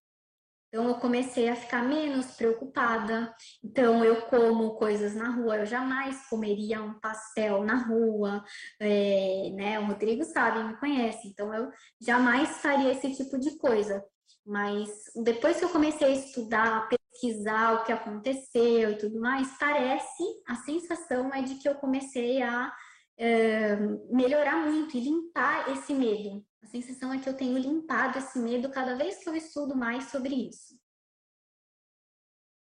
[0.75, 3.33] Então eu comecei a ficar menos preocupada.
[3.63, 8.43] Então eu como coisas na rua, eu jamais comeria um pastel na rua,
[8.77, 9.79] é, né?
[9.79, 11.71] O Rodrigo sabe, me conhece, então eu
[12.01, 14.03] jamais faria esse tipo de coisa.
[14.45, 14.89] Mas
[15.23, 20.55] depois que eu comecei a estudar, pesquisar o que aconteceu e tudo mais, parece, a
[20.55, 22.69] sensação é de que eu comecei a
[23.17, 23.77] é,
[24.09, 26.43] melhorar muito e limpar esse medo.
[26.65, 30.05] A sensação é que eu tenho limpado esse medo cada vez que eu estudo mais
[30.05, 30.75] sobre isso.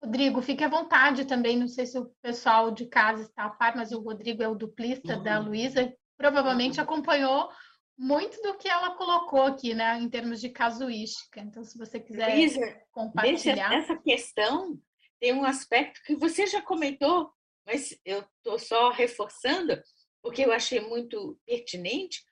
[0.02, 1.56] Rodrigo, fique à vontade também.
[1.56, 4.56] Não sei se o pessoal de casa está a par, mas o Rodrigo é o
[4.56, 5.22] duplista uhum.
[5.22, 5.96] da Luísa.
[6.16, 6.84] Provavelmente uhum.
[6.84, 7.48] acompanhou
[7.96, 11.40] muito do que ela colocou aqui, né, em termos de casuística.
[11.40, 12.60] Então, se você quiser Luísa,
[12.90, 13.72] compartilhar.
[13.72, 14.76] Essa questão
[15.20, 17.30] tem um aspecto que você já comentou,
[17.64, 19.80] mas eu estou só reforçando,
[20.20, 22.26] porque eu achei muito pertinente,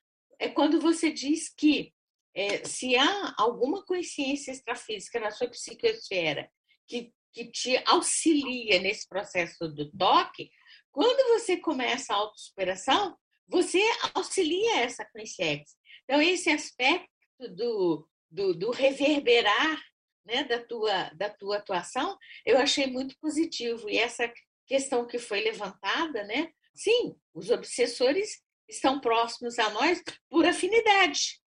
[0.44, 1.92] é quando você diz que
[2.34, 6.50] é, se há alguma consciência extrafísica na sua psicosfera
[6.86, 10.50] que, que te auxilia nesse processo do toque,
[10.92, 13.16] quando você começa a autossuperação,
[13.48, 13.80] você
[14.14, 15.76] auxilia essa consciência.
[16.04, 17.08] Então, esse aspecto
[17.56, 19.82] do, do, do reverberar
[20.26, 23.88] né, da, tua, da tua atuação, eu achei muito positivo.
[23.88, 24.30] E essa
[24.66, 26.52] questão que foi levantada, né?
[26.74, 31.40] Sim, os obsessores estão próximos a nós por afinidade,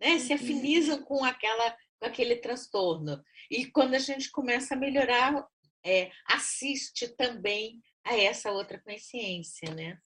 [0.00, 0.18] né?
[0.18, 0.36] Se uhum.
[0.36, 3.22] afinizam com aquela com aquele transtorno.
[3.50, 5.46] E quando a gente começa a melhorar,
[5.84, 9.98] é, assiste também a essa outra consciência, né?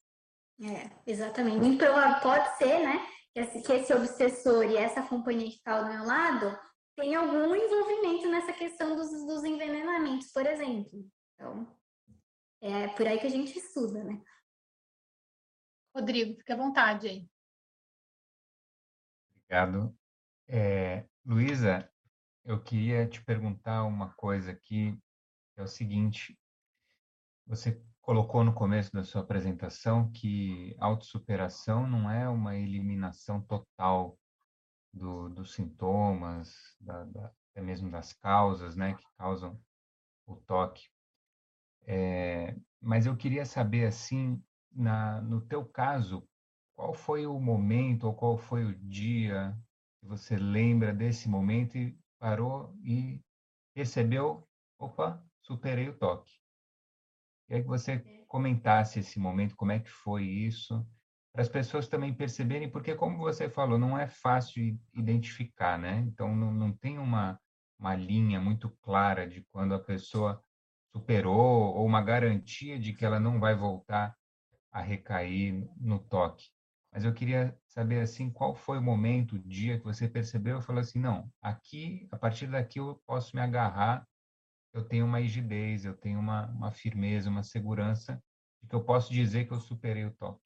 [0.60, 1.64] É, exatamente.
[1.64, 3.06] Improvável pode ser, né?
[3.32, 6.58] Que esse, que esse obsessor e essa companhia que está ao meu lado
[6.96, 11.04] tem algum envolvimento nessa questão dos, dos envenenamentos, por exemplo.
[11.34, 11.76] Então,
[12.62, 14.20] é por aí que a gente estuda, né?
[15.94, 17.28] Rodrigo, fique à vontade aí.
[19.36, 19.96] Obrigado.
[20.48, 21.88] É, Luísa,
[22.44, 24.98] eu queria te perguntar uma coisa aqui,
[25.56, 26.36] é o seguinte:
[27.46, 34.18] você colocou no começo da sua apresentação que autossuperação não é uma eliminação total
[34.92, 39.60] do, dos sintomas, da, da, até mesmo das causas, né, que causam
[40.26, 40.88] o toque.
[41.86, 44.42] É, mas eu queria saber, assim,
[44.74, 46.26] na, no teu caso,
[46.74, 49.56] qual foi o momento ou qual foi o dia
[50.00, 53.20] que você lembra desse momento e parou e
[53.74, 54.46] percebeu,
[54.78, 56.32] opa, superei o toque.
[57.46, 60.86] Queria que você comentasse esse momento, como é que foi isso,
[61.32, 65.98] para as pessoas também perceberem, porque como você falou, não é fácil identificar, né?
[66.06, 67.40] Então não, não tem uma,
[67.78, 70.42] uma linha muito clara de quando a pessoa
[70.92, 74.16] superou ou uma garantia de que ela não vai voltar
[74.74, 76.50] a recair no toque.
[76.92, 80.62] Mas eu queria saber assim, qual foi o momento, o dia que você percebeu e
[80.62, 84.06] falou assim, não, aqui, a partir daqui eu posso me agarrar,
[84.72, 88.20] eu tenho uma rigidez, eu tenho uma, uma firmeza, uma segurança
[88.60, 90.42] de que eu posso dizer que eu superei o toque.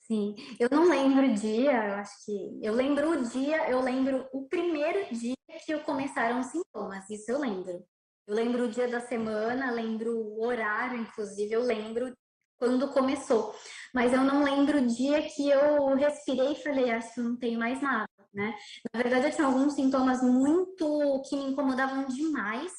[0.00, 4.26] Sim, eu não lembro o dia, eu acho que eu lembro o dia, eu lembro
[4.32, 5.34] o primeiro dia
[5.66, 7.84] que começaram os sintomas, isso eu lembro.
[8.26, 12.14] Eu lembro o dia da semana, lembro o horário, inclusive, eu lembro
[12.58, 13.54] quando começou.
[13.94, 17.80] Mas eu não lembro o dia que eu respirei e falei, acho não tenho mais
[17.80, 18.54] nada, né?
[18.92, 22.72] Na verdade, eu tinha alguns sintomas muito que me incomodavam demais,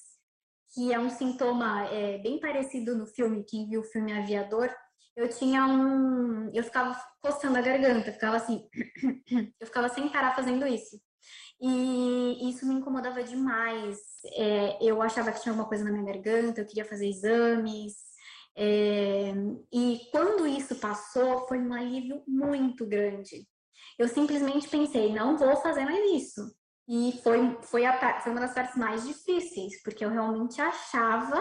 [0.74, 4.70] que é um sintoma é, bem parecido no filme, quem viu o filme Aviador,
[5.20, 6.50] eu tinha um.
[6.54, 8.66] Eu ficava coçando a garganta, ficava assim.
[9.60, 10.98] eu ficava sem parar fazendo isso.
[11.60, 13.98] E isso me incomodava demais.
[14.34, 17.96] É, eu achava que tinha alguma coisa na minha garganta, eu queria fazer exames.
[18.58, 19.34] É,
[19.72, 23.48] e quando isso passou, foi um alívio muito grande.
[23.98, 26.42] Eu simplesmente pensei, não vou fazer mais isso.
[26.88, 31.40] E foi, foi, a, foi uma das partes mais difíceis, porque eu realmente achava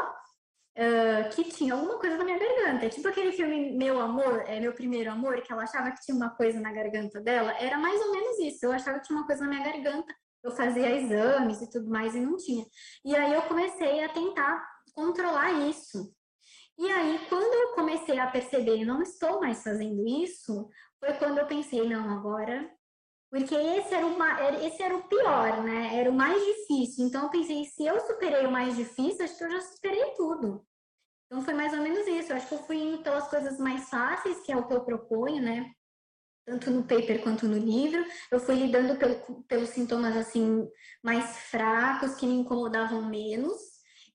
[0.79, 2.89] uh, que tinha alguma coisa na minha garganta.
[2.89, 6.31] Tipo aquele filme Meu Amor, é Meu Primeiro Amor, que ela achava que tinha uma
[6.31, 7.53] coisa na garganta dela.
[7.59, 8.67] Era mais ou menos isso.
[8.67, 10.15] Eu achava que tinha uma coisa na minha garganta.
[10.43, 12.65] Eu fazia exames e tudo mais e não tinha.
[13.05, 14.65] E aí eu comecei a tentar
[14.95, 16.13] controlar isso.
[16.79, 20.69] E aí, quando eu comecei a perceber, não estou mais fazendo isso,
[21.01, 22.71] foi quando eu pensei, não, agora.
[23.31, 25.99] Porque esse era, esse era o pior, né?
[25.99, 27.07] Era o mais difícil.
[27.07, 30.65] Então, eu pensei, se eu superei o mais difícil, acho que eu já superei tudo.
[31.29, 32.33] Então foi mais ou menos isso.
[32.33, 34.83] Eu acho que eu fui indo pelas coisas mais fáceis, que é o que eu
[34.83, 35.71] proponho, né?
[36.47, 38.03] Tanto no paper quanto no livro.
[38.31, 40.67] Eu fui lidando pelo, pelos sintomas assim
[41.03, 43.61] mais fracos, que me incomodavam menos,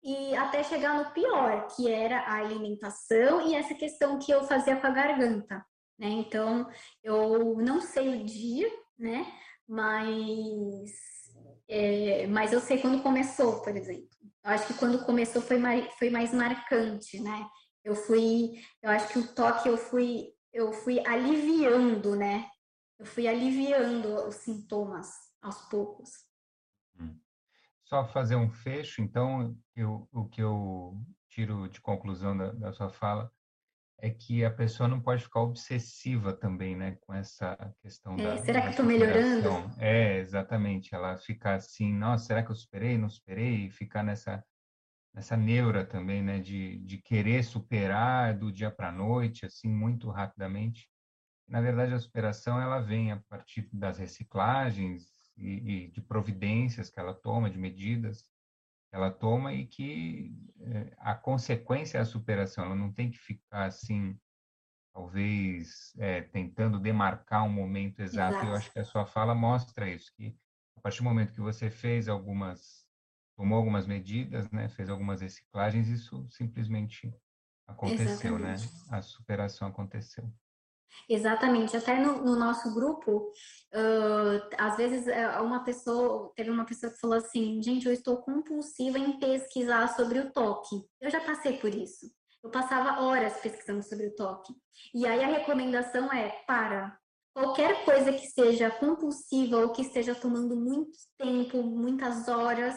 [0.04, 4.76] e até chegar no pior, que era a alimentação e essa questão que eu fazia
[4.76, 5.66] com a garganta.
[5.98, 6.10] Né?
[6.10, 6.70] Então,
[7.02, 8.70] eu não sei o dia,
[9.00, 9.26] né?
[9.68, 10.92] Mas,
[11.68, 14.10] é, mas eu sei quando começou, por exemplo.
[14.44, 17.48] Eu acho que quando começou foi mais, foi mais marcante, né?
[17.84, 22.50] Eu fui, eu acho que o toque eu fui, eu fui aliviando, né?
[23.00, 25.10] Eu fui aliviando os sintomas
[25.42, 26.12] aos poucos.
[27.94, 31.00] Só fazer um fecho, então, eu, o que eu
[31.30, 33.32] tiro de conclusão da, da sua fala
[34.00, 38.38] é que a pessoa não pode ficar obsessiva também, né, com essa questão é, da.
[38.40, 39.72] Será da que estou melhorando?
[39.78, 40.96] É, exatamente.
[40.96, 42.98] Ela ficar assim, nossa, será que eu superei?
[42.98, 43.68] Não superei?
[43.68, 44.44] E ficar nessa
[45.14, 50.10] nessa neura também, né, de, de querer superar do dia para a noite, assim, muito
[50.10, 50.90] rapidamente.
[51.48, 57.00] Na verdade, a superação ela vem a partir das reciclagens e, e de providências que
[57.00, 58.32] ela toma, de medidas
[58.94, 62.66] ela toma e que é, a consequência é a superação.
[62.66, 64.16] Ela não tem que ficar assim,
[64.94, 68.36] talvez é, tentando demarcar um momento exato.
[68.36, 68.46] exato.
[68.46, 70.38] Eu acho que a sua fala mostra isso, que
[70.78, 72.86] a partir do momento que você fez algumas,
[73.36, 77.12] tomou algumas medidas, né, fez algumas reciclagens, isso simplesmente
[77.68, 78.54] aconteceu, né?
[78.54, 78.92] Exatamente.
[78.92, 78.98] né?
[78.98, 80.32] A superação aconteceu.
[81.10, 83.30] Exatamente, até no, no nosso grupo,
[83.74, 85.06] uh, às vezes
[85.42, 90.20] uma pessoa, teve uma pessoa que falou assim, gente, eu estou compulsiva em pesquisar sobre
[90.20, 90.76] o toque.
[91.02, 92.12] Eu já passei por isso.
[92.44, 94.54] Eu passava horas pesquisando sobre o toque.
[94.94, 96.98] E aí a recomendação é, para,
[97.34, 102.76] qualquer coisa que seja compulsiva ou que esteja tomando muito tempo, muitas horas,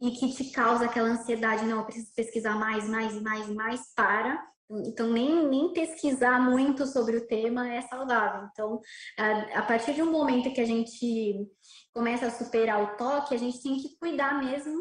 [0.00, 4.40] e que te causa aquela ansiedade, não, eu preciso pesquisar mais, mais, mais, mais, para
[4.70, 8.48] então, nem, nem pesquisar muito sobre o tema é saudável.
[8.52, 8.80] Então,
[9.18, 11.48] a, a, partir de um momento que a gente
[11.92, 14.78] começa a superar o toque, a gente tem que cuidar mesmo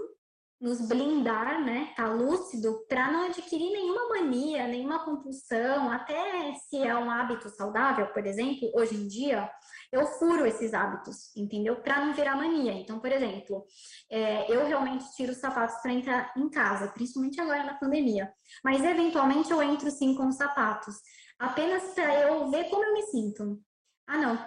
[0.60, 6.96] nos blindar, né, tá lúcido, para não adquirir nenhuma mania, nenhuma compulsão, até se é
[6.96, 9.48] um hábito saudável, por exemplo, hoje em dia,
[9.92, 11.78] eu furo esses hábitos, entendeu?
[11.78, 12.74] Para não virar mania.
[12.74, 13.66] Então, por exemplo,
[14.10, 18.32] é, eu realmente tiro os sapatos para entrar em casa, principalmente agora na pandemia,
[18.64, 20.96] mas eventualmente eu entro sim com os sapatos,
[21.40, 23.62] apenas para eu ver como eu me sinto.
[24.10, 24.38] Ah, não,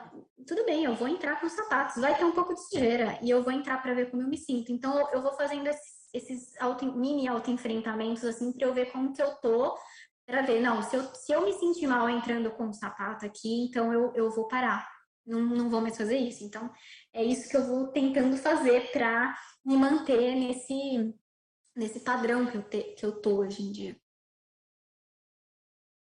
[0.47, 3.29] tudo bem, eu vou entrar com os sapatos, vai ter um pouco de sujeira e
[3.29, 4.73] eu vou entrar para ver como eu me sinto.
[4.73, 5.69] Então, eu vou fazendo
[6.15, 9.77] esses auto, mini auto-enfrentamentos, assim, para eu ver como que eu tô,
[10.27, 13.65] para ver, não, se eu, se eu me sentir mal entrando com o sapato aqui,
[13.65, 14.89] então eu, eu vou parar,
[15.31, 16.44] não, não vou mais fazer isso.
[16.44, 16.70] Então,
[17.12, 21.15] é isso que eu vou tentando fazer para me manter nesse,
[21.74, 23.97] nesse padrão que eu, te, que eu tô hoje em dia.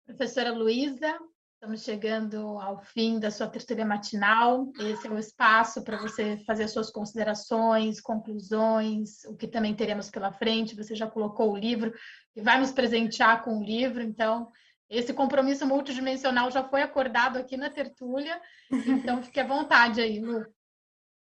[0.07, 1.19] Professora Luísa,
[1.57, 4.71] Estamos chegando ao fim da sua tertúlia matinal.
[4.79, 10.31] Esse é o espaço para você fazer suas considerações, conclusões, o que também teremos pela
[10.31, 10.77] frente.
[10.77, 11.95] Você já colocou o livro
[12.37, 14.53] e vai nos presentear com o livro, então
[14.89, 18.41] esse compromisso multidimensional já foi acordado aqui na tertúlia,
[18.71, 20.45] então fique à vontade aí, Lu.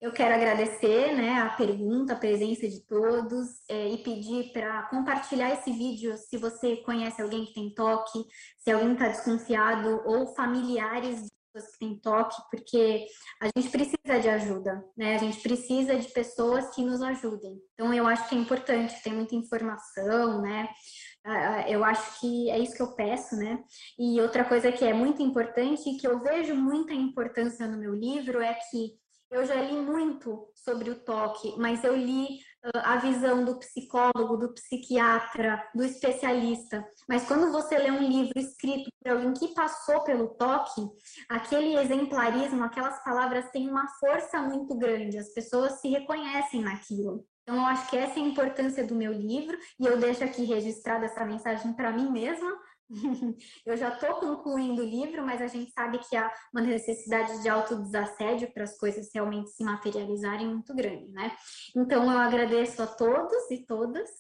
[0.01, 5.53] Eu quero agradecer né, a pergunta, a presença de todos é, e pedir para compartilhar
[5.53, 8.25] esse vídeo se você conhece alguém que tem toque,
[8.59, 13.07] se alguém está desconfiado ou familiares de pessoas que têm toque, porque
[13.41, 15.17] a gente precisa de ajuda, né?
[15.17, 17.61] A gente precisa de pessoas que nos ajudem.
[17.75, 20.69] Então eu acho que é importante, tem muita informação, né?
[21.69, 23.63] Eu acho que é isso que eu peço, né?
[23.99, 27.95] E outra coisa que é muito importante e que eu vejo muita importância no meu
[27.95, 28.99] livro é que
[29.31, 34.39] eu já li muito sobre o toque, mas eu li uh, a visão do psicólogo,
[34.39, 36.83] do psiquiatra, do especialista.
[37.07, 40.81] Mas quando você lê um livro escrito por alguém que passou pelo toque,
[41.29, 47.27] aquele exemplarismo, aquelas palavras têm uma força muito grande, as pessoas se reconhecem naquilo.
[47.49, 50.45] Então, eu acho que essa é a importância do meu livro, e eu deixo aqui
[50.45, 52.61] registrada essa mensagem para mim mesma,
[53.65, 57.49] eu já estou concluindo o livro, mas a gente sabe que há uma necessidade de
[57.49, 61.35] autodesassédio para as coisas realmente se materializarem muito grande, né?
[61.75, 64.11] Então, eu agradeço a todos e todas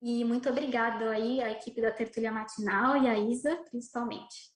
[0.00, 4.51] e muito obrigada aí à equipe da Tertúlia Matinal e à Isa, principalmente.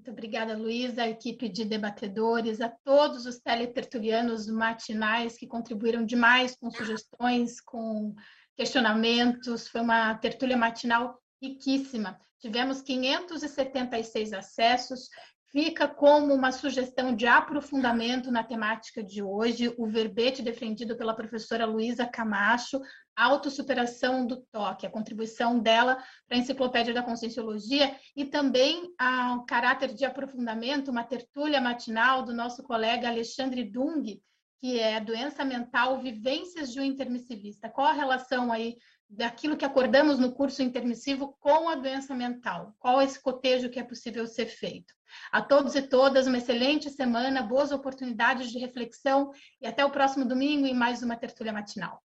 [0.00, 6.56] Muito obrigada, Luísa, a equipe de debatedores, a todos os teletertulianos matinais que contribuíram demais
[6.56, 8.14] com sugestões, com
[8.56, 9.68] questionamentos.
[9.68, 12.18] Foi uma tertúlia matinal riquíssima.
[12.38, 15.10] Tivemos 576 acessos.
[15.52, 21.66] Fica como uma sugestão de aprofundamento na temática de hoje o verbete defendido pela professora
[21.66, 22.80] Luísa Camacho,
[23.16, 25.96] Autossuperação do Toque, a contribuição dela
[26.28, 28.94] para a Enciclopédia da Conscienciologia e também
[29.36, 34.22] o caráter de aprofundamento, uma tertúlia matinal do nosso colega Alexandre Dung,
[34.60, 37.68] que é doença mental, vivências de um intermissivista.
[37.68, 38.76] Qual a relação aí
[39.10, 42.74] daquilo que acordamos no curso intermissivo com a doença mental.
[42.78, 44.94] Qual é esse cotejo que é possível ser feito?
[45.32, 50.24] A todos e todas, uma excelente semana, boas oportunidades de reflexão e até o próximo
[50.24, 52.00] domingo em mais uma tertúlia matinal.